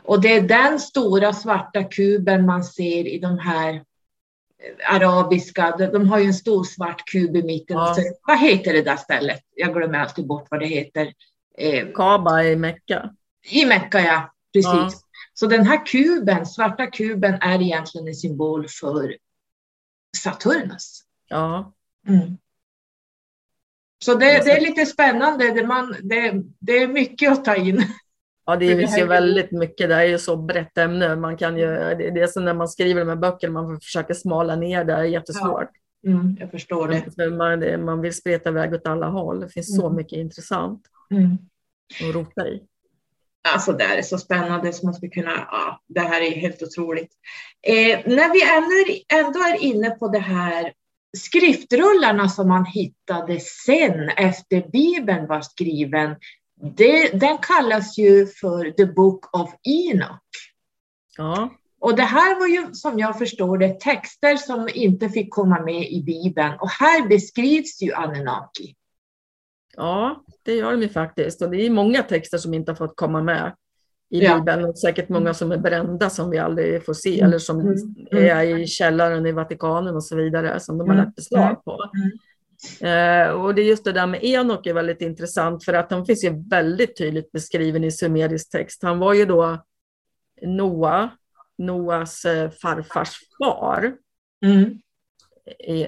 Och 0.02 0.20
det 0.20 0.32
är 0.32 0.42
den 0.42 0.80
stora 0.80 1.32
svarta 1.32 1.84
kuben 1.84 2.46
man 2.46 2.64
ser 2.64 3.06
i 3.06 3.18
de 3.18 3.38
här 3.38 3.84
arabiska, 4.88 5.76
de 5.76 6.08
har 6.08 6.18
ju 6.18 6.26
en 6.26 6.34
stor 6.34 6.64
svart 6.64 7.04
kub 7.06 7.36
i 7.36 7.42
mitten. 7.42 7.76
Ja. 7.76 7.94
Så, 7.94 8.02
vad 8.26 8.38
heter 8.38 8.72
det 8.72 8.82
där 8.82 8.96
stället? 8.96 9.40
Jag 9.56 9.74
glömmer 9.74 9.98
alltid 9.98 10.26
bort 10.26 10.46
vad 10.50 10.60
det 10.60 10.66
heter. 10.66 11.12
Eh, 11.58 11.86
Kaba 11.94 12.42
i 12.42 12.56
Mecka. 12.56 13.10
I 13.50 13.64
Mecka, 13.64 14.00
ja. 14.00 14.32
Precis. 14.52 14.72
Ja. 14.72 14.90
Så 15.34 15.46
den 15.46 15.66
här 15.66 15.86
kuben, 15.86 16.46
svarta 16.46 16.86
kuben, 16.86 17.34
är 17.34 17.62
egentligen 17.62 18.08
en 18.08 18.14
symbol 18.14 18.68
för 18.68 19.16
Saturnus. 20.16 21.02
Ja. 21.28 21.72
Mm. 22.08 22.38
Så 24.04 24.14
det, 24.14 24.44
det, 24.44 24.50
är 24.50 24.60
lite 24.60 24.86
spännande. 24.86 25.50
Det, 25.50 25.66
man, 25.66 25.96
det, 26.02 26.42
det 26.58 26.72
är 26.78 26.88
mycket 26.88 27.32
att 27.32 27.44
ta 27.44 27.56
in. 27.56 27.84
Ja, 28.44 28.56
det 28.56 28.76
finns 28.76 28.98
ju 28.98 29.06
väldigt 29.06 29.52
mycket. 29.52 29.88
Det 29.88 29.94
är 29.94 30.04
ju 30.04 30.18
så 30.18 30.36
brett 30.36 30.78
ämne. 30.78 31.16
Man 31.16 31.36
kan 31.36 31.56
ju, 31.56 31.66
det 32.14 32.20
är 32.20 32.26
som 32.26 32.44
när 32.44 32.54
man 32.54 32.68
skriver 32.68 33.00
de 33.00 33.08
här 33.08 33.16
böckerna, 33.16 33.62
man 33.62 33.80
försaka 33.80 34.14
smala 34.14 34.56
ner 34.56 34.84
det. 34.84 34.92
Det 34.92 34.98
är 34.98 35.04
jättesvårt. 35.04 35.70
Ja. 36.00 36.10
Mm, 36.10 36.36
jag 36.40 36.50
förstår 36.50 36.88
det. 36.88 37.30
Man, 37.30 37.84
man 37.84 38.00
vill 38.00 38.14
spreta 38.14 38.50
iväg 38.50 38.74
åt 38.74 38.86
alla 38.86 39.06
håll. 39.06 39.40
Det 39.40 39.48
finns 39.48 39.70
mm. 39.70 39.80
så 39.80 39.90
mycket 39.90 40.18
intressant 40.18 40.82
mm. 41.10 41.38
att 42.08 42.14
rota 42.14 42.48
i. 42.48 42.62
Alltså 43.48 43.72
det 43.72 43.84
är 43.84 44.02
så 44.02 44.18
spännande 44.18 44.72
som 44.72 44.86
man 44.86 44.94
skulle 44.94 45.10
kunna, 45.10 45.32
ja, 45.50 45.80
det 45.88 46.00
här 46.00 46.20
är 46.20 46.30
helt 46.30 46.62
otroligt. 46.62 47.12
Eh, 47.66 48.00
när 48.06 48.32
vi 48.32 48.42
ändå, 48.56 49.26
ändå 49.26 49.38
är 49.38 49.62
inne 49.62 49.90
på 49.90 50.08
det 50.08 50.18
här 50.18 50.72
skriftrullarna 51.16 52.28
som 52.28 52.48
man 52.48 52.64
hittade 52.64 53.40
sen 53.40 54.08
efter 54.08 54.70
Bibeln 54.72 55.26
var 55.26 55.40
skriven, 55.40 56.16
det, 56.62 57.20
den 57.20 57.38
kallas 57.38 57.98
ju 57.98 58.26
för 58.26 58.70
The 58.70 58.86
Book 58.86 59.36
of 59.36 59.54
Enoch. 59.62 60.18
Ja. 61.16 61.50
Och 61.80 61.96
det 61.96 62.02
här 62.02 62.38
var 62.38 62.46
ju 62.46 62.74
som 62.74 62.98
jag 62.98 63.18
förstår 63.18 63.58
det 63.58 63.80
texter 63.80 64.36
som 64.36 64.68
inte 64.74 65.08
fick 65.08 65.30
komma 65.30 65.60
med 65.60 65.90
i 65.90 66.02
Bibeln 66.02 66.54
och 66.60 66.70
här 66.70 67.08
beskrivs 67.08 67.82
ju 67.82 67.92
Anunnaki. 67.92 68.74
Ja, 69.76 70.24
det 70.42 70.54
gör 70.54 70.72
de 70.72 70.82
ju 70.82 70.88
faktiskt 70.88 71.42
och 71.42 71.50
det 71.50 71.66
är 71.66 71.70
många 71.70 72.02
texter 72.02 72.38
som 72.38 72.54
inte 72.54 72.70
har 72.70 72.76
fått 72.76 72.96
komma 72.96 73.22
med 73.22 73.52
i 74.10 74.24
ja. 74.24 74.38
Bibeln 74.38 74.64
och 74.64 74.78
säkert 74.78 75.08
många 75.08 75.34
som 75.34 75.52
är 75.52 75.58
brända 75.58 76.10
som 76.10 76.30
vi 76.30 76.38
aldrig 76.38 76.84
får 76.84 76.94
se 76.94 77.18
mm. 77.18 77.28
eller 77.28 77.38
som 77.38 77.60
mm. 77.60 77.74
mm. 78.12 78.38
är 78.38 78.58
i 78.58 78.66
källaren 78.66 79.26
i 79.26 79.32
Vatikanen 79.32 79.96
och 79.96 80.04
så 80.04 80.16
vidare 80.16 80.60
som 80.60 80.78
de 80.78 80.88
har 80.88 80.94
mm. 80.94 81.04
lagt 81.04 81.16
beslag 81.16 81.64
på. 81.64 81.90
Mm. 81.94 82.10
Eh, 82.80 83.28
och 83.28 83.54
det 83.54 83.62
är 83.62 83.66
just 83.66 83.84
det 83.84 83.92
där 83.92 84.06
med 84.06 84.24
Enok 84.24 84.66
är 84.66 84.74
väldigt 84.74 85.00
intressant 85.00 85.64
för 85.64 85.72
att 85.72 85.90
han 85.90 86.06
finns 86.06 86.24
ju 86.24 86.48
väldigt 86.48 86.98
tydligt 86.98 87.32
beskriven 87.32 87.84
i 87.84 87.90
sumerisk 87.90 88.50
text. 88.50 88.82
Han 88.82 88.98
var 88.98 89.14
ju 89.14 89.26
då 89.26 89.64
Noa, 90.42 91.10
Noas 91.58 92.24
eh, 92.24 92.50
farfars 92.50 93.16
far, 93.38 93.94
mm. 94.44 94.78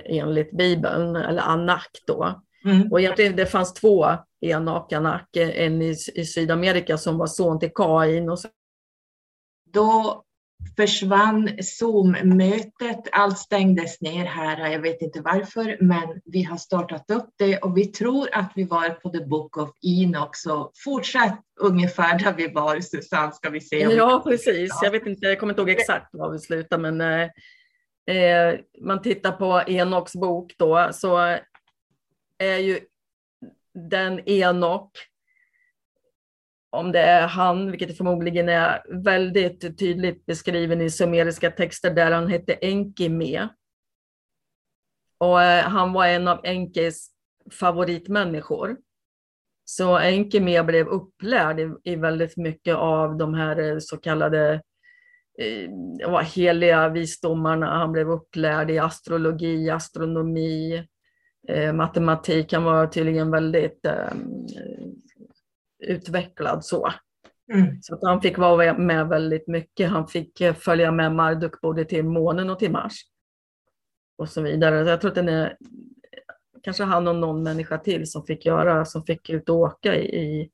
enligt 0.04 0.56
Bibeln, 0.56 1.16
eller 1.16 1.42
Anak 1.42 1.90
då. 2.06 2.42
Mm. 2.64 2.92
Och 2.92 3.00
egentligen 3.00 3.36
det 3.36 3.46
fanns 3.46 3.74
två 3.74 4.06
Enok, 4.40 4.92
Anak, 4.92 5.36
en 5.36 5.82
i, 5.82 5.96
i 6.14 6.24
Sydamerika 6.24 6.98
som 6.98 7.18
var 7.18 7.26
son 7.26 7.58
till 7.58 7.72
Kain. 7.74 8.30
Och 8.30 8.38
så. 8.38 8.48
Då 9.72 10.23
försvann 10.76 11.50
Zoom-mötet. 11.62 13.08
Allt 13.12 13.38
stängdes 13.38 14.00
ner 14.00 14.24
här. 14.24 14.70
Jag 14.70 14.78
vet 14.78 15.02
inte 15.02 15.20
varför, 15.20 15.76
men 15.80 16.20
vi 16.24 16.42
har 16.42 16.56
startat 16.56 17.10
upp 17.10 17.30
det 17.36 17.58
och 17.58 17.76
vi 17.76 17.86
tror 17.86 18.28
att 18.32 18.52
vi 18.54 18.64
var 18.64 18.90
på 18.90 19.10
The 19.10 19.24
Book 19.24 19.56
of 19.56 19.70
Enoch. 19.82 20.36
Så 20.36 20.70
fortsätt 20.84 21.38
ungefär 21.60 22.18
där 22.18 22.34
vi 22.36 22.48
var, 22.48 22.80
Susanne, 22.80 23.32
ska 23.32 23.50
vi 23.50 23.60
se. 23.60 23.76
ja, 23.76 24.22
precis. 24.26 24.78
Jag 24.82 24.90
vet 24.90 25.06
inte, 25.06 25.26
jag 25.26 25.40
kommer 25.40 25.52
inte 25.52 25.60
ihåg 25.60 25.70
exakt 25.70 26.08
var 26.12 26.30
vi 26.30 26.38
slutade, 26.38 26.92
men 26.92 27.00
eh, 27.00 28.16
eh, 28.16 28.58
man 28.80 29.02
tittar 29.02 29.32
på 29.32 29.62
Enoks 29.66 30.12
bok 30.12 30.54
då, 30.58 30.90
så 30.92 31.38
är 32.38 32.58
ju 32.58 32.80
den 33.74 34.28
Enok 34.28 34.90
om 36.74 36.92
det 36.92 37.00
är 37.00 37.26
han, 37.26 37.70
vilket 37.70 37.88
det 37.88 37.94
förmodligen 37.94 38.48
är, 38.48 39.02
väldigt 39.02 39.78
tydligt 39.78 40.26
beskriven 40.26 40.80
i 40.80 40.90
sumeriska 40.90 41.50
texter 41.50 41.90
där 41.90 42.12
han 42.12 42.28
hette 42.28 42.58
Enkime. 42.62 43.48
Och 45.18 45.42
eh, 45.42 45.64
han 45.64 45.92
var 45.92 46.06
en 46.06 46.28
av 46.28 46.40
Enkis 46.44 47.10
favoritmänniskor. 47.50 48.76
Så 49.64 49.98
Enki 49.98 50.40
me 50.40 50.62
blev 50.62 50.86
upplärd 50.86 51.60
i, 51.60 51.70
i, 51.84 51.96
väldigt 51.96 52.36
mycket 52.36 52.76
av 52.76 53.16
de 53.16 53.34
här 53.34 53.58
eh, 53.58 53.78
så 53.78 53.96
kallade 53.96 54.62
eh, 55.38 56.20
heliga 56.20 56.88
visdomarna. 56.88 57.66
Han 57.66 57.92
blev 57.92 58.10
upplärd 58.10 58.70
i 58.70 58.78
astrologi, 58.78 59.70
astronomi, 59.70 60.86
eh, 61.48 61.72
matematik. 61.72 62.52
Han 62.52 62.64
var 62.64 62.86
tydligen 62.86 63.30
väldigt 63.30 63.86
eh, 63.86 64.12
utvecklad 65.84 66.64
så. 66.64 66.92
Mm. 67.52 67.82
Så 67.82 67.94
att 67.94 68.00
han 68.02 68.20
fick 68.20 68.38
vara 68.38 68.78
med 68.78 69.08
väldigt 69.08 69.48
mycket. 69.48 69.90
Han 69.90 70.08
fick 70.08 70.40
eh, 70.40 70.54
följa 70.54 70.92
med 70.92 71.12
Marduk 71.12 71.60
både 71.60 71.84
till 71.84 72.04
månen 72.04 72.50
och 72.50 72.58
till 72.58 72.70
Mars. 72.70 72.92
Och 74.18 74.28
så 74.28 74.42
vidare. 74.42 74.84
Så 74.84 74.90
jag 74.90 75.00
tror 75.00 75.10
att 75.10 75.14
den 75.14 75.28
är 75.28 75.56
kanske 76.62 76.84
han 76.84 77.08
och 77.08 77.16
någon 77.16 77.42
människa 77.42 77.78
till 77.78 78.10
som 78.10 78.26
fick 78.26 78.46
göra, 78.46 78.84
som 78.84 79.04
fick 79.04 79.30
ut 79.30 79.48
och 79.48 79.56
åka 79.56 79.96
i, 79.96 80.50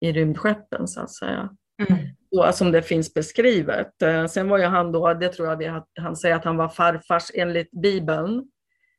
i 0.00 0.12
rymdskeppen 0.12 0.88
så 0.88 1.00
att 1.00 1.10
säga. 1.10 1.50
Mm. 1.88 2.02
Så, 2.34 2.52
som 2.52 2.72
det 2.72 2.82
finns 2.82 3.14
beskrivet. 3.14 4.02
Eh, 4.02 4.26
sen 4.26 4.48
var 4.48 4.58
ju 4.58 4.64
han 4.64 4.92
då, 4.92 5.14
det 5.14 5.28
tror 5.28 5.48
jag 5.48 5.56
vi, 5.56 5.80
han 6.00 6.16
säger 6.16 6.36
att 6.36 6.44
han 6.44 6.56
var 6.56 6.68
farfars 6.68 7.30
enligt 7.34 7.70
Bibeln. 7.70 8.50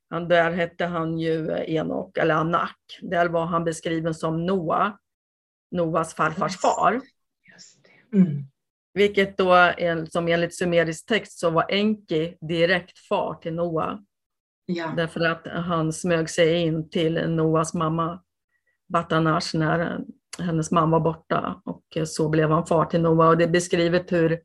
Han, 0.10 0.28
där 0.28 0.52
hette 0.52 0.86
han 0.86 1.18
ju 1.18 1.64
Enok, 1.68 2.18
eller 2.18 2.36
Anak. 2.36 2.78
Där 3.02 3.30
var 3.30 3.46
han 3.46 3.64
beskriven 3.64 4.14
som 4.14 4.46
Noa. 4.46 4.98
Noas 5.72 6.14
farfars 6.14 6.58
far. 6.58 7.02
Mm. 8.14 8.44
Vilket 8.94 9.38
då, 9.38 9.72
som 10.10 10.28
enligt 10.28 10.56
sumerisk 10.56 11.06
text, 11.06 11.40
så 11.40 11.50
var 11.50 11.66
Enki 11.70 12.38
direkt 12.42 13.00
far 13.00 13.34
till 13.34 13.54
Noa. 13.54 14.04
Ja. 14.66 14.94
Därför 14.98 15.20
att 15.20 15.48
han 15.48 15.94
smög 15.94 16.30
sig 16.30 16.62
in 16.62 16.90
till 16.90 17.30
Noas 17.30 17.74
mamma 17.74 18.24
Batanash 18.88 19.56
när 19.56 20.00
hennes 20.40 20.72
man 20.72 20.90
var 20.90 21.00
borta 21.00 21.62
och 21.66 21.98
så 22.08 22.30
blev 22.30 22.52
han 22.52 22.66
far 22.66 22.86
till 22.86 23.02
Noa. 23.02 23.28
Och 23.28 23.38
det 23.38 23.44
är 23.44 23.50
beskrivet 23.50 24.12
hur 24.12 24.40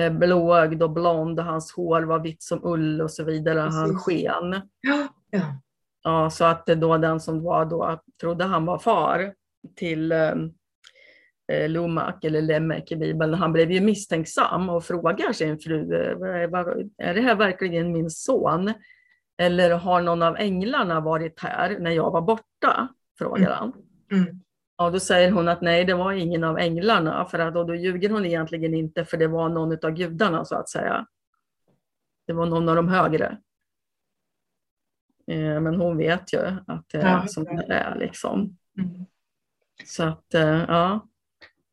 eh, 0.00 0.12
blåögd 0.12 0.82
och 0.82 0.90
blond, 0.90 1.40
hans 1.40 1.72
hår 1.72 2.02
var 2.02 2.18
vitt 2.18 2.42
som 2.42 2.64
ull 2.64 3.00
och 3.00 3.10
så 3.10 3.24
vidare, 3.24 3.62
Precis. 3.62 3.80
han 3.80 3.98
sken. 3.98 4.60
Ja. 4.80 5.08
Ja. 5.30 5.60
ja, 6.02 6.30
så 6.30 6.44
att 6.44 6.66
då 6.66 6.98
den 6.98 7.20
som 7.20 7.42
var 7.42 7.64
då 7.64 8.00
trodde 8.20 8.44
han 8.44 8.66
var 8.66 8.78
far 8.78 9.34
till 9.76 10.12
ehm, 10.12 10.52
eh, 11.52 11.68
Lomak 11.68 12.24
eller 12.24 12.42
Lemek 12.42 12.92
i 12.92 12.96
Bibeln. 12.96 13.34
Han 13.34 13.52
blev 13.52 13.72
ju 13.72 13.80
misstänksam 13.80 14.68
och 14.68 14.84
frågar 14.84 15.32
sin 15.32 15.58
fru, 15.58 15.94
eh, 15.94 17.08
är 17.08 17.14
det 17.14 17.20
här 17.20 17.34
verkligen 17.34 17.92
min 17.92 18.10
son? 18.10 18.72
Eller 19.38 19.70
har 19.70 20.02
någon 20.02 20.22
av 20.22 20.36
änglarna 20.36 21.00
varit 21.00 21.40
här 21.40 21.78
när 21.78 21.90
jag 21.90 22.10
var 22.10 22.20
borta? 22.20 22.88
frågar 23.18 23.50
han. 23.50 23.72
Mm. 24.12 24.24
Mm. 24.24 24.40
Och 24.76 24.92
då 24.92 25.00
säger 25.00 25.30
hon 25.30 25.48
att 25.48 25.60
nej, 25.60 25.84
det 25.84 25.94
var 25.94 26.12
ingen 26.12 26.44
av 26.44 26.58
änglarna, 26.58 27.24
för 27.24 27.38
att, 27.38 27.56
och 27.56 27.66
då 27.66 27.74
ljuger 27.74 28.10
hon 28.10 28.26
egentligen 28.26 28.74
inte, 28.74 29.04
för 29.04 29.16
det 29.16 29.26
var 29.26 29.48
någon 29.48 29.84
av 29.84 29.90
gudarna 29.90 30.44
så 30.44 30.56
att 30.56 30.68
säga. 30.68 31.06
Det 32.26 32.32
var 32.32 32.46
någon 32.46 32.68
av 32.68 32.76
de 32.76 32.88
högre. 32.88 33.38
Eh, 35.26 35.60
men 35.60 35.74
hon 35.74 35.96
vet 35.96 36.32
ju 36.32 36.38
att 36.66 36.88
det 36.88 36.98
är 36.98 37.10
ja, 37.10 37.26
som 37.26 37.44
det 37.44 37.74
är. 37.74 37.98
Liksom. 37.98 38.56
Mm. 38.78 39.06
Så 39.84 40.02
att, 40.02 40.34
eh, 40.34 40.64
ja. 40.68 41.08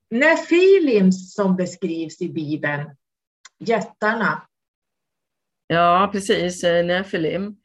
När 0.10 0.36
Filims 0.36 1.34
som 1.34 1.56
beskrivs 1.56 2.22
i 2.22 2.30
Bibeln, 2.30 2.96
jättarna. 3.60 4.48
Ja, 5.68 6.10
precis, 6.12 6.64
eh, 6.64 6.86
Nefilim. 6.86 7.58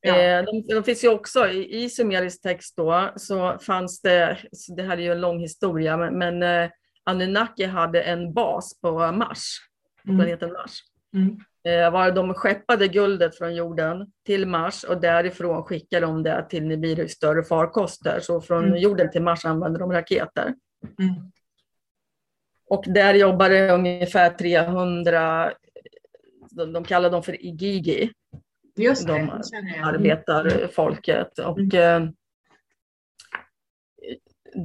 Ja. 0.00 0.18
Eh, 0.18 0.44
de, 0.44 0.74
de, 0.74 0.84
finns 0.84 1.04
ju 1.04 1.08
också 1.08 1.48
i, 1.48 1.84
i 1.84 1.90
sumerisk 1.90 2.42
text 2.42 2.76
då, 2.76 3.12
så 3.16 3.58
fanns 3.58 4.00
det, 4.00 4.38
det 4.76 4.82
här 4.82 4.98
är 4.98 5.02
ju 5.02 5.12
en 5.12 5.20
lång 5.20 5.40
historia, 5.40 5.96
men, 5.96 6.18
men 6.18 6.70
Anunnaki 7.04 7.64
hade 7.64 8.02
en 8.02 8.32
bas 8.32 8.80
på 8.80 9.12
Mars, 9.12 9.58
på 10.02 10.10
mm. 10.10 10.18
planeten 10.18 10.52
Mars. 10.52 10.78
Mm. 11.14 11.38
Var 11.64 12.10
de 12.10 12.34
skeppade 12.34 12.88
guldet 12.88 13.38
från 13.38 13.54
jorden 13.54 14.12
till 14.26 14.46
Mars 14.46 14.84
och 14.84 15.00
därifrån 15.00 15.62
skickade 15.62 16.06
de 16.06 16.22
det 16.22 16.46
till 16.50 16.66
Nibiru 16.66 17.08
större 17.08 17.44
farkoster. 17.44 18.20
Så 18.20 18.40
från 18.40 18.64
mm. 18.64 18.78
jorden 18.78 19.10
till 19.10 19.22
Mars 19.22 19.44
använde 19.44 19.78
de 19.78 19.92
raketer. 19.92 20.54
Mm. 21.00 21.14
Och 22.70 22.84
där 22.86 23.14
jobbade 23.14 23.70
ungefär 23.70 24.30
300, 24.30 25.52
de, 26.50 26.72
de 26.72 26.84
kallar 26.84 27.10
dem 27.10 27.22
för 27.22 27.46
Igigi. 27.46 28.12
Just 28.76 29.06
det, 29.06 29.12
de 29.12 29.30
arbetarfolket. 29.82 31.38
Och, 31.38 31.58
mm. 31.58 32.02
Eh, 32.02 32.10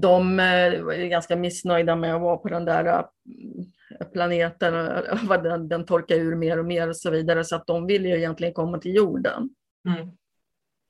de 0.02 0.38
var 0.38 1.10
ganska 1.10 1.36
missnöjda 1.36 1.96
med 1.96 2.16
att 2.16 2.22
vara 2.22 2.38
på 2.38 2.48
den 2.48 2.66
där 2.66 3.06
planeten, 4.14 4.74
den, 5.44 5.70
den 5.70 5.86
torkar 5.86 6.16
ur 6.16 6.36
mer 6.36 6.60
och 6.60 6.66
mer 6.66 6.90
och 6.90 6.98
så 6.98 7.10
vidare, 7.10 7.44
så 7.44 7.56
att 7.56 7.68
de 7.68 7.86
ville 7.86 8.08
ju 8.08 8.16
egentligen 8.16 8.54
komma 8.54 8.78
till 8.78 8.96
jorden. 8.96 9.50
Mm. 9.88 10.10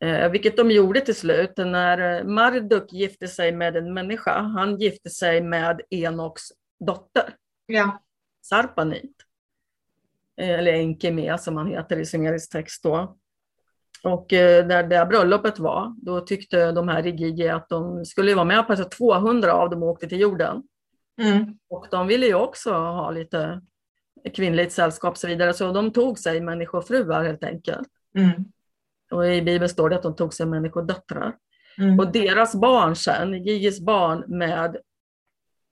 Eh, 0.03 0.31
vilket 0.31 0.57
de 0.57 0.71
gjorde 0.71 1.01
till 1.01 1.15
slut. 1.15 1.57
När 1.57 2.23
Marduk 2.23 2.93
gifte 2.93 3.27
sig 3.27 3.51
med 3.51 3.75
en 3.75 3.93
människa, 3.93 4.41
han 4.41 4.77
gifte 4.79 5.09
sig 5.09 5.41
med 5.41 5.81
Enoks 5.89 6.43
dotter, 6.79 7.35
ja. 7.65 8.01
Sarpanit. 8.45 9.15
Eh, 10.41 10.49
eller 10.49 10.73
Enkeme 10.73 11.37
som 11.37 11.57
han 11.57 11.67
heter 11.67 11.99
i 11.99 12.05
sumerisk 12.05 12.51
text 12.51 12.83
då. 12.83 13.17
Och 14.03 14.33
eh, 14.33 14.65
när 14.65 14.83
det 14.83 15.05
bröllopet 15.05 15.59
var, 15.59 15.95
då 15.97 16.21
tyckte 16.21 16.71
de 16.71 16.87
här 16.87 17.07
i 17.07 17.09
Gigi 17.09 17.49
att 17.49 17.69
de 17.69 18.05
skulle 18.05 18.35
vara 18.35 18.45
med 18.45 18.67
på 18.67 18.75
det. 18.75 18.85
200 18.85 19.53
av 19.53 19.69
dem 19.69 19.83
åkte 19.83 20.07
till 20.07 20.19
jorden. 20.19 20.63
Mm. 21.22 21.57
Och 21.70 21.88
de 21.91 22.07
ville 22.07 22.26
ju 22.26 22.34
också 22.34 22.74
ha 22.74 23.11
lite 23.11 23.61
kvinnligt 24.34 24.72
sällskap 24.72 25.11
och 25.11 25.18
så 25.18 25.28
vidare. 25.28 25.53
Så 25.53 25.72
de 25.72 25.91
tog 25.91 26.20
sig 26.20 26.41
människofruar 26.41 27.24
helt 27.24 27.43
enkelt. 27.43 27.88
Mm. 28.18 28.45
Och 29.11 29.28
i 29.28 29.41
Bibeln 29.41 29.70
står 29.70 29.89
det 29.89 29.95
att 29.95 30.03
de 30.03 30.16
tog 30.16 30.34
sig 30.34 30.45
människodöttrar. 30.45 31.36
Mm. 31.78 31.99
Och 31.99 32.11
deras 32.11 32.55
barn 32.55 32.95
sen, 32.95 33.43
Gigis 33.43 33.80
barn 33.80 34.24
med 34.28 34.78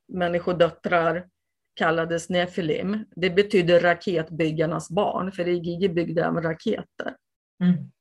människodöttrar 0.08 1.28
kallades 1.74 2.30
Nefilim. 2.30 3.06
Det 3.16 3.30
betyder 3.30 3.80
raketbyggarnas 3.80 4.90
barn, 4.90 5.32
för 5.32 5.46
Gigi 5.46 5.90
byggde 5.90 6.24
även 6.24 6.44
raketer. 6.44 7.16
Mm. 7.64 7.92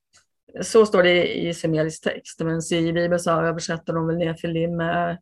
Så 0.63 0.87
står 0.87 1.03
det 1.03 1.39
i 1.39 1.55
semerisk 1.55 2.03
text, 2.03 2.41
men 2.41 2.61
i 2.73 2.93
Bibeln 2.93 3.21
så 3.21 3.31
översätter 3.31 3.93
de 3.93 4.07
väl 4.07 4.19
Nefilim 4.19 4.77
med, 4.77 5.19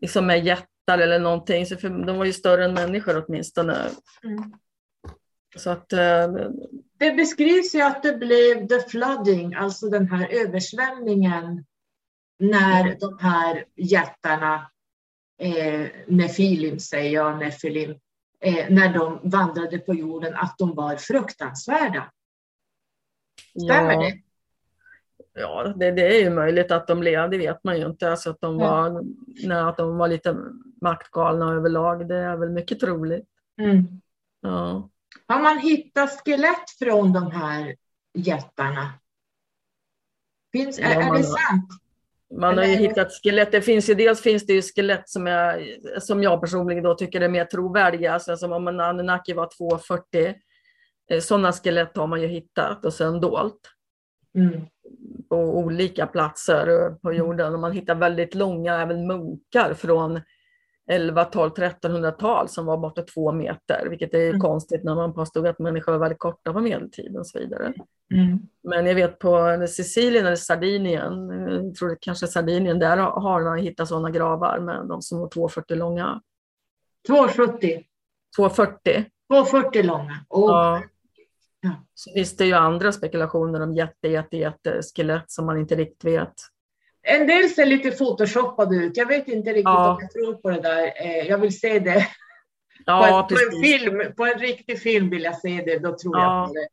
liksom 0.00 0.26
med 0.26 0.44
jättar 0.86 0.98
eller 0.98 1.18
någonting, 1.18 1.66
så 1.66 1.76
för 1.76 1.88
de 2.06 2.18
var 2.18 2.24
ju 2.24 2.32
större 2.32 2.64
än 2.64 2.74
människor 2.74 3.24
åtminstone. 3.26 3.90
Mm. 4.24 4.52
Så 5.56 5.70
att, 5.70 5.92
eh, 5.92 6.28
Det 6.98 7.12
beskrivs 7.12 7.74
ju 7.74 7.82
att 7.82 8.02
det 8.02 8.16
blev 8.16 8.68
the 8.68 8.80
flooding, 8.88 9.54
alltså 9.54 9.88
den 9.88 10.08
här 10.08 10.28
översvämningen 10.28 11.64
när 12.38 12.96
de 13.00 13.18
här 13.20 13.64
jättarna, 13.76 14.70
eh, 15.40 15.86
Nefilim 16.06 16.78
säger 16.78 17.10
jag, 17.10 17.38
Nefilim, 17.38 17.90
eh, 18.40 18.66
när 18.70 18.94
de 18.94 19.20
vandrade 19.22 19.78
på 19.78 19.94
jorden, 19.94 20.34
att 20.34 20.58
de 20.58 20.74
var 20.74 20.96
fruktansvärda. 20.96 22.12
Stämmer 23.64 23.92
ja, 23.92 24.00
det? 24.00 24.25
Ja, 25.38 25.72
det, 25.76 25.90
det 25.90 26.16
är 26.16 26.22
ju 26.22 26.30
möjligt 26.30 26.70
att 26.70 26.86
de 26.86 27.00
blev, 27.00 27.30
det 27.30 27.38
vet 27.38 27.64
man 27.64 27.78
ju 27.78 27.86
inte. 27.86 28.10
Alltså 28.10 28.30
att, 28.30 28.40
de 28.40 28.58
Ja. 28.60 28.70
var, 28.70 29.02
nej, 29.46 29.58
att 29.58 29.76
de 29.76 29.96
var 29.98 30.08
lite 30.08 30.36
maktgalna 30.80 31.52
överlag, 31.52 32.08
det 32.08 32.16
är 32.16 32.36
väl 32.36 32.50
mycket 32.50 32.80
troligt. 32.80 33.28
Mm. 33.60 33.84
Ja. 34.40 34.90
Har 35.28 35.42
man 35.42 35.58
hittat 35.58 36.10
skelett 36.24 36.70
från 36.78 37.12
de 37.12 37.30
här 37.30 37.76
jättarna? 38.14 38.90
Finns, 40.52 40.78
är, 40.78 40.82
Ja, 40.82 40.90
är 41.02 41.06
man 41.08 41.16
det 41.16 41.22
sant? 41.22 41.68
Man 42.34 42.58
har 42.58 42.64
ju 42.64 42.76
hittat 42.76 43.12
skelett. 43.12 43.52
Det 43.52 43.62
finns 43.62 43.90
ju, 43.90 43.94
dels 43.94 44.20
finns 44.22 44.46
det 44.46 44.52
ju 44.52 44.62
skelett 44.62 45.08
som 45.08 45.26
jag, 45.26 45.62
som 46.00 46.22
jag 46.22 46.40
personligen 46.40 46.84
då 46.84 46.94
tycker 46.94 47.20
är 47.20 47.28
mer 47.28 47.44
trovärdiga. 47.44 48.12
Alltså 48.14 48.36
som 48.36 48.52
om 48.52 48.68
en 48.68 48.80
Anunnaki 48.80 49.32
var 49.32 49.46
2,40. 49.46 50.34
Eh, 51.10 51.20
Sådana 51.20 51.52
skelett 51.52 51.96
har 51.96 52.06
man 52.06 52.20
ju 52.22 52.26
hittat 52.26 52.84
och 52.84 52.92
sen 52.92 53.20
dolt 53.20 53.60
Mm. 54.34 54.60
På 55.28 55.36
olika 55.36 56.06
platser 56.06 56.90
på 57.02 57.12
jorden. 57.12 57.54
Och 57.54 57.60
man 57.60 57.72
hittar 57.72 57.94
väldigt 57.94 58.34
långa, 58.34 58.82
även 58.82 59.06
munkar 59.06 59.74
från 59.74 60.20
11, 60.90 61.24
12, 61.24 61.50
1300-tal 61.52 62.48
som 62.48 62.66
var 62.66 62.76
bortåt 62.78 63.06
två 63.08 63.32
meter, 63.32 63.86
vilket 63.90 64.14
är 64.14 64.28
Mm. 64.28 64.40
konstigt 64.40 64.84
när 64.84 64.94
man 64.94 65.14
påstod 65.14 65.46
att 65.46 65.58
människor 65.58 65.92
var 65.92 65.98
väldigt 65.98 66.18
korta 66.18 66.52
på 66.52 66.60
medeltiden 66.60 67.18
och 67.18 67.26
så 67.26 67.38
vidare. 67.38 67.72
Mm. 68.14 68.38
Men 68.62 68.86
jag 68.86 68.94
vet 68.94 69.18
på 69.18 69.66
Sicilien 69.68 70.26
eller 70.26 70.36
Sardinien, 70.36 71.28
jag 71.50 71.74
tror 71.74 71.88
det 71.88 71.96
kanske 72.00 72.26
Sardinien, 72.26 72.78
där 72.78 72.96
har 72.96 73.42
man 73.44 73.58
hittat 73.58 73.88
sådana 73.88 74.10
gravar 74.10 74.58
med 74.58 74.86
de 74.88 75.02
som 75.02 75.18
var 75.20 75.28
2,40 75.28 75.74
långa. 75.74 76.20
2,70. 77.08 77.84
2,40. 78.38 79.04
2,40 79.32 79.82
långa. 79.82 80.14
Åh, 80.28 80.50
Ja. 80.50 80.82
Ja. 81.66 81.86
Så 81.94 82.12
finns 82.12 82.36
det 82.36 82.46
ju 82.46 82.52
andra 82.52 82.92
spekulationer 82.92 83.60
om 83.60 83.74
jätte, 83.74 84.08
jätte, 84.08 84.36
jätte 84.36 84.80
skelett 84.96 85.30
som 85.30 85.46
man 85.46 85.58
inte 85.58 85.74
riktigt 85.74 86.04
vet. 86.04 86.34
En 87.02 87.26
del 87.26 87.48
ser 87.50 87.66
lite 87.66 87.90
photoshoppade 87.90 88.76
ut. 88.76 88.96
Jag 88.96 89.06
vet 89.06 89.28
inte 89.28 89.50
riktigt 89.50 89.64
Ja. 89.64 89.94
om 89.94 89.98
jag 90.00 90.10
tror 90.10 90.34
på 90.34 90.50
det 90.50 90.60
där. 90.60 90.86
Eh, 90.86 91.28
Jag 91.28 91.38
vill 91.38 91.58
se 91.60 91.78
det 91.78 92.06
Ja, 92.86 93.26
på, 93.30 93.34
en, 93.34 93.38
på 93.50 93.56
en 93.56 93.62
film. 93.62 94.14
På 94.16 94.26
en 94.26 94.38
riktig 94.38 94.80
film 94.82 95.10
vill 95.10 95.22
jag 95.22 95.38
se 95.38 95.62
det. 95.66 95.78
Då 95.78 95.96
tror 95.98 96.16
Ja. 96.18 96.38
jag 96.40 96.48
på 96.48 96.54
det. 96.54 96.68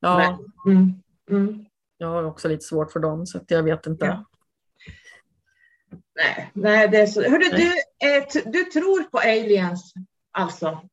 Ja, 0.00 0.38
Men, 0.66 0.76
mm, 0.76 1.02
mm. 1.30 1.64
jag 1.98 2.08
har 2.08 2.24
också 2.24 2.48
lite 2.48 2.64
svårt 2.64 2.92
för 2.92 3.00
dem, 3.00 3.26
så 3.26 3.40
jag 3.48 3.62
vet 3.62 3.86
inte. 3.86 4.24
Nej, 6.16 6.50
nej, 6.52 6.88
det 6.88 7.00
är 7.00 7.06
så. 7.06 7.22
Hörru, 7.22 7.48
du, 7.50 7.66
eh, 8.08 8.24
du 8.52 8.64
tror 8.64 9.02
på 9.02 9.18
aliens, 9.18 9.94
alltså? 10.32 10.88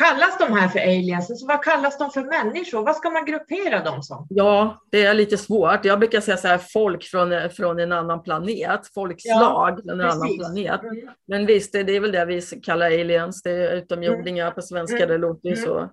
Kallas 0.00 0.38
de 0.38 0.52
här 0.52 0.68
för 0.68 0.78
aliens? 0.78 1.30
Alltså, 1.30 1.46
vad 1.46 1.64
kallas 1.64 1.98
de 1.98 2.10
för 2.10 2.22
människor? 2.24 2.82
Vad 2.84 2.96
ska 2.96 3.10
man 3.10 3.24
gruppera 3.24 3.84
dem 3.84 4.02
som? 4.02 4.26
Ja, 4.30 4.82
det 4.90 5.04
är 5.04 5.14
lite 5.14 5.36
svårt. 5.36 5.84
Jag 5.84 5.98
brukar 5.98 6.20
säga 6.20 6.36
så 6.36 6.48
här, 6.48 6.58
folk 6.58 7.04
från, 7.04 7.50
från 7.50 7.78
en 7.80 7.92
annan 7.92 8.22
planet, 8.22 8.80
folkslag 8.94 9.80
från 9.84 10.00
en 10.00 10.06
annan 10.06 10.20
precis. 10.20 10.38
planet. 10.38 10.82
Mm. 10.82 11.08
Men 11.28 11.46
visst, 11.46 11.72
det 11.72 11.82
det 11.82 11.96
är 11.96 12.00
väl 12.00 12.12
det 12.12 12.24
vi 12.24 12.40
kallar 12.62 12.86
aliens, 12.86 13.42
det 13.42 13.50
är 13.50 13.72
utomjordingar 13.76 14.50
på 14.50 14.62
svenska, 14.62 14.96
Mm. 14.96 15.08
det 15.08 15.18
låter 15.18 15.48
ju 15.48 15.54
Mm. 15.54 15.64
så. 15.66 15.88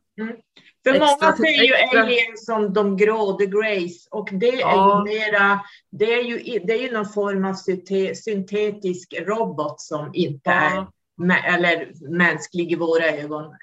För 0.83 0.93
Extra- 0.93 0.99
många 1.21 1.35
ser 1.35 1.63
ju 1.63 1.73
extra- 1.73 2.01
aliens 2.01 2.45
som 2.45 2.73
de 2.73 2.97
grå, 2.97 3.33
the 3.37 3.45
grays, 3.45 4.07
och 4.11 4.29
det 4.31 4.47
är 4.49 4.59
Ja. 4.59 5.03
ju 5.07 5.13
mera, 5.13 5.59
det 5.91 6.13
är 6.13 6.23
ju, 6.23 6.59
det 6.59 6.73
är 6.73 6.81
ju 6.81 6.91
någon 6.91 7.09
form 7.09 7.45
av 7.45 7.53
synte, 7.53 8.15
syntetisk 8.15 9.13
robot 9.27 9.79
som 9.81 10.09
inte 10.13 10.49
är 10.49 10.75
Ja, 10.75 10.91
mä- 11.21 11.55
eller 11.55 11.91
mänsklig 12.09 12.71
i 12.71 12.75
våra 12.75 13.05
ögon. 13.05 13.53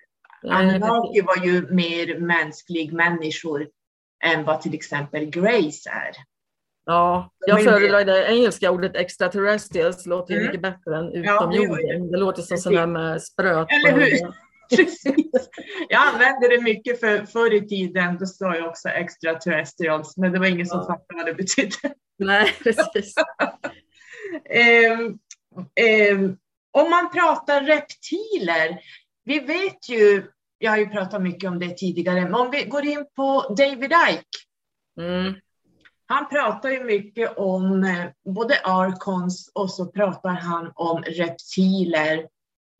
Anunnaki 0.51 1.21
var 1.21 1.45
ju 1.45 1.67
mer 1.71 2.19
mänsklig 2.19 2.93
människor 2.93 3.69
än 4.25 4.45
vad 4.45 4.61
till 4.63 4.75
exempel 4.75 5.25
Grace 5.27 5.91
är. 5.91 6.13
Ja, 6.87 7.31
jag 7.47 7.65
föredrar 7.65 8.05
det 8.05 8.27
engelska 8.27 8.71
ordet 8.71 8.97
extraterrestrials, 8.97 10.07
låter 10.07 10.35
ju 10.35 10.41
Mm. 10.41 10.47
mycket 10.47 10.63
bättre 10.63 10.97
än 10.97 11.25
Ja, 11.25 11.47
det 11.47 11.57
utomjording. 11.57 12.11
Låter 12.17 12.43
som 12.43 12.77
här 12.77 12.87
med 12.87 13.23
spröt. 13.23 13.69
Eller 13.71 13.93
hur? 14.01 14.11
Precis. 14.77 15.51
Jag 15.89 16.03
använde 16.15 16.49
det 16.49 16.63
mycket 16.63 17.01
för, 17.01 17.27
förr 17.27 17.55
i 17.55 17.69
tiden, 17.69 18.19
då 18.19 18.27
sa 18.27 18.57
jag 18.57 18.69
också 18.69 18.89
extraterrestrials, 18.89 20.17
men 20.17 20.33
det 20.33 20.39
var 20.39 20.47
ingen 20.47 20.67
som 20.67 20.79
Ja. 20.79 20.85
fattade 20.87 21.05
vad 21.19 21.27
det 21.27 21.35
betydde. 21.35 21.77
Nej, 22.19 22.53
precis. 22.63 23.15
Ehm, 24.51 25.19
ehm, 25.81 26.37
om 26.73 26.91
man 26.91 27.11
pratar 27.13 27.61
reptiler, 27.65 28.79
vi 29.25 29.39
vet 29.39 29.89
ju, 29.89 30.27
jag 30.59 30.71
har 30.71 30.79
ju 30.79 30.87
pratat 30.89 31.23
mycket 31.23 31.51
om 31.51 31.59
det 31.59 31.77
tidigare, 31.77 32.21
men 32.21 32.35
om 32.35 32.51
vi 32.51 32.65
går 32.65 32.85
in 32.85 33.07
på 33.17 33.55
David 33.59 33.93
Icke, 34.11 34.23
Mm. 35.01 35.35
han 36.07 36.29
pratar 36.29 36.71
ju 36.71 36.85
mycket 36.85 37.37
om 37.37 37.85
eh, 37.85 38.33
både 38.35 38.55
arkons 38.65 39.51
och 39.55 39.71
så 39.71 39.87
pratar 39.87 40.31
han 40.31 40.73
om 40.75 41.03
reptiler. 41.03 42.29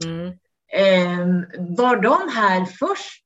Mm. 0.05 0.33
Ehm, 0.73 1.45
var 1.77 1.97
de 1.97 2.29
här 2.35 2.65
först? 2.65 3.25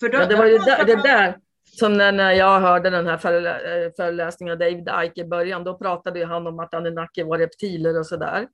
För 0.00 0.08
då- 0.08 0.18
Ja, 0.18 0.26
det 0.26 0.36
var 0.36 0.46
ju 0.46 0.58
där, 0.58 0.84
det 0.84 1.02
där 1.02 1.38
som 1.64 1.92
när, 1.92 2.12
när 2.12 2.32
jag 2.32 2.60
hörde 2.60 2.90
den 2.90 3.06
här 3.06 3.16
förelä- 3.18 3.84
eh, 3.86 3.92
föreläsningen 3.96 4.52
av 4.52 4.58
David 4.58 4.88
Icke 5.04 5.20
i 5.20 5.24
början, 5.24 5.64
då 5.64 5.78
pratade 5.78 6.18
ju 6.18 6.24
han 6.24 6.46
om 6.46 6.58
att 6.60 6.74
Anunnaki 6.74 7.22
var 7.22 7.38
reptiler 7.38 7.98
och 7.98 8.06
sådär. 8.06 8.48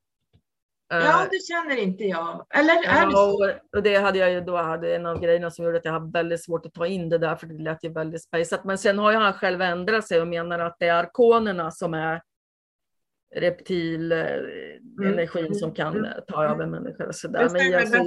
Eh, 0.93 0.99
Ja, 0.99 1.26
det 1.30 1.47
känner 1.47 1.76
inte 1.82 2.05
jag. 2.05 2.47
Eller 2.55 2.74
är 2.89 3.07
det 3.07 3.12
så? 3.12 3.45
och- 3.76 3.82
det 3.82 3.97
hade 3.97 4.18
jag 4.18 4.32
ju 4.32 4.41
då, 4.41 4.57
hade 4.57 4.97
en 4.97 5.07
av 5.07 5.20
grejerna 5.20 5.51
som 5.51 5.64
gjorde 5.64 5.76
att 5.78 5.84
jag 5.84 5.93
hade 5.93 6.11
väldigt 6.11 6.45
svårt 6.45 6.66
att 6.66 6.74
ta 6.74 6.87
in 6.87 7.09
det 7.09 7.18
där, 7.18 7.37
för 7.37 7.47
det 7.47 7.62
lät 7.62 7.84
ju 7.84 7.93
väldigt 7.93 8.22
spejsat. 8.22 8.64
Men 8.64 8.78
sen 8.78 8.99
har 8.99 9.11
ju 9.12 9.16
han 9.18 9.32
själv 9.32 9.62
ändrat 9.62 10.07
sig 10.07 10.20
och 10.20 10.28
menar 10.28 10.59
att 10.59 10.76
det 10.78 10.87
är 10.89 10.95
arkonerna 10.95 11.70
som 11.70 11.95
är 11.95 12.22
reptilenergin 13.34 15.55
som 15.55 15.74
kan 15.74 15.97
Mm. 15.97 16.05
eh, 16.05 16.12
ta 16.28 16.45
över 16.45 16.66
människor 16.66 17.07
och 17.09 17.14
sådär. 17.14 17.49
Men 17.53 17.70
jag, 17.70 17.89
så, 17.89 17.97
jag, 17.97 18.07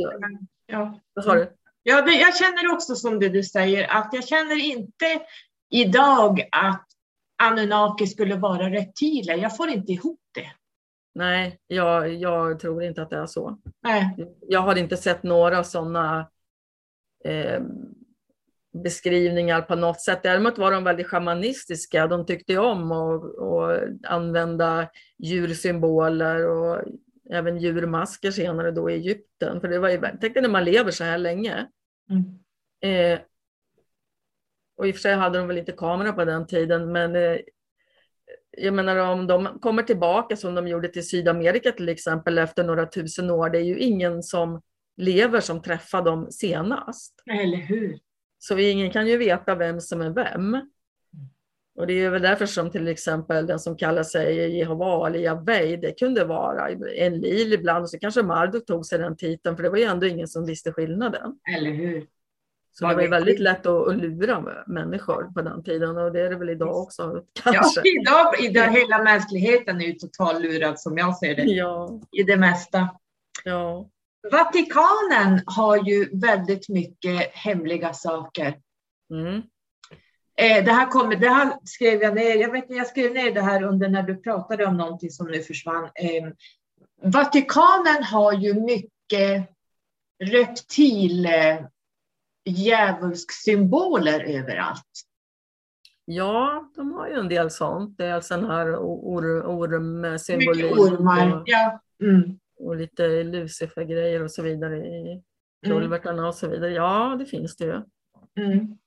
ja. 0.65 0.99
vad 1.13 1.25
sa 1.25 1.35
du? 1.35 1.51
Ja, 1.83 2.01
det, 2.01 2.11
jag 2.13 2.35
känner 2.35 2.73
också 2.73 2.95
som 2.95 3.19
det 3.19 3.29
du 3.29 3.43
säger, 3.43 3.87
att 3.91 4.09
jag 4.13 4.27
känner 4.27 4.65
inte 4.65 5.05
idag 5.69 6.41
att 6.51 6.85
Anunnaki 7.43 8.07
skulle 8.07 8.35
vara 8.35 8.69
reptiler. 8.69 9.35
Jag 9.37 9.57
får 9.57 9.69
inte 9.69 9.91
ihop. 9.91 10.19
Nej, 11.19 11.59
jag, 11.67 12.13
jag 12.13 12.59
tror 12.59 12.83
inte 12.83 13.01
att 13.01 13.09
det 13.09 13.17
är 13.17 13.25
så. 13.25 13.59
Nej. 13.83 14.27
Jag 14.47 14.59
har 14.59 14.75
inte 14.75 14.97
sett 14.97 15.23
några 15.23 15.63
sådana 15.63 16.29
eh, 17.25 17.61
beskrivningar 18.83 19.61
på 19.61 19.75
något 19.75 20.01
sätt. 20.01 20.23
Däremot 20.23 20.57
var 20.57 20.71
de 20.71 20.83
väldigt 20.83 21.07
shamanistiska. 21.07 22.07
De 22.07 22.25
tyckte 22.25 22.57
om 22.57 22.91
att, 22.91 23.39
att 23.39 23.89
använda 24.03 24.89
djursymboler 25.17 26.47
och 26.47 26.83
även 27.31 27.57
djurmasker 27.57 28.31
senare 28.31 28.71
då 28.71 28.89
i 28.89 28.93
Egypten. 28.93 29.61
För 29.61 29.67
det 29.67 29.79
var 29.79 29.89
ju, 29.89 30.01
tänk 30.21 30.33
dig 30.33 30.41
när 30.41 30.49
man 30.49 30.65
lever 30.65 30.91
så 30.91 31.03
här 31.03 31.17
länge. 31.17 31.67
Mm. 32.09 32.39
Eh, 32.81 33.19
och 34.77 34.87
i 34.87 34.91
och 34.91 34.95
för 34.95 35.01
sig 35.01 35.15
hade 35.15 35.37
de 35.37 35.47
väl 35.47 35.57
inte 35.57 35.71
kamera 35.71 36.13
på 36.13 36.25
den 36.25 36.47
tiden, 36.47 36.91
men 36.91 37.15
eh, 37.15 37.37
jag 38.57 38.73
menar 38.73 38.95
om 38.95 39.27
de 39.27 39.59
kommer 39.61 39.83
tillbaka 39.83 40.35
som 40.35 40.55
de 40.55 40.67
gjorde 40.67 40.87
till 40.87 41.07
Sydamerika 41.07 41.71
till 41.71 41.89
exempel 41.89 42.37
efter 42.37 42.63
några 42.63 42.85
tusen 42.85 43.29
år, 43.29 43.49
det 43.49 43.57
är 43.57 43.63
ju 43.63 43.79
ingen 43.79 44.23
som 44.23 44.61
lever 44.97 45.39
som 45.39 45.61
träffar 45.61 46.01
dem 46.01 46.27
senast. 46.31 47.13
Eller 47.31 47.57
hur? 47.57 47.99
Så 48.39 48.57
ingen 48.57 48.91
kan 48.91 49.07
ju 49.07 49.17
veta 49.17 49.55
vem 49.55 49.81
som 49.81 50.01
är 50.01 50.09
vem. 50.09 50.71
Och 51.75 51.87
det 51.87 51.93
är 51.93 52.09
väl 52.09 52.21
därför 52.21 52.45
som 52.45 52.71
till 52.71 52.87
exempel 52.87 53.47
den 53.47 53.59
som 53.59 53.77
kallar 53.77 54.03
sig 54.03 54.57
Jehova 54.57 55.07
eller 55.07 55.19
Javej, 55.19 55.77
det 55.77 55.99
kunde 55.99 56.25
vara 56.25 56.69
en 56.95 57.17
lil 57.17 57.53
ibland 57.53 57.83
och 57.83 57.89
så 57.89 57.99
kanske 57.99 58.23
Marduk 58.23 58.65
tog 58.65 58.85
sig 58.85 58.99
den 58.99 59.17
titeln 59.17 59.55
för 59.55 59.63
det 59.63 59.69
var 59.69 59.77
ju 59.77 59.83
ändå 59.83 60.07
ingen 60.07 60.27
som 60.27 60.45
visste 60.45 60.71
skillnaden. 60.71 61.39
Eller 61.57 61.71
hur? 61.71 62.07
Så 62.71 62.87
det 62.87 62.95
var 62.95 63.01
ju 63.01 63.07
väldigt 63.07 63.39
lätt 63.39 63.65
att, 63.65 63.87
att 63.87 63.97
lura 63.97 64.63
människor 64.67 65.31
på 65.33 65.41
den 65.41 65.63
tiden 65.63 65.97
och 65.97 66.11
det 66.11 66.21
är 66.21 66.29
det 66.29 66.35
väl 66.35 66.49
idag 66.49 66.77
också. 66.77 67.23
Kanske. 67.43 67.81
Ja, 67.83 68.01
idag, 68.01 68.39
idag 68.39 68.71
hela 68.71 69.03
mänskligheten 69.03 69.81
är 69.81 69.85
ju 69.85 69.93
totallurad 69.93 70.79
som 70.79 70.97
jag 70.97 71.17
ser 71.17 71.35
det. 71.35 71.43
Ja. 71.43 72.01
I 72.11 72.23
det 72.23 72.37
mesta. 72.37 72.89
Ja. 73.43 73.89
Vatikanen 74.31 75.41
har 75.45 75.89
ju 75.89 76.19
väldigt 76.19 76.69
mycket 76.69 77.31
hemliga 77.33 77.93
saker. 77.93 78.57
Mm. 79.11 79.41
Eh, 80.37 80.65
det 80.65 80.71
här, 80.71 80.85
kommer, 80.85 81.15
det 81.15 81.29
här 81.29 81.53
skrev 81.63 82.01
jag 82.01 82.15
ner, 82.15 82.35
jag 82.35 82.51
vet 82.51 82.65
jag 82.67 82.87
skrev 82.87 83.13
ner 83.13 83.31
det 83.31 83.41
här 83.41 83.63
under 83.63 83.89
när 83.89 84.03
du 84.03 84.17
pratade 84.17 84.65
om 84.65 84.77
någonting 84.77 85.09
som 85.09 85.27
nu 85.27 85.41
försvann. 85.41 85.83
Eh, 85.83 86.29
Vatikanen 87.01 88.03
har 88.03 88.33
ju 88.33 88.53
mycket 88.53 89.49
reptil 90.23 91.27
djävulsk-symboler 92.49 94.19
överallt. 94.23 94.85
Ja, 96.05 96.71
de 96.75 96.91
har 96.91 97.07
ju 97.07 97.13
en 97.13 97.29
del 97.29 97.51
sånt. 97.51 97.97
Det 97.97 98.05
är 98.05 98.13
alltså 98.13 98.35
den 98.35 98.49
här 98.49 98.75
or, 98.75 99.45
ormsymbolik. 99.45 100.63
Mycket 100.63 100.79
ormar, 100.79 101.35
och, 101.35 101.43
ja. 101.45 101.81
Mm. 102.03 102.39
Och 102.59 102.75
lite 102.75 103.23
Lucifer-grejer 103.23 104.23
och 104.23 104.31
så 104.31 104.41
vidare 104.41 104.77
i 104.77 105.23
kulvertarna 105.65 106.17
mm. 106.17 106.25
och 106.25 106.35
så 106.35 106.47
vidare. 106.47 106.71
Ja, 106.71 107.15
det 107.19 107.25
finns 107.25 107.55
det 107.57 107.65
ju. 107.65 107.81
Mm. 108.45 108.77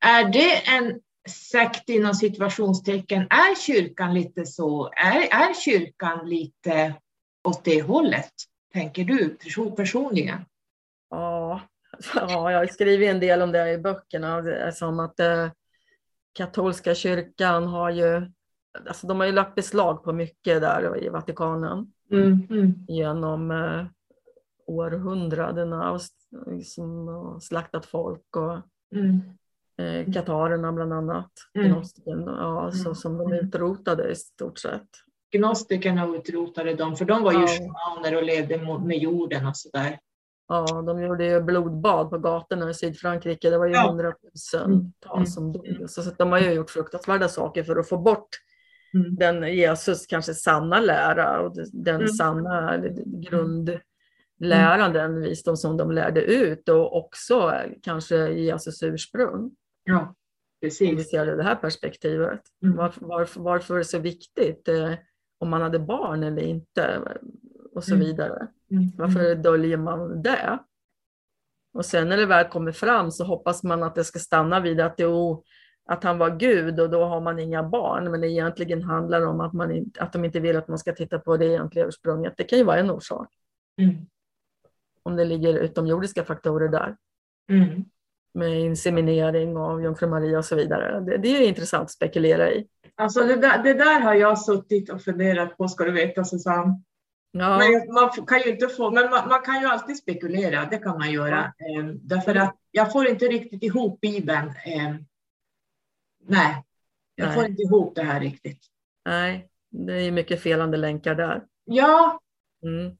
Är 0.00 0.32
det 0.32 0.68
en 0.68 1.00
sekt 1.28 1.88
inom 1.88 2.14
situationstecken? 2.14 3.22
Är 3.22 3.54
kyrkan 3.60 4.14
lite 4.14 4.46
så? 4.46 4.86
Är, 4.86 5.20
är 5.20 5.54
kyrkan 5.54 6.28
lite 6.28 6.94
åt 7.48 7.64
det 7.64 7.82
hållet? 7.82 8.32
Tänker 8.72 9.04
du 9.04 9.36
personligen? 9.76 10.38
Ja, 12.14 12.26
ja 12.28 12.52
jag 12.52 12.58
har 12.58 12.66
skrivit 12.66 13.10
en 13.10 13.20
del 13.20 13.42
om 13.42 13.52
det 13.52 13.72
i 13.72 13.78
böckerna. 13.78 14.42
Som 14.72 15.00
att 15.00 15.20
eh, 15.20 15.48
katolska 16.32 16.94
kyrkan 16.94 17.66
har 17.66 17.90
ju, 17.90 18.30
alltså 18.88 19.06
de 19.06 19.20
har 19.20 19.26
ju 19.26 19.32
lagt 19.32 19.54
beslag 19.54 20.04
på 20.04 20.12
mycket 20.12 20.60
där 20.60 21.04
i 21.04 21.08
Vatikanen. 21.08 21.92
Mm, 22.10 22.46
mm. 22.50 22.74
Genom 22.88 23.50
eh, 23.50 23.86
århundradena 24.66 25.90
och 25.92 26.00
liksom, 26.46 27.38
slaktat 27.40 27.86
folk 27.86 28.36
och 28.36 28.58
mm 28.94 29.20
eh, 29.78 30.12
katarerna 30.12 30.72
bland 30.72 30.92
annat. 30.92 31.30
Mm. 31.54 31.68
Gnostiken, 31.68 32.24
ja, 32.26 32.70
så 32.72 32.88
Mm. 32.88 32.94
som 32.94 33.18
de 33.18 33.32
utrotade 33.32 34.10
i 34.10 34.14
stort 34.14 34.58
sett. 34.58 34.88
Gnostikerna 35.32 36.06
utrotade 36.16 36.74
dem, 36.74 36.96
för 36.96 37.04
de 37.04 37.22
var 37.22 37.32
ju 37.32 37.38
Ja. 37.40 37.46
shamaner 37.46 38.16
och 38.16 38.22
levde 38.22 38.78
med 38.86 38.98
jorden 38.98 39.46
och 39.46 39.56
sådär. 39.56 39.98
Ja, 40.48 40.82
de 40.86 41.02
gjorde 41.02 41.24
ju 41.26 41.40
blodbad 41.42 42.10
på 42.10 42.18
gatorna 42.18 42.70
i 42.70 42.74
Sydfrankrike. 42.74 43.50
Det 43.50 43.58
var 43.58 43.66
ju 43.66 43.76
hundratusentals 43.76 45.14
Mm. 45.14 45.26
som 45.26 45.52
dog. 45.52 45.84
Så, 45.90 46.02
de 46.18 46.32
har 46.32 46.38
ju 46.38 46.50
gjort 46.52 46.70
fruktansvärda 46.70 47.28
saker 47.28 47.62
för 47.62 47.76
att 47.76 47.88
få 47.88 47.96
bort 47.98 48.28
Mm. 48.94 49.16
den 49.16 49.54
Jesus 49.56 50.06
kanske 50.06 50.34
sanna 50.34 50.80
lära 50.80 51.40
och 51.40 51.54
den 51.72 51.94
Mm. 51.96 52.08
sanna 52.08 52.78
grundläran, 54.38 54.92
den 54.92 55.20
visdom 55.20 55.56
som 55.56 55.76
de 55.76 55.90
lärde 55.92 56.20
ut 56.22 56.68
och 56.68 56.96
också 56.96 57.34
eh, 57.52 57.72
kanske 57.82 58.16
Jesus 58.28 58.82
ursprung. 58.82 59.50
Ja, 59.84 60.00
Om 60.00 60.14
vi 60.60 60.66
precis. 60.68 61.10
ser 61.10 61.26
det 61.26 61.32
ur 61.32 61.36
det 61.36 61.42
här 61.42 61.54
perspektivet. 61.56 62.40
Mm. 62.62 62.76
Varför, 62.76 63.06
varför, 63.06 63.40
varför 63.40 63.74
är 63.74 63.78
det 63.78 63.84
så 63.84 63.98
viktigt 63.98 64.68
eh, 64.68 64.92
om 65.38 65.50
man 65.50 65.62
hade 65.62 65.78
barn 65.78 66.22
eller 66.22 66.42
inte 66.42 67.00
och 67.74 67.84
så 67.84 67.94
Mm. 67.94 68.06
vidare. 68.06 68.46
Mm. 68.70 68.90
Varför 68.96 69.34
döljer 69.34 69.76
man 69.76 70.22
det? 70.22 70.58
Och 71.74 71.84
sen 71.84 72.08
när 72.08 72.16
det 72.16 72.26
väl 72.26 72.48
kommer 72.48 72.72
fram 72.72 73.10
så 73.10 73.24
hoppas 73.24 73.62
man 73.62 73.82
att 73.82 73.94
det 73.94 74.04
ska 74.04 74.18
stanna 74.18 74.60
vid 74.60 74.80
att, 74.80 74.94
jo, 74.98 75.44
att 75.86 76.04
han 76.04 76.18
var 76.18 76.30
Gud 76.30 76.80
och 76.80 76.90
då 76.90 77.04
har 77.04 77.20
man 77.20 77.38
inga 77.38 77.62
barn. 77.62 78.10
Men 78.10 78.24
egentligen 78.24 78.82
handlar 78.82 79.20
det 79.20 79.26
om 79.26 79.40
att, 79.40 79.52
man 79.52 79.90
att 79.98 80.12
de 80.12 80.24
inte 80.24 80.40
vill 80.40 80.56
att 80.56 80.68
man 80.68 80.78
ska 80.78 80.92
titta 80.92 81.18
på 81.18 81.36
det 81.36 81.46
egentliga 81.46 81.86
ursprunget. 81.86 82.34
Det 82.36 82.44
kan 82.44 82.58
ju 82.58 82.64
vara 82.64 82.78
en 82.78 82.90
orsak. 82.90 83.28
Mm. 83.82 83.94
Om 85.02 85.16
det 85.16 85.24
ligger 85.24 85.54
utomjordiska 85.54 86.24
faktorer 86.24 86.68
där. 86.68 86.96
Mm. 87.50 87.84
Med 88.34 88.60
inseminering 88.60 89.56
av 89.56 89.82
jungfru 89.82 90.06
Maria 90.06 90.38
och 90.38 90.44
så 90.44 90.56
vidare. 90.56 91.00
Det, 91.00 91.16
det 91.16 91.28
är 91.28 91.48
intressant 91.48 91.82
att 91.84 91.90
spekulera 91.90 92.50
i. 92.52 92.66
Alltså 92.94 93.20
det 93.20 93.36
där, 93.36 93.62
det 93.62 93.74
där 93.74 94.00
har 94.00 94.14
jag 94.14 94.38
suttit 94.38 94.90
och 94.90 95.02
funderat 95.02 95.56
på, 95.56 95.68
ska 95.68 95.84
du 95.84 95.90
veta 95.90 96.24
Susanne. 96.24 96.82
Ja, 97.36 97.58
Men 97.58 97.92
man 97.94 98.26
kan 98.26 98.40
ju 98.40 98.50
inte 98.52 98.68
få, 98.68 98.90
men 98.90 99.10
man, 99.10 99.28
man 99.28 99.42
kan 99.42 99.60
ju 99.60 99.66
alltid 99.66 99.96
spekulera, 99.96 100.64
det 100.70 100.78
kan 100.78 100.98
man 100.98 101.12
göra. 101.12 101.38
Eh, 101.44 101.84
därför 101.84 102.34
att 102.34 102.56
jag 102.70 102.92
får 102.92 103.08
inte 103.08 103.24
riktigt 103.24 103.62
ihop 103.62 104.00
Bibeln. 104.00 104.48
Eh, 104.48 104.94
nej, 106.26 106.64
jag 107.14 107.26
Nej. 107.26 107.34
får 107.34 107.46
inte 107.46 107.62
ihop 107.62 107.94
det 107.94 108.02
här 108.02 108.20
riktigt. 108.20 108.66
nej, 109.04 109.48
det 109.70 109.92
är 109.94 110.00
ju 110.00 110.10
mycket 110.10 110.42
felande 110.42 110.76
länkar 110.76 111.14
där. 111.14 111.44
Ja, 111.64 112.20
Mm. 112.62 112.96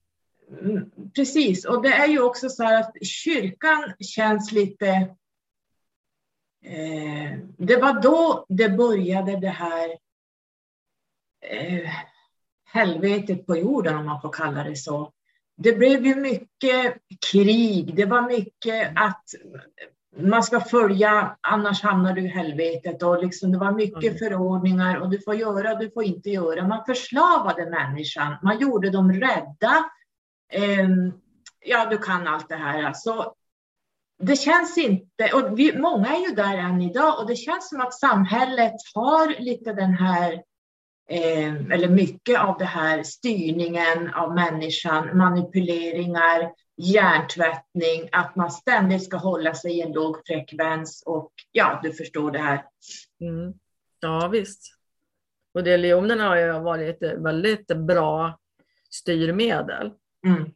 Mm, 0.60 0.90
Precis, 1.14 1.64
och 1.64 1.82
det 1.82 1.88
är 1.94 2.06
ju 2.06 2.22
också 2.22 2.48
så 2.48 2.62
här 2.62 2.80
att 2.80 3.06
kyrkan 3.06 3.92
känns 4.00 4.52
lite... 4.52 4.88
Eh, 6.64 7.38
det 7.58 7.76
var 7.76 8.02
då 8.02 8.46
det 8.48 8.68
började 8.68 9.40
det 9.40 9.48
här 9.48 9.90
eh, 11.40 11.90
helvetet 12.74 13.46
på 13.46 13.56
jorden, 13.56 13.96
om 13.96 14.06
man 14.06 14.20
får 14.20 14.32
kalla 14.32 14.64
det 14.64 14.76
så. 14.76 15.10
Det 15.56 15.72
blev 15.72 16.06
ju 16.06 16.14
mycket 16.14 16.96
krig, 17.30 17.96
det 17.96 18.04
var 18.04 18.22
mycket 18.22 18.92
att 18.96 19.24
man 20.16 20.42
ska 20.42 20.60
följa, 20.60 21.36
annars 21.40 21.82
hamnar 21.82 22.12
du 22.12 22.22
i 22.22 22.28
helvetet. 22.28 23.02
Och 23.02 23.22
liksom, 23.22 23.52
det 23.52 23.58
var 23.58 23.72
mycket 23.72 24.04
Mm. 24.04 24.18
förordningar 24.18 24.96
och 24.96 25.10
du 25.10 25.20
får 25.20 25.34
göra, 25.34 25.74
du 25.74 25.90
får 25.90 26.04
inte 26.04 26.30
göra. 26.30 26.68
Man 26.68 26.84
förslavade 26.86 27.70
människan, 27.70 28.36
man 28.42 28.58
gjorde 28.58 28.90
dem 28.90 29.12
rädda. 29.12 29.90
Ehm, 30.52 31.12
ja, 31.64 31.86
du 31.90 31.98
kan 31.98 32.26
allt 32.26 32.48
det 32.48 32.56
här. 32.56 32.82
Alltså, 32.82 33.32
det 34.22 34.36
känns 34.36 34.78
inte, 34.78 35.30
och 35.34 35.58
vi, 35.58 35.78
många 35.78 36.08
är 36.08 36.28
ju 36.28 36.34
där 36.34 36.58
än 36.58 36.82
idag, 36.82 37.18
och 37.18 37.26
det 37.26 37.36
känns 37.36 37.68
som 37.68 37.80
att 37.80 37.94
samhället 37.94 38.74
har 38.94 39.40
lite 39.40 39.72
den 39.72 39.94
här, 39.94 40.42
eh, 41.10 41.54
eller 41.54 41.88
mycket 41.88 42.40
av 42.40 42.58
det 42.58 42.64
här 42.64 43.02
styrningen 43.02 44.14
av 44.14 44.34
människan, 44.34 45.16
manipuleringar, 45.16 46.52
hjärntvättning, 46.76 48.08
att 48.12 48.36
man 48.36 48.50
ständigt 48.50 49.04
ska 49.04 49.16
hålla 49.16 49.54
sig 49.54 49.78
i 49.78 49.80
en 49.80 49.92
låg 49.92 50.26
frekvens 50.26 51.02
och 51.06 51.32
ja, 51.52 51.80
du 51.82 51.92
förstår 51.92 52.30
det 52.30 52.38
här. 52.38 52.64
Mm. 53.20 53.54
Ja, 54.00 54.28
visst. 54.28 54.74
Och 55.54 55.64
religionerna 55.64 56.28
har 56.28 56.36
ju 56.36 56.52
varit 56.52 57.02
ett 57.02 57.18
väldigt 57.18 57.66
bra 57.66 58.38
styrmedel. 58.90 59.92
Mm. 60.26 60.50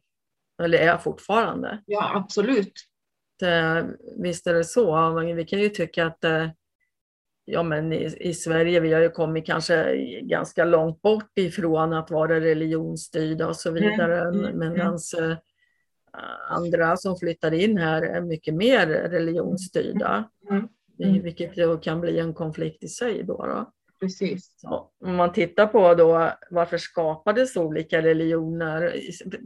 Eller 0.63 0.77
är 0.77 0.97
fortfarande. 0.97 1.83
Ja, 1.85 2.11
absolut. 2.15 2.73
Det, 3.39 3.87
visst 4.17 4.47
är 4.47 4.53
det 4.53 4.63
så. 4.63 5.19
Vi 5.35 5.45
kan 5.45 5.59
ju 5.59 5.69
tycka 5.69 6.05
att 6.05 6.23
eh, 6.23 6.49
ja, 7.49 7.63
men 7.63 7.93
i, 7.93 8.15
i 8.19 8.33
Sverige 8.33 8.79
vi 8.79 8.93
har 8.93 9.01
ju 9.01 9.09
kommit 9.09 9.45
kanske 9.45 9.95
ganska 10.21 10.65
långt 10.65 11.01
bort 11.01 11.37
ifrån 11.37 11.93
att 11.93 12.11
vara 12.11 12.39
religionsstyrda 12.39 13.47
och 13.47 13.55
så 13.55 13.71
vidare. 13.71 14.21
Mm, 14.21 14.45
mm, 14.45 14.59
Medan 14.59 14.93
eh, 15.19 15.37
andra 16.49 16.97
som 16.97 17.17
flyttar 17.17 17.51
in 17.51 17.77
här 17.77 18.01
är 18.01 18.21
mycket 18.21 18.53
mer 18.53 18.87
religionsstyrda. 18.87 20.29
Mm, 20.49 20.67
Mm. 21.03 21.21
Vilket 21.21 21.57
ju 21.57 21.77
kan 21.77 22.01
bli 22.01 22.19
en 22.19 22.33
konflikt 22.33 22.83
i 22.83 22.87
sig. 22.87 23.23
Då, 23.23 23.45
då. 23.45 23.71
Precis. 23.99 24.53
Så, 24.57 24.89
om 25.05 25.15
man 25.15 25.33
tittar 25.33 25.67
på 25.67 25.95
då, 25.95 26.31
varför 26.49 26.77
skapades 26.77 27.57
olika 27.57 28.01
religioner? 28.01 28.95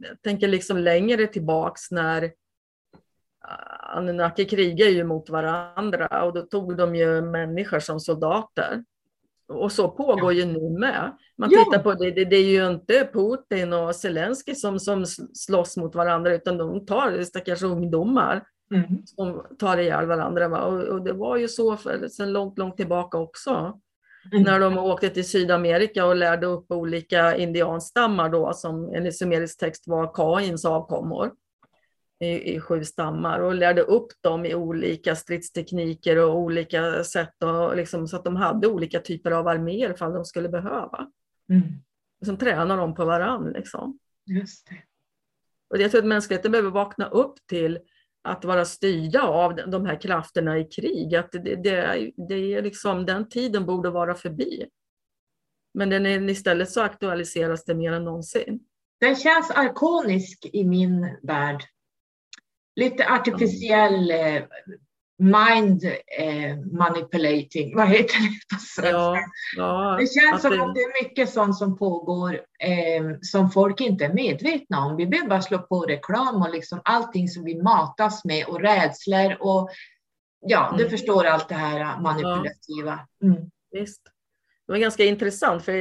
Jag 0.02 0.22
tänker 0.22 0.48
liksom 0.48 0.78
längre 0.78 1.28
tillbaks 1.28 1.92
när 1.92 2.32
Anunnaki 3.80 4.46
krigar 4.46 4.88
ju 4.88 5.04
mot 5.04 5.30
varandra 5.30 6.24
och 6.24 6.34
då 6.34 6.42
tog 6.42 6.78
de 6.78 6.96
ju 6.96 7.22
människor 7.22 7.80
som 7.80 8.00
soldater. 8.00 8.84
Och 9.48 9.72
så 9.72 9.88
pågår 9.90 10.34
ju 10.34 10.46
nu 10.46 10.80
med. 10.80 11.12
Man 11.38 11.50
Ja. 11.52 11.64
tittar 11.64 11.84
på 11.84 11.94
det, 11.94 12.12
det, 12.12 12.26
det 12.26 12.36
är 12.36 12.50
ju 12.50 12.68
inte 12.72 13.10
Putin 13.14 13.74
och 13.74 13.96
Zelensky 13.96 14.56
som, 14.56 14.80
som 14.80 15.06
slåss 15.34 15.78
mot 15.78 15.96
varandra 15.96 16.34
utan 16.34 16.58
de 16.58 16.86
tar 16.86 17.24
stackars 17.24 17.64
ungdomar 17.64 18.44
Mm. 18.74 18.86
som 19.06 19.46
tar 19.60 19.78
ihjäl 19.78 20.06
varandra. 20.06 20.48
Va? 20.48 20.62
Och, 20.62 20.80
och 20.84 21.02
det 21.04 21.14
var 21.14 21.38
ju 21.38 21.48
så 21.48 21.78
för, 21.78 22.08
sedan 22.08 22.32
långt, 22.34 22.58
långt 22.58 22.78
tillbaka 22.78 23.18
också. 23.18 23.80
Mm. 24.32 24.44
När 24.44 24.60
de 24.60 24.78
åkte 24.78 25.10
till 25.10 25.30
Sydamerika 25.30 26.06
och 26.06 26.16
lärde 26.16 26.48
upp 26.48 26.72
olika 26.72 27.36
indianstammar 27.36 28.30
då 28.30 28.54
som 28.54 28.94
enligt 28.96 29.18
sumerisk 29.18 29.60
text 29.60 29.84
var 29.88 30.14
Kains 30.14 30.66
avkommor. 30.66 31.32
I, 32.24 32.56
i 32.56 32.60
sju 32.60 32.84
stammar 32.84 33.40
och 33.40 33.56
lärde 33.56 33.82
upp 33.82 34.08
dem 34.22 34.46
i 34.46 34.56
olika 34.56 35.16
stridstekniker 35.16 36.18
och 36.18 36.38
olika 36.38 37.04
sätt 37.04 37.44
och 37.44 37.76
liksom, 37.76 38.08
så 38.08 38.16
att 38.16 38.24
de 38.24 38.36
hade 38.36 38.68
olika 38.68 39.00
typer 39.00 39.32
av 39.32 39.48
arméer 39.48 39.94
ifall 39.94 40.14
de 40.14 40.26
skulle 40.26 40.50
behöva. 40.50 41.08
Mm. 41.50 41.64
Som 42.26 42.38
tränar 42.38 42.78
dem 42.78 42.96
på 42.96 43.06
varandra. 43.06 43.52
Liksom. 43.52 44.00
Just 44.26 44.70
det. 44.70 44.78
Och 45.70 45.78
jag 45.78 45.92
tror 45.92 46.02
att 46.02 46.08
mänskligheten 46.08 46.52
behöver 46.52 46.72
vakna 46.72 47.10
upp 47.10 47.36
till 47.50 47.80
att 48.24 48.46
vara 48.46 48.66
styrda 48.66 49.22
av 49.22 49.56
de 49.56 49.86
här 49.86 50.02
krafterna 50.02 50.60
i 50.60 50.64
krig. 50.64 51.16
Att 51.16 51.32
det, 51.32 51.56
det, 51.56 52.12
det 52.28 52.54
är 52.54 52.62
liksom, 52.62 53.06
den 53.06 53.30
tiden 53.30 53.66
borde 53.66 53.90
vara 53.90 54.16
förbi. 54.16 54.66
Men 55.74 55.90
den 55.90 56.06
är, 56.06 56.30
istället 56.30 56.72
så 56.72 56.82
aktualiseras 56.82 57.66
det 57.66 57.76
mer 57.76 57.92
än 57.92 58.04
någonsin. 58.04 58.60
Den 59.00 59.16
känns 59.16 59.52
arkonisk 59.52 60.50
i 60.54 60.64
min 60.64 61.18
värld. 61.24 61.64
Lite 62.76 63.08
artificiell 63.10 64.12
eh, 64.12 64.42
mind 65.18 65.84
eh, 66.20 66.58
manipulating, 66.72 67.76
vad 67.76 67.88
heter 67.88 68.20
det 68.22 68.56
på 68.56 68.60
svenska? 68.60 68.92
Ja, 68.92 69.18
ja, 69.58 69.98
Det 70.00 70.08
känns 70.08 70.34
att 70.36 70.42
som 70.42 70.52
det- 70.52 70.64
att 70.64 70.76
det 70.76 70.82
är 70.82 71.04
mycket 71.04 71.30
sånt 71.30 71.58
som 71.58 71.78
pågår 71.78 72.34
eh, 72.60 73.04
som 73.22 73.52
folk 73.52 73.82
inte 73.82 74.06
är 74.06 74.14
medvetna 74.14 74.86
om. 74.86 74.96
Vi 74.96 75.08
behöver 75.08 75.30
bara 75.30 75.42
slå 75.42 75.58
på 75.60 75.82
reklam 75.82 76.42
och 76.42 76.52
liksom 76.52 76.82
allting 76.86 77.28
som 77.28 77.44
vi 77.44 77.62
matas 77.62 78.26
med 78.26 78.46
och 78.46 78.60
rädslor 78.62 79.38
och 79.40 79.70
ja, 80.46 80.74
du 80.78 80.84
Mm. 80.84 80.92
förstår 80.92 81.24
allt 81.26 81.50
det 81.50 81.56
här 81.56 82.00
manipulativa. 82.02 83.00
Mm. 83.24 83.42
Visst. 83.72 84.02
Det 84.68 84.72
var 84.74 84.80
ganska 84.80 85.04
intressant 85.06 85.64
för 85.66 85.74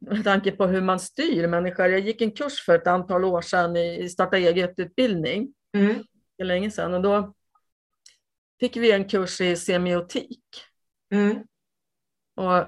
med 0.00 0.24
tanke 0.24 0.50
på 0.50 0.66
hur 0.66 0.80
man 0.80 1.00
styr 1.00 1.46
människor. 1.46 1.86
Jag 1.86 2.00
gick 2.00 2.20
en 2.20 2.30
kurs 2.30 2.64
för 2.66 2.74
ett 2.74 2.86
antal 2.86 3.24
år 3.24 3.40
sedan 3.42 3.76
i 3.76 4.08
starta 4.08 4.36
eget-utbildning. 4.36 5.48
Mm. 5.76 5.94
Är 6.38 6.44
länge 6.44 6.70
sedan 6.70 6.94
och 6.94 7.02
då 7.02 7.34
fick 8.60 8.76
vi 8.76 8.92
en 8.92 9.08
kurs 9.08 9.40
i 9.40 9.56
semiotik. 9.56 10.44
Mm. 11.12 11.36
Och 12.36 12.66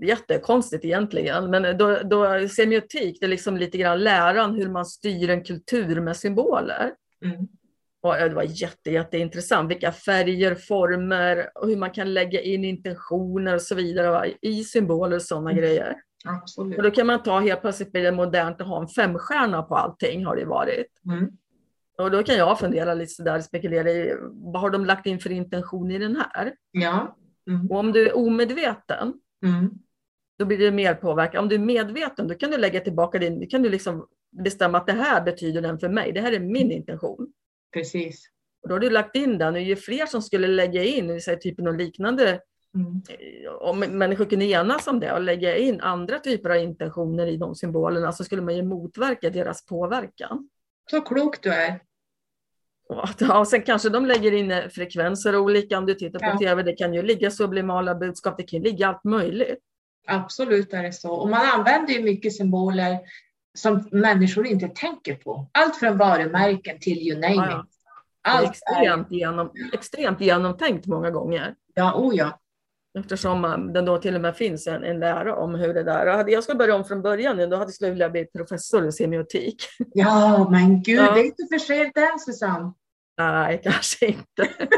jättekonstigt 0.00 0.84
egentligen, 0.84 1.50
men 1.50 1.78
då, 1.78 1.98
då 2.04 2.48
semiotik, 2.48 3.20
det 3.20 3.26
är 3.26 3.30
liksom 3.30 3.56
lite 3.56 3.78
grann 3.78 3.98
läran 3.98 4.54
hur 4.54 4.68
man 4.68 4.86
styr 4.86 5.30
en 5.30 5.44
kultur 5.44 6.00
med 6.00 6.16
symboler. 6.16 6.92
Mm. 7.24 7.48
Och 8.00 8.14
det 8.14 8.34
var 8.34 8.42
jätte, 8.42 8.90
jätteintressant, 8.90 9.70
vilka 9.70 9.92
färger, 9.92 10.54
former 10.54 11.50
och 11.54 11.68
hur 11.68 11.76
man 11.76 11.90
kan 11.90 12.14
lägga 12.14 12.40
in 12.40 12.64
intentioner 12.64 13.54
och 13.54 13.62
så 13.62 13.74
vidare 13.74 14.10
va, 14.10 14.26
i 14.42 14.64
symboler 14.64 15.16
och 15.16 15.22
sådana 15.22 15.50
Mm. 15.50 15.62
grejer. 15.62 15.96
Och 16.24 16.32
Absolut. 16.32 16.78
då 16.78 16.90
kan 16.90 17.06
man 17.06 17.22
ta 17.22 17.40
helt 17.40 17.60
plötsligt 17.60 17.92
blir 17.92 18.02
det 18.02 18.12
modernt 18.12 18.60
att 18.60 18.66
ha 18.66 18.80
en 18.82 18.88
femstjärna 18.88 19.62
på 19.62 19.74
allting 19.74 20.26
har 20.26 20.36
det 20.36 20.44
varit. 20.44 20.86
Mm. 21.06 21.30
Och 21.98 22.10
då 22.10 22.22
kan 22.22 22.36
jag 22.36 22.58
fundera 22.58 22.94
lite 22.94 23.12
sådär, 23.12 23.40
spekulera 23.40 23.90
i 23.90 24.16
vad 24.32 24.62
har 24.62 24.70
de 24.70 24.84
lagt 24.84 25.06
in 25.06 25.18
för 25.18 25.32
intention 25.32 25.90
i 25.90 25.98
den 25.98 26.16
här? 26.16 26.54
Ja. 26.70 27.16
Mm. 27.50 27.70
Och 27.70 27.76
om 27.78 27.92
du 27.92 28.08
är 28.08 28.16
omedveten, 28.16 29.14
Mm. 29.44 29.70
då 30.38 30.44
blir 30.44 30.58
det 30.58 30.70
mer 30.70 30.94
påverkan. 30.94 31.42
Om 31.42 31.48
du 31.48 31.54
är 31.54 31.58
medveten, 31.60 32.28
då 32.28 32.34
kan 32.34 32.50
du 32.50 32.56
lägga 32.56 32.80
tillbaka 32.80 33.18
din, 33.18 33.40
då 33.40 33.46
kan 33.46 33.62
du 33.62 33.68
liksom 33.68 34.06
bestämma 34.44 34.78
att 34.78 34.86
det 34.86 34.92
här 34.92 35.22
betyder 35.22 35.60
den 35.62 35.78
för 35.78 35.88
mig, 35.88 36.12
det 36.12 36.20
här 36.20 36.32
är 36.32 36.40
min 36.40 36.72
intention. 36.72 37.32
Precis. 37.74 38.26
Och 38.62 38.68
då 38.68 38.74
har 38.74 38.80
du 38.80 38.90
lagt 38.90 39.16
in 39.16 39.38
den 39.38 39.54
och 39.54 39.60
ju 39.60 39.76
fler 39.76 40.06
som 40.06 40.22
skulle 40.22 40.46
lägga 40.46 40.84
in, 40.84 41.20
säger 41.20 41.38
typ 41.38 41.58
något 41.58 41.76
liknande, 41.76 42.40
Mm. 42.74 43.02
om 43.60 43.78
människor 43.78 44.24
kunde 44.24 44.44
enas 44.44 44.86
om 44.86 45.00
det 45.00 45.12
och 45.12 45.20
lägga 45.20 45.56
in 45.56 45.80
andra 45.80 46.18
typer 46.18 46.50
av 46.50 46.56
intentioner 46.56 47.26
i 47.26 47.36
de 47.36 47.54
symbolerna 47.54 48.12
så 48.12 48.24
skulle 48.24 48.42
man 48.42 48.56
ju 48.56 48.62
motverka 48.62 49.30
deras 49.30 49.66
påverkan. 49.66 50.48
Så 50.90 51.00
klok 51.00 51.42
du 51.42 51.52
är. 51.52 51.80
Ja, 53.18 53.38
och 53.38 53.48
sen 53.48 53.62
kanske 53.62 53.88
de 53.88 54.06
lägger 54.06 54.32
in 54.32 54.50
eh, 54.50 54.68
frekvenser 54.68 55.36
olika 55.36 55.78
om 55.78 55.86
du 55.86 55.94
tittar 55.94 56.18
på 56.18 56.26
Ja. 56.26 56.38
tv. 56.38 56.62
Det 56.62 56.72
kan 56.72 56.94
ju 56.94 57.02
ligga 57.02 57.30
sublimala 57.30 57.94
budskap, 57.94 58.36
det 58.36 58.42
kan 58.42 58.62
ligga 58.62 58.88
allt 58.88 59.04
möjligt. 59.04 59.58
Absolut 60.06 60.72
är 60.72 60.82
det 60.82 60.92
så. 60.92 61.12
Och 61.14 61.28
man 61.28 61.46
använder 61.54 61.92
ju 61.94 62.02
mycket 62.02 62.36
symboler 62.36 62.98
som 63.58 63.88
människor 63.92 64.46
inte 64.46 64.68
tänker 64.68 65.14
på. 65.14 65.48
Allt 65.52 65.76
från 65.76 65.98
varumärken 65.98 66.78
till 66.80 66.98
you 66.98 67.20
name 67.20 67.34
Ja, 67.34 67.50
ja. 67.50 67.60
it. 67.60 67.66
Det 68.22 68.28
är 68.30 68.34
Allt 68.34 68.44
är, 68.46 68.50
extremt, 68.50 69.10
genom, 69.10 69.50
extremt 69.72 70.20
genomtänkt 70.20 70.86
många 70.86 71.10
gånger. 71.10 71.54
ja, 71.74 71.94
oh 71.94 72.16
ja. 72.16 72.38
Eftersom 72.98 73.44
eh, 73.44 73.58
det 73.58 73.82
då 73.82 73.98
till 73.98 74.14
och 74.14 74.20
med 74.20 74.36
finns 74.36 74.66
en, 74.66 74.84
en 74.84 75.00
lära 75.00 75.36
om 75.36 75.54
hur 75.54 75.74
det 75.74 75.82
där... 75.82 76.06
Hade 76.06 76.32
jag 76.32 76.42
skulle 76.42 76.58
börja 76.58 76.74
om 76.74 76.84
från 76.84 77.02
början, 77.02 77.50
då 77.50 77.56
hade 77.56 77.72
jag 77.80 77.90
velat 77.90 78.12
bli 78.12 78.24
professor 78.24 78.86
i 78.88 78.92
semiotik. 78.92 79.56
Ja, 79.94 80.48
men 80.50 80.82
gud, 80.82 80.98
Ja. 81.00 81.12
det 81.14 81.20
är 81.20 81.24
inte 81.24 81.46
för 81.52 81.58
sent 81.58 81.96
än 81.96 82.18
Susanne. 82.18 82.72
Nej, 83.18 83.60
kanske 83.64 84.06
inte. 84.06 84.48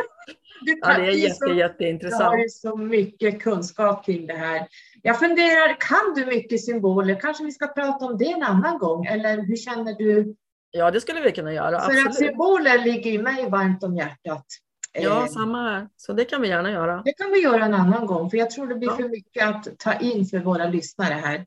Ja, 0.81 0.99
det 0.99 1.07
är 1.07 1.13
så- 1.13 1.17
jätte, 1.19 1.45
Du 1.45 1.49
har 1.51 1.55
jätteintressant. 1.59 2.41
ju 2.43 2.49
så 2.49 2.77
mycket 2.77 3.43
kunskap 3.43 4.07
kring 4.07 4.27
det 4.27 4.35
här. 4.35 4.67
Jag 5.03 5.19
funderar, 5.19 5.77
kan 5.81 6.15
du 6.17 6.27
mycket 6.27 6.65
symboler? 6.65 7.21
Kanske 7.21 7.45
vi 7.45 7.53
ska 7.53 7.67
prata 7.67 8.05
om 8.05 8.19
det 8.19 8.33
en 8.33 8.43
annan 8.43 8.79
gång? 8.79 9.07
Eller 9.07 9.37
hur 9.37 9.57
känner 9.57 9.95
du? 9.99 10.35
Ja, 10.71 10.91
det 10.91 11.01
skulle 11.01 11.21
vi 11.21 11.33
kunna 11.33 11.53
göra. 11.53 11.81
För 11.81 11.93
att 11.93 12.07
Absolut. 12.07 12.15
symboler 12.15 12.79
ligger 12.85 13.23
mig 13.23 13.51
varmt 13.51 13.83
om 13.85 13.97
hjärtat. 13.97 14.45
Ja, 14.93 15.21
Eh, 15.23 15.27
samma 15.27 15.63
här. 15.71 15.89
Så 15.97 16.13
det 16.13 16.25
kan 16.25 16.41
vi 16.43 16.49
gärna 16.49 16.71
göra. 16.71 17.03
Det 17.05 17.13
kan 17.13 17.31
vi 17.31 17.39
göra 17.43 17.65
en 17.65 17.75
annan 17.75 18.07
gång, 18.07 18.31
för 18.31 18.37
jag 18.39 18.51
tror 18.51 18.67
det 18.67 18.75
blir 18.75 18.89
Ja. 18.89 18.97
för 18.97 19.09
mycket 19.09 19.49
att 19.49 19.79
ta 19.79 19.95
in 19.95 20.27
för 20.27 20.39
våra 20.39 20.67
lyssnare 20.67 21.15
här. 21.15 21.47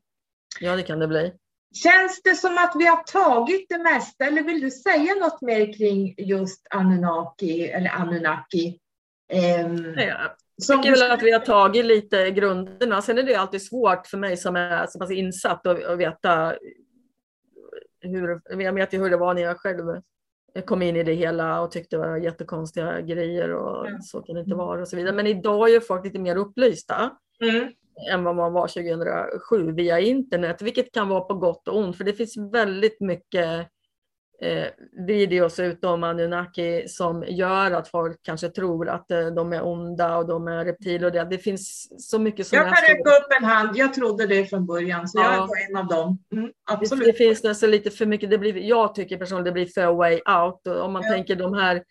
Ja, 0.60 0.76
det 0.76 0.82
kan 0.82 0.98
det 0.98 1.08
bli. 1.08 1.32
Känns 1.74 2.22
det 2.22 2.34
som 2.34 2.58
att 2.58 2.72
vi 2.78 2.86
har 2.86 3.02
tagit 3.02 3.66
det 3.68 3.78
mesta 3.78 4.24
eller 4.24 4.42
vill 4.42 4.60
du 4.60 4.70
säga 4.70 5.14
något 5.14 5.40
mer 5.42 5.72
kring 5.72 6.14
just 6.18 6.66
Anunnaki 6.70 7.68
eller 7.68 7.90
Anunnaki? 7.90 8.78
Ehm, 9.32 9.94
Ja, 9.96 10.36
Jag 10.68 10.82
tycker 10.82 11.00
väl 11.00 11.10
att 11.10 11.22
vi 11.22 11.32
har 11.32 11.40
tagit 11.40 11.84
lite 11.84 12.30
grunderna. 12.30 13.02
Sen 13.02 13.18
är 13.18 13.22
det 13.22 13.34
alltid 13.34 13.62
svårt 13.66 14.06
för 14.06 14.18
mig 14.18 14.36
som 14.36 14.56
är 14.56 14.86
så 14.86 14.98
pass 14.98 15.10
insatt 15.10 15.66
att 15.66 15.84
att 15.84 15.98
veta 15.98 16.54
hur, 18.00 18.40
jag 18.62 18.72
vet 18.72 18.94
ju 18.94 18.98
hur 18.98 19.10
det 19.10 19.16
var 19.16 19.34
när 19.34 19.42
jag 19.42 19.56
själv 19.58 19.84
kom 20.66 20.82
in 20.82 20.96
i 20.96 21.02
det 21.02 21.12
hela 21.12 21.60
och 21.62 21.70
tyckte 21.70 21.96
det 21.96 22.00
var 22.00 22.16
jättekonstiga 22.16 23.00
grejer 23.00 23.54
och 23.54 23.86
Ja. 23.90 23.98
så 24.02 24.20
kan 24.22 24.34
det 24.34 24.40
inte 24.40 24.54
vara 24.54 24.80
och 24.80 24.88
så 24.88 24.96
vidare. 24.96 25.14
Men 25.14 25.26
idag 25.26 25.70
är 25.74 25.80
folk 25.80 26.04
lite 26.04 26.18
mer 26.18 26.36
upplysta 26.36 27.10
Mm, 27.40 27.68
än 28.12 28.24
vad 28.24 28.36
man 28.36 28.52
var 28.52 28.66
2007 28.68 29.72
via 29.72 30.00
internet, 30.00 30.62
vilket 30.62 30.92
kan 30.92 31.08
vara 31.08 31.20
på 31.20 31.34
gott 31.34 31.68
och 31.68 31.78
ont, 31.78 31.96
för 31.96 32.04
det 32.04 32.12
finns 32.12 32.36
väldigt 32.52 33.00
mycket 33.00 33.68
eh, 34.40 34.66
videos 35.06 35.58
ute 35.58 35.86
om 35.86 36.04
Anunnaki 36.04 36.88
som 36.88 37.24
gör 37.28 37.70
att 37.70 37.88
folk 37.88 38.18
kanske 38.22 38.48
tror 38.48 38.88
att 38.88 39.10
eh, 39.10 39.26
de 39.26 39.52
är 39.52 39.62
onda 39.66 40.16
och 40.16 40.26
de 40.28 40.48
är 40.48 40.64
reptiler 40.64 41.06
och 41.06 41.12
det. 41.12 41.24
Det 41.24 41.38
finns 41.38 41.88
så 42.10 42.18
mycket 42.18 42.46
som 42.46 42.56
jag 42.58 42.66
är 42.66 42.72
kan 42.72 42.82
räcka 42.96 43.10
upp 43.10 43.32
en 43.40 43.44
hand. 43.44 43.76
Jag 43.76 43.94
trodde 43.94 44.26
det 44.26 44.44
från 44.44 44.66
början, 44.66 45.08
så 45.08 45.18
jag 45.20 45.34
Ja. 45.34 45.46
var 45.46 45.70
en 45.70 45.76
av 45.76 45.86
dem. 45.86 46.18
Mm, 46.32 46.44
det, 46.46 46.52
absolut. 46.64 47.04
det 47.06 47.12
finns 47.12 47.42
nästan 47.44 47.70
lite 47.70 47.90
för 47.90 48.06
mycket, 48.06 48.30
det 48.30 48.38
blir, 48.38 48.56
jag 48.58 48.94
tycker 48.94 49.16
personligen 49.16 49.44
det 49.44 49.52
blir 49.52 49.66
för 49.66 49.94
way 49.94 50.14
out. 50.14 50.66
Och 50.66 50.84
om 50.84 50.92
man 50.92 51.02
Ja. 51.02 51.12
tänker 51.12 51.36
de 51.36 51.54
här, 51.54 51.84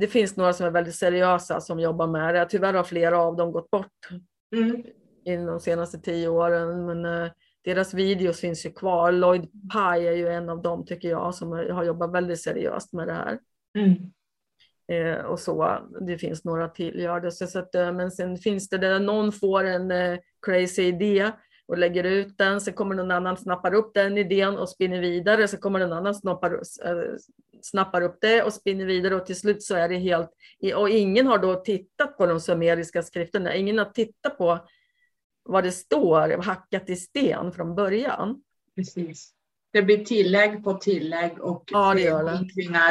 det 0.00 0.06
finns 0.06 0.36
några 0.36 0.52
som 0.52 0.66
är 0.66 0.70
väldigt 0.70 0.94
seriösa 0.94 1.60
som 1.60 1.80
jobbar 1.80 2.06
med 2.06 2.34
det. 2.34 2.46
Tyvärr 2.50 2.74
har 2.74 2.84
flera 2.84 3.18
av 3.18 3.36
dem 3.36 3.52
gått 3.52 3.70
bort 3.70 4.08
Mm, 4.56 4.82
in 5.24 5.46
de 5.46 5.60
senaste 5.60 5.98
tio 5.98 6.28
åren. 6.28 6.86
Men 6.86 7.04
eh, 7.04 7.30
deras 7.66 7.94
videos 7.94 8.40
finns 8.40 8.66
ju 8.66 8.70
kvar. 8.70 9.12
Lloyd 9.12 9.42
Pye 9.72 10.08
är 10.08 10.16
ju 10.16 10.28
en 10.28 10.48
av 10.48 10.62
dem 10.62 10.86
tycker 10.86 11.08
jag 11.08 11.34
som 11.34 11.52
har 11.52 11.84
jobbat 11.84 12.12
väldigt 12.12 12.40
seriöst 12.40 12.92
med 12.92 13.08
det 13.08 13.14
här. 13.14 13.38
mm, 13.78 13.94
Eh, 14.92 15.24
och 15.24 15.40
så. 15.40 15.78
Det 16.00 16.18
finns 16.18 16.44
några 16.44 16.68
till 16.68 17.00
gör 17.00 17.20
det. 17.20 17.32
Så, 17.32 17.46
så 17.46 17.58
att, 17.58 17.74
eh, 17.74 17.92
men 17.92 18.10
sen 18.10 18.36
finns 18.36 18.68
det 18.68 18.78
där 18.78 19.00
någon 19.00 19.32
får 19.32 19.64
en 19.64 19.90
eh, 19.90 20.18
crazy 20.46 20.82
idé 20.82 21.32
och 21.66 21.78
lägger 21.78 22.04
ut 22.04 22.38
den. 22.38 22.60
Sen 22.60 22.74
kommer 22.74 22.94
någon 22.94 23.10
annan 23.10 23.36
snappar 23.36 23.74
upp 23.74 23.94
den 23.94 24.18
idén 24.18 24.58
och 24.58 24.68
spinner 24.68 25.00
vidare. 25.00 25.48
Så 25.48 25.56
kommer 25.56 25.78
någon 25.78 25.92
annan 25.92 26.14
snappar, 26.14 26.52
eh, 26.84 27.14
snappar 27.62 28.02
upp 28.02 28.18
det 28.20 28.42
och 28.42 28.52
spinner 28.52 28.86
vidare 28.86 29.14
och 29.14 29.26
till 29.26 29.38
slut 29.38 29.62
så 29.62 29.74
är 29.74 29.88
det 29.88 29.96
helt... 29.96 30.30
Och 30.76 30.88
ingen 30.88 31.26
har 31.26 31.38
då 31.38 31.54
tittat 31.54 32.16
på 32.16 32.26
de 32.26 32.40
sumeriska 32.40 33.02
skrifterna. 33.02 33.54
Ingen 33.54 33.78
har 33.78 33.84
tittat 33.84 34.38
på 34.38 34.58
vad 35.46 35.64
det 35.64 35.72
står 35.72 36.42
hackat 36.42 36.90
i 36.90 36.96
sten 36.96 37.52
från 37.52 37.74
början. 37.74 38.42
precis. 38.76 39.32
Det 39.72 39.82
blir 39.82 40.04
tillägg 40.04 40.64
på 40.64 40.74
tillägg 40.74 41.40
och 41.40 41.64
Ja, 41.66 41.94
det 41.94 42.10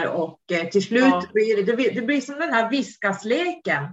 och 0.07 0.39
eh, 0.51 0.69
till 0.69 0.83
slut 0.83 1.03
Ja. 1.03 1.23
blir 1.33 1.55
det, 1.55 1.63
det, 1.63 1.73
blir, 1.75 1.95
det 1.95 2.01
blir 2.01 2.21
som 2.21 2.35
den 2.35 2.53
här 2.53 2.69
viskasleken. 2.69 3.83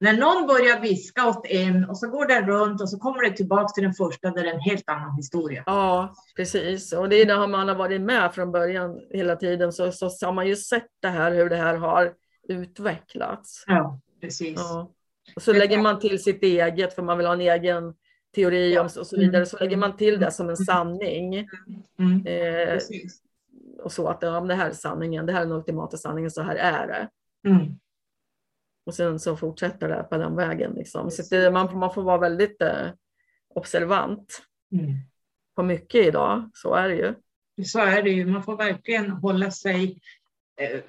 När 0.00 0.12
någon 0.12 0.46
börjar 0.46 0.80
viska 0.80 1.28
åt 1.28 1.46
en 1.46 1.84
och 1.84 1.98
så 1.98 2.08
går 2.08 2.26
den 2.26 2.46
runt 2.46 2.80
och 2.80 2.90
så 2.90 2.98
kommer 2.98 3.22
det 3.22 3.36
tillbaka 3.36 3.68
till 3.68 3.82
den 3.84 3.94
första 3.94 4.30
där 4.30 4.42
det 4.42 4.50
är 4.50 4.54
en 4.54 4.60
helt 4.60 4.88
annan 4.90 5.16
historia. 5.16 5.62
Ja, 5.66 6.14
precis. 6.36 6.92
Och 6.92 7.08
det 7.08 7.16
är 7.16 7.26
när 7.26 7.46
man 7.46 7.68
har 7.68 7.74
varit 7.74 8.00
med 8.00 8.34
från 8.34 8.52
början 8.52 9.00
hela 9.10 9.36
tiden 9.36 9.72
så, 9.72 9.92
så 9.92 10.10
har 10.26 10.32
man 10.32 10.46
ju 10.46 10.56
sett 10.56 10.88
det 11.00 11.08
här, 11.08 11.34
hur 11.34 11.48
det 11.50 11.56
här 11.56 11.74
har 11.76 12.14
utvecklats. 12.48 13.64
Ja, 13.66 14.00
precis. 14.20 14.56
Ja. 14.56 14.92
Och 15.36 15.42
så 15.42 15.52
lägger 15.52 15.78
man 15.78 16.00
till 16.00 16.22
sitt 16.22 16.42
eget, 16.42 16.94
för 16.94 17.02
man 17.02 17.18
vill 17.18 17.26
ha 17.26 17.34
en 17.34 17.40
egen 17.40 17.94
teori 18.34 18.78
och 18.78 18.90
så 18.90 19.16
vidare, 19.16 19.46
så 19.46 19.58
lägger 19.58 19.76
man 19.76 19.96
till 19.96 20.20
det 20.20 20.30
som 20.30 20.48
en 20.48 20.56
sanning. 20.56 21.34
Mm, 21.98 22.26
Eh, 22.26 22.66
precis. 22.72 23.20
och 23.82 23.92
så 23.92 24.08
att 24.08 24.18
ja, 24.22 24.40
det 24.40 24.54
här 24.54 24.68
är 24.70 24.74
sanningen, 24.74 25.26
det 25.26 25.32
här 25.32 25.40
är 25.40 25.44
den 25.46 25.56
ultimata 25.56 25.96
sanningen, 25.96 26.30
så 26.30 26.42
här 26.42 26.56
är 26.56 26.86
det. 26.86 27.08
Mm. 27.48 27.66
Och 28.86 28.94
sen 28.94 29.18
så 29.18 29.36
fortsätter 29.36 29.88
det 29.88 30.02
på 30.10 30.16
den 30.18 30.36
vägen. 30.36 30.72
Liksom. 30.72 31.10
Så 31.10 31.22
det, 31.30 31.50
man, 31.50 31.78
man 31.78 31.94
får 31.94 32.02
vara 32.02 32.18
väldigt 32.18 32.62
eh, 32.62 32.86
observant 33.54 34.42
Mm. 34.72 34.92
på 35.56 35.62
mycket 35.62 36.06
idag, 36.06 36.50
så 36.54 36.74
är 36.74 36.88
det 36.88 36.94
ju. 36.94 37.14
Så 37.64 37.78
är 37.80 38.02
det 38.02 38.10
ju. 38.10 38.26
Man 38.26 38.42
får 38.42 38.56
verkligen 38.56 39.10
hålla 39.10 39.50
sig 39.50 40.00
eh, 40.60 40.80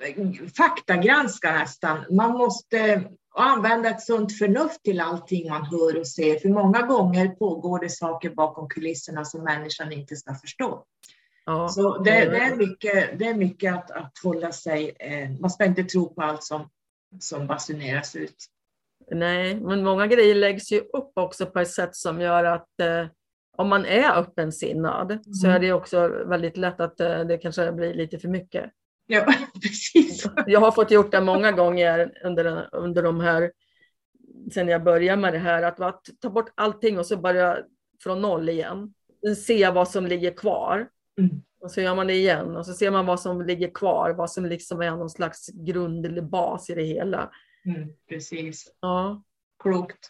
faktagranska 0.57 1.51
nästan. 1.51 2.05
Man 2.09 2.31
måste 2.31 3.03
använda 3.43 3.89
ett 3.89 4.01
sunt 4.01 4.37
förnuft 4.37 4.83
till 4.83 4.99
allting 5.01 5.49
man 5.49 5.65
hör 5.65 5.99
och 5.99 6.07
ser. 6.07 6.39
För 6.39 6.49
många 6.49 6.81
gånger 6.81 7.27
pågår 7.27 7.79
det 7.79 7.89
saker 7.89 8.29
bakom 8.29 8.69
kulisserna 8.69 9.25
som 9.25 9.43
människan 9.43 9.91
inte 9.91 10.15
ska 10.15 10.35
förstå. 10.35 10.83
Ja, 11.45 11.69
Så 11.69 11.97
det, 11.97 12.11
det, 12.11 12.37
är, 12.37 12.55
mycket, 12.55 13.19
det 13.19 13.25
är 13.25 13.33
mycket 13.33 13.73
att, 13.73 13.91
att 13.91 14.11
hålla 14.23 14.51
sig... 14.51 14.95
Eh, 14.99 15.29
man 15.39 15.49
ska 15.49 15.65
inte 15.65 15.83
tro 15.83 16.13
på 16.13 16.21
allt 16.21 16.43
som, 16.43 16.69
som 17.19 17.47
basuneras 17.47 18.15
ut. 18.15 18.35
Nej, 19.11 19.55
men 19.55 19.83
många 19.83 20.07
grejer 20.07 20.35
läggs 20.35 20.71
ju 20.71 20.79
upp 20.79 21.11
också 21.15 21.45
på 21.45 21.59
ett 21.59 21.71
sätt 21.71 21.95
som 21.95 22.21
gör 22.21 22.43
att 22.43 22.79
eh, 22.81 23.05
om 23.57 23.69
man 23.69 23.85
är 23.85 24.17
öppensinnad 24.17 25.19
så 25.35 25.47
Mm. 25.47 25.55
är 25.55 25.59
det 25.59 25.73
också 25.73 26.07
väldigt 26.07 26.57
lätt 26.57 26.79
att 26.79 26.99
eh, 26.99 27.19
det 27.19 27.37
kanske 27.37 27.71
blir 27.71 27.93
lite 27.93 28.19
för 28.19 28.27
mycket. 28.27 28.71
Ja, 29.11 29.33
precis. 29.61 30.25
Jag 30.47 30.59
har 30.59 30.71
fått 30.71 30.91
gjort 30.91 31.11
det 31.11 31.21
många 31.21 31.51
gånger 31.51 32.11
under, 32.23 32.69
under 32.75 33.03
de 33.03 33.19
här, 33.19 33.51
sen 34.53 34.67
jag 34.67 34.83
började 34.83 35.21
med 35.21 35.33
det 35.33 35.39
här, 35.39 35.63
att, 35.63 35.79
att 35.79 36.01
ta 36.19 36.29
bort 36.29 36.51
allting 36.55 36.99
och 36.99 37.05
så 37.05 37.17
börja 37.17 37.57
från 38.03 38.21
noll 38.21 38.49
igen. 38.49 38.93
Se 39.45 39.69
vad 39.69 39.89
som 39.89 40.07
ligger 40.07 40.31
kvar. 40.31 40.89
Mm. 41.19 41.41
Och 41.61 41.71
så 41.71 41.81
gör 41.81 41.95
man 41.95 42.07
det 42.07 42.13
igen 42.13 42.55
och 42.55 42.65
så 42.65 42.73
ser 42.73 42.91
man 42.91 43.05
vad 43.05 43.19
som 43.19 43.41
ligger 43.41 43.71
kvar, 43.73 44.13
vad 44.13 44.31
som 44.31 44.45
liksom 44.45 44.81
är 44.81 44.91
någon 44.91 45.09
slags 45.09 45.47
grund 45.47 46.05
eller 46.05 46.21
bas 46.21 46.69
i 46.69 46.75
det 46.75 46.83
hela. 46.83 47.31
Mm, 47.65 47.89
precis. 48.09 48.73
Ja. 48.79 49.23
Klokt. 49.63 50.09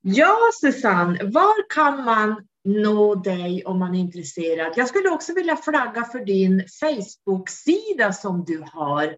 Ja, 0.00 0.36
Susanne, 0.60 1.18
var 1.24 1.74
kan 1.74 2.04
man 2.04 2.46
nå 2.66 3.14
dig 3.14 3.64
om 3.64 3.78
man 3.78 3.94
är 3.94 3.98
intresserad? 4.00 4.72
Jag 4.76 4.88
skulle 4.88 5.10
också 5.10 5.34
vilja 5.34 5.56
flagga 5.56 6.04
för 6.04 6.24
din 6.24 6.64
Facebook-sida 6.80 8.12
som 8.12 8.44
du 8.44 8.64
har. 8.72 9.16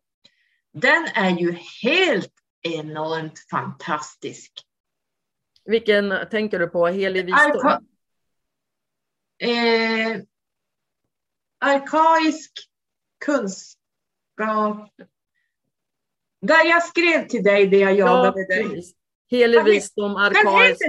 Den 0.73 1.07
är 1.15 1.39
ju 1.39 1.57
helt 1.83 2.33
enormt 2.63 3.39
fantastisk. 3.51 4.53
Vilken 5.65 6.15
tänker 6.31 6.59
du 6.59 6.69
på? 6.69 6.87
Helig 6.87 7.25
visdom? 7.25 7.67
Arka 7.67 7.81
eh, 9.39 10.23
arkaisk 11.59 12.53
kunskap. 13.25 14.91
Där 16.41 16.65
jag 16.65 16.85
skrev 16.85 17.29
till 17.29 17.43
dig 17.43 17.67
det 17.67 17.79
jag 17.79 17.95
jagade 17.95 18.47
dig. 18.47 18.69
precis. 18.69 18.95
Helig 19.31 19.65
visdom, 19.65 20.17
arkaisk. 20.17 20.83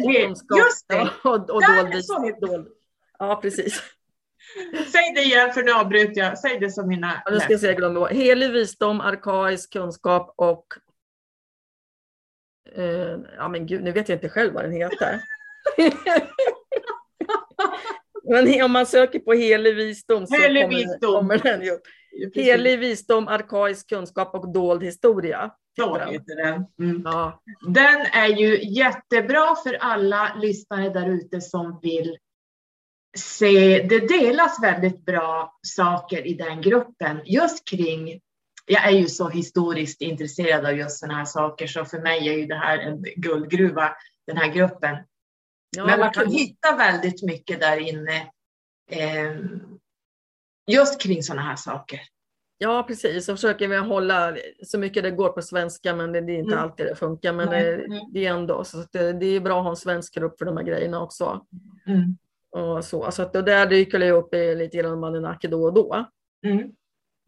Ja, 0.88 1.10
och, 1.24 1.50
och 1.50 1.62
Där, 1.62 1.84
dold 1.84 1.96
vis- 1.96 2.08
så 2.08 2.26
heter 2.26 2.48
det. 2.48 2.48
dold. 2.48 2.68
Ja, 3.20 3.40
precis. 3.42 3.82
Säg 4.92 5.14
det 5.16 5.22
igen 5.22 5.54
för 5.54 5.64
nu 5.64 5.72
avbryter 5.72 6.22
jag. 6.22 6.40
Säg 6.40 6.60
det 6.60 6.70
som 6.72 6.88
mina 6.88 7.22
Ja, 7.26 7.32
nu 7.32 7.40
ska 7.40 7.54
jag 7.54 7.64
jag 7.64 7.78
glömmer. 7.78 8.08
Helig 8.08 8.52
visdom, 8.52 9.02
arkaisk 9.02 9.74
kunskap 9.74 10.34
och... 10.38 10.66
Eh, 12.76 13.18
ja, 13.38 13.48
men 13.48 13.66
gud, 13.66 13.84
nu 13.84 13.92
vet 13.92 14.10
jag 14.10 14.16
inte 14.16 14.30
själv 14.30 14.54
vad 14.54 14.64
den 14.64 14.72
heter. 14.74 15.22
men 18.24 18.62
om 18.64 18.72
man 18.72 18.86
söker 18.86 19.20
på 19.20 19.34
helig 19.34 19.76
visdom 19.76 20.28
så 20.28 20.36
Helig 20.36 20.64
kommer, 20.64 20.78
visdom. 20.78 21.14
kommer 21.14 21.38
den 21.38 21.62
ju. 21.62 21.78
Precis. 22.26 22.44
Helig 22.44 22.80
visdom, 22.80 23.28
arkaisk 23.28 23.90
kunskap 23.90 24.36
och 24.36 24.54
dold 24.54 24.84
historia. 24.84 25.52
Så 25.80 26.12
heter 26.12 26.36
den. 26.36 26.66
Mm. 26.80 27.02
Ja, 27.06 27.42
Den 27.68 28.02
är 28.02 28.28
ju 28.28 28.64
jättebra 28.64 29.56
för 29.64 29.74
alla 29.74 30.36
lyssnare 30.36 30.90
där 30.90 31.10
ute 31.10 31.42
som 31.42 31.80
vill 31.82 32.18
se. 33.18 33.88
Det 33.90 34.00
delas 34.00 34.64
väldigt 34.64 35.06
bra 35.06 35.60
saker 35.62 36.28
i 36.28 36.34
den 36.34 36.62
gruppen 36.62 37.22
just 37.26 37.68
kring. 37.68 38.20
Jag 38.66 38.88
är 38.88 38.92
ju 38.92 39.08
så 39.08 39.30
historiskt 39.30 40.02
intresserad 40.02 40.66
av 40.66 40.78
just 40.78 41.00
sådana 41.00 41.18
här 41.18 41.26
saker 41.26 41.68
så 41.68 41.86
för 41.86 42.00
mig 42.00 42.30
är 42.30 42.34
ju 42.34 42.46
det 42.46 42.56
här 42.56 42.78
en 42.78 43.04
guldgruva, 43.16 43.96
den 44.28 44.38
här 44.38 44.48
gruppen. 44.48 44.98
ja 45.78 45.86
Men 45.86 46.00
man 46.00 46.12
kan 46.12 46.32
hitta 46.32 46.76
väldigt 46.76 47.24
mycket 47.24 47.60
där 47.60 47.78
inne. 47.78 48.18
Eh, 48.92 49.36
just 50.72 51.02
kring 51.02 51.24
sådana 51.24 51.42
här 51.42 51.56
saker. 51.56 52.00
Ja, 52.62 52.84
precis. 52.88 53.26
Så 53.26 53.36
försöker 53.36 53.68
vi 53.68 53.78
hålla 53.78 54.36
så 54.64 54.80
mycket 54.80 55.04
det 55.04 55.12
går 55.12 55.30
på 55.30 55.42
svenska, 55.42 55.96
men 55.96 56.12
det, 56.12 56.22
det 56.22 56.32
är 56.32 56.38
inte 56.38 56.52
Mm. 56.54 56.64
alltid 56.64 56.86
det 56.86 56.96
funkar. 56.96 57.34
Men 57.34 57.50
det, 57.50 57.88
det 58.14 58.26
är 58.26 58.34
ändå 58.34 58.64
så 58.64 58.78
det, 58.92 59.14
det 59.14 59.26
är 59.26 59.40
bra 59.40 59.58
att 59.58 59.64
ha 59.64 59.70
en 59.70 59.76
svensk 59.76 60.16
grupp 60.16 60.38
för 60.38 60.46
de 60.46 60.58
här 60.58 60.64
grejerna 60.64 61.02
också. 61.02 61.46
Mm. 61.88 62.18
Och 62.52 62.86
så, 62.86 63.12
så 63.12 63.22
att 63.22 63.34
det 63.34 63.42
där 63.42 63.66
dyker 63.66 64.00
det 64.00 64.12
upp 64.12 64.34
i 64.34 64.56
lite 64.56 64.78
grann 64.78 65.00
Maninaki 65.00 65.48
då 65.48 65.64
och 65.64 65.74
då. 65.74 66.06
Mm. 66.46 66.58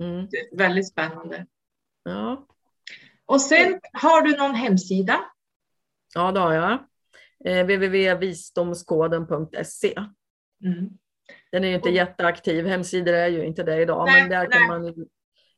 Mm. 0.04 0.28
Det 0.32 0.38
är 0.38 0.58
väldigt 0.58 0.88
spännande. 0.92 1.46
Ja. 2.04 2.48
Och 3.26 3.42
sen 3.42 3.80
har 3.94 4.22
du 4.22 4.38
någon 4.38 4.56
hemsida. 4.56 5.20
ja, 6.16 6.32
det 6.32 6.40
har 6.40 6.54
jag. 6.54 6.72
Eh, 7.46 7.64
www.visdomskoden.se. 7.66 9.94
Mm. 10.66 10.90
Den 11.52 11.64
är 11.64 11.68
ju 11.68 11.76
inte 11.76 11.90
jätteaktiv, 11.90 12.66
hemsidor 12.68 13.14
är 13.14 13.28
ju 13.28 13.46
inte 13.46 13.64
det 13.64 13.82
idag, 13.82 14.06
Nej, 14.06 14.22
men 14.22 14.30
där 14.30 14.38
nej. 14.40 14.50
kan 14.52 14.68
man 14.68 15.06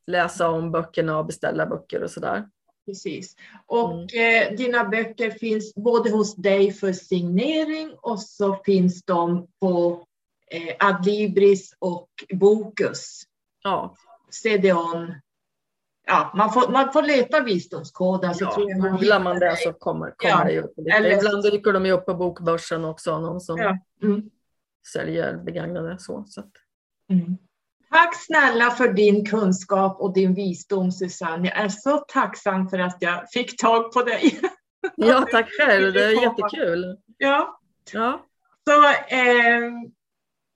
läsa 0.08 0.50
om 0.50 0.72
böckerna 0.72 1.20
och 1.20 1.26
beställa 1.26 1.66
böcker 1.66 2.04
och 2.04 2.12
sådär. 2.12 2.50
Precis. 2.86 3.36
Och 3.66 4.14
eh, 4.16 4.52
dina 4.56 4.84
böcker 4.84 5.32
finns 5.32 5.76
både 5.76 6.10
hos 6.12 6.36
dig 6.36 6.72
för 6.72 6.94
signering 6.94 7.94
och 8.02 8.20
så 8.20 8.56
finns 8.66 9.04
de 9.04 9.48
på 9.60 10.06
eh, 10.52 10.88
Adlibris 10.90 11.76
och 11.80 12.10
Bokus. 12.34 13.24
Ja, 13.64 13.96
CDON. 14.44 15.14
Ja, 16.08 16.32
man 16.36 16.54
får, 16.54 16.72
man 16.72 16.94
får 16.94 17.02
leta 17.04 17.42
visdomskoden. 17.44 18.36
Så 18.36 18.44
ja 18.44 18.54
tror 18.56 18.70
jag 18.70 18.80
man 18.80 18.92
googlar 18.92 19.20
man 19.20 19.40
det 19.40 19.56
så 19.58 19.74
kommer, 19.74 20.12
kommer 20.18 20.32
Ja, 20.32 20.62
det 20.62 20.62
upp. 20.62 20.74
eller- 20.96 21.18
Ibland 21.18 21.44
dyker 21.44 21.74
de 21.74 21.86
ju 21.86 21.92
upp 21.92 22.06
på 22.06 22.14
bokbörsen 22.14 22.86
också, 22.86 23.20
någon 23.20 23.42
som 23.42 23.58
Ja. 23.58 23.78
Mm. 24.04 24.30
säljer 24.94 25.38
begagnade. 25.38 25.96
Så, 26.00 26.24
så 26.28 26.44
Mm. 27.10 27.38
Tack 27.94 28.16
snälla 28.16 28.72
för 28.72 28.88
din 28.88 29.26
kunskap 29.26 30.02
och 30.02 30.14
din 30.14 30.34
visdom 30.34 30.92
Susanne. 30.92 31.48
Jag 31.48 31.58
är 31.58 31.70
så 31.70 31.98
tacksam 31.98 32.70
för 32.70 32.80
att 32.80 32.98
jag 33.00 33.30
fick 33.32 33.62
tag 33.62 33.94
på 33.94 34.04
dig. 34.04 34.40
ja, 34.96 35.28
tack 35.32 35.50
själv. 35.60 35.94
Det 35.94 36.04
är 36.04 36.22
jättekul. 36.22 36.98
Ja, 37.18 37.60
Ja, 37.92 38.26
så 38.68 38.84
eh, 39.16 39.72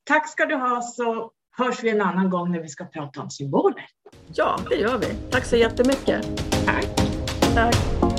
tack 0.04 0.30
ska 0.30 0.46
du 0.46 0.56
ha 0.56 0.82
så 0.82 1.32
hörs 1.58 1.84
vi 1.84 1.90
en 1.90 2.02
annan 2.02 2.30
gång 2.30 2.52
när 2.52 2.60
vi 2.60 2.68
ska 2.70 2.86
prata 2.86 3.22
om 3.22 3.30
symboler. 3.30 3.86
ja, 4.34 4.60
det 4.70 4.76
gör 4.76 4.98
vi. 4.98 5.08
Tack 5.32 5.46
så 5.46 5.56
jättemycket. 5.56 6.26
Tack. 6.66 6.88
Tack. 7.56 8.17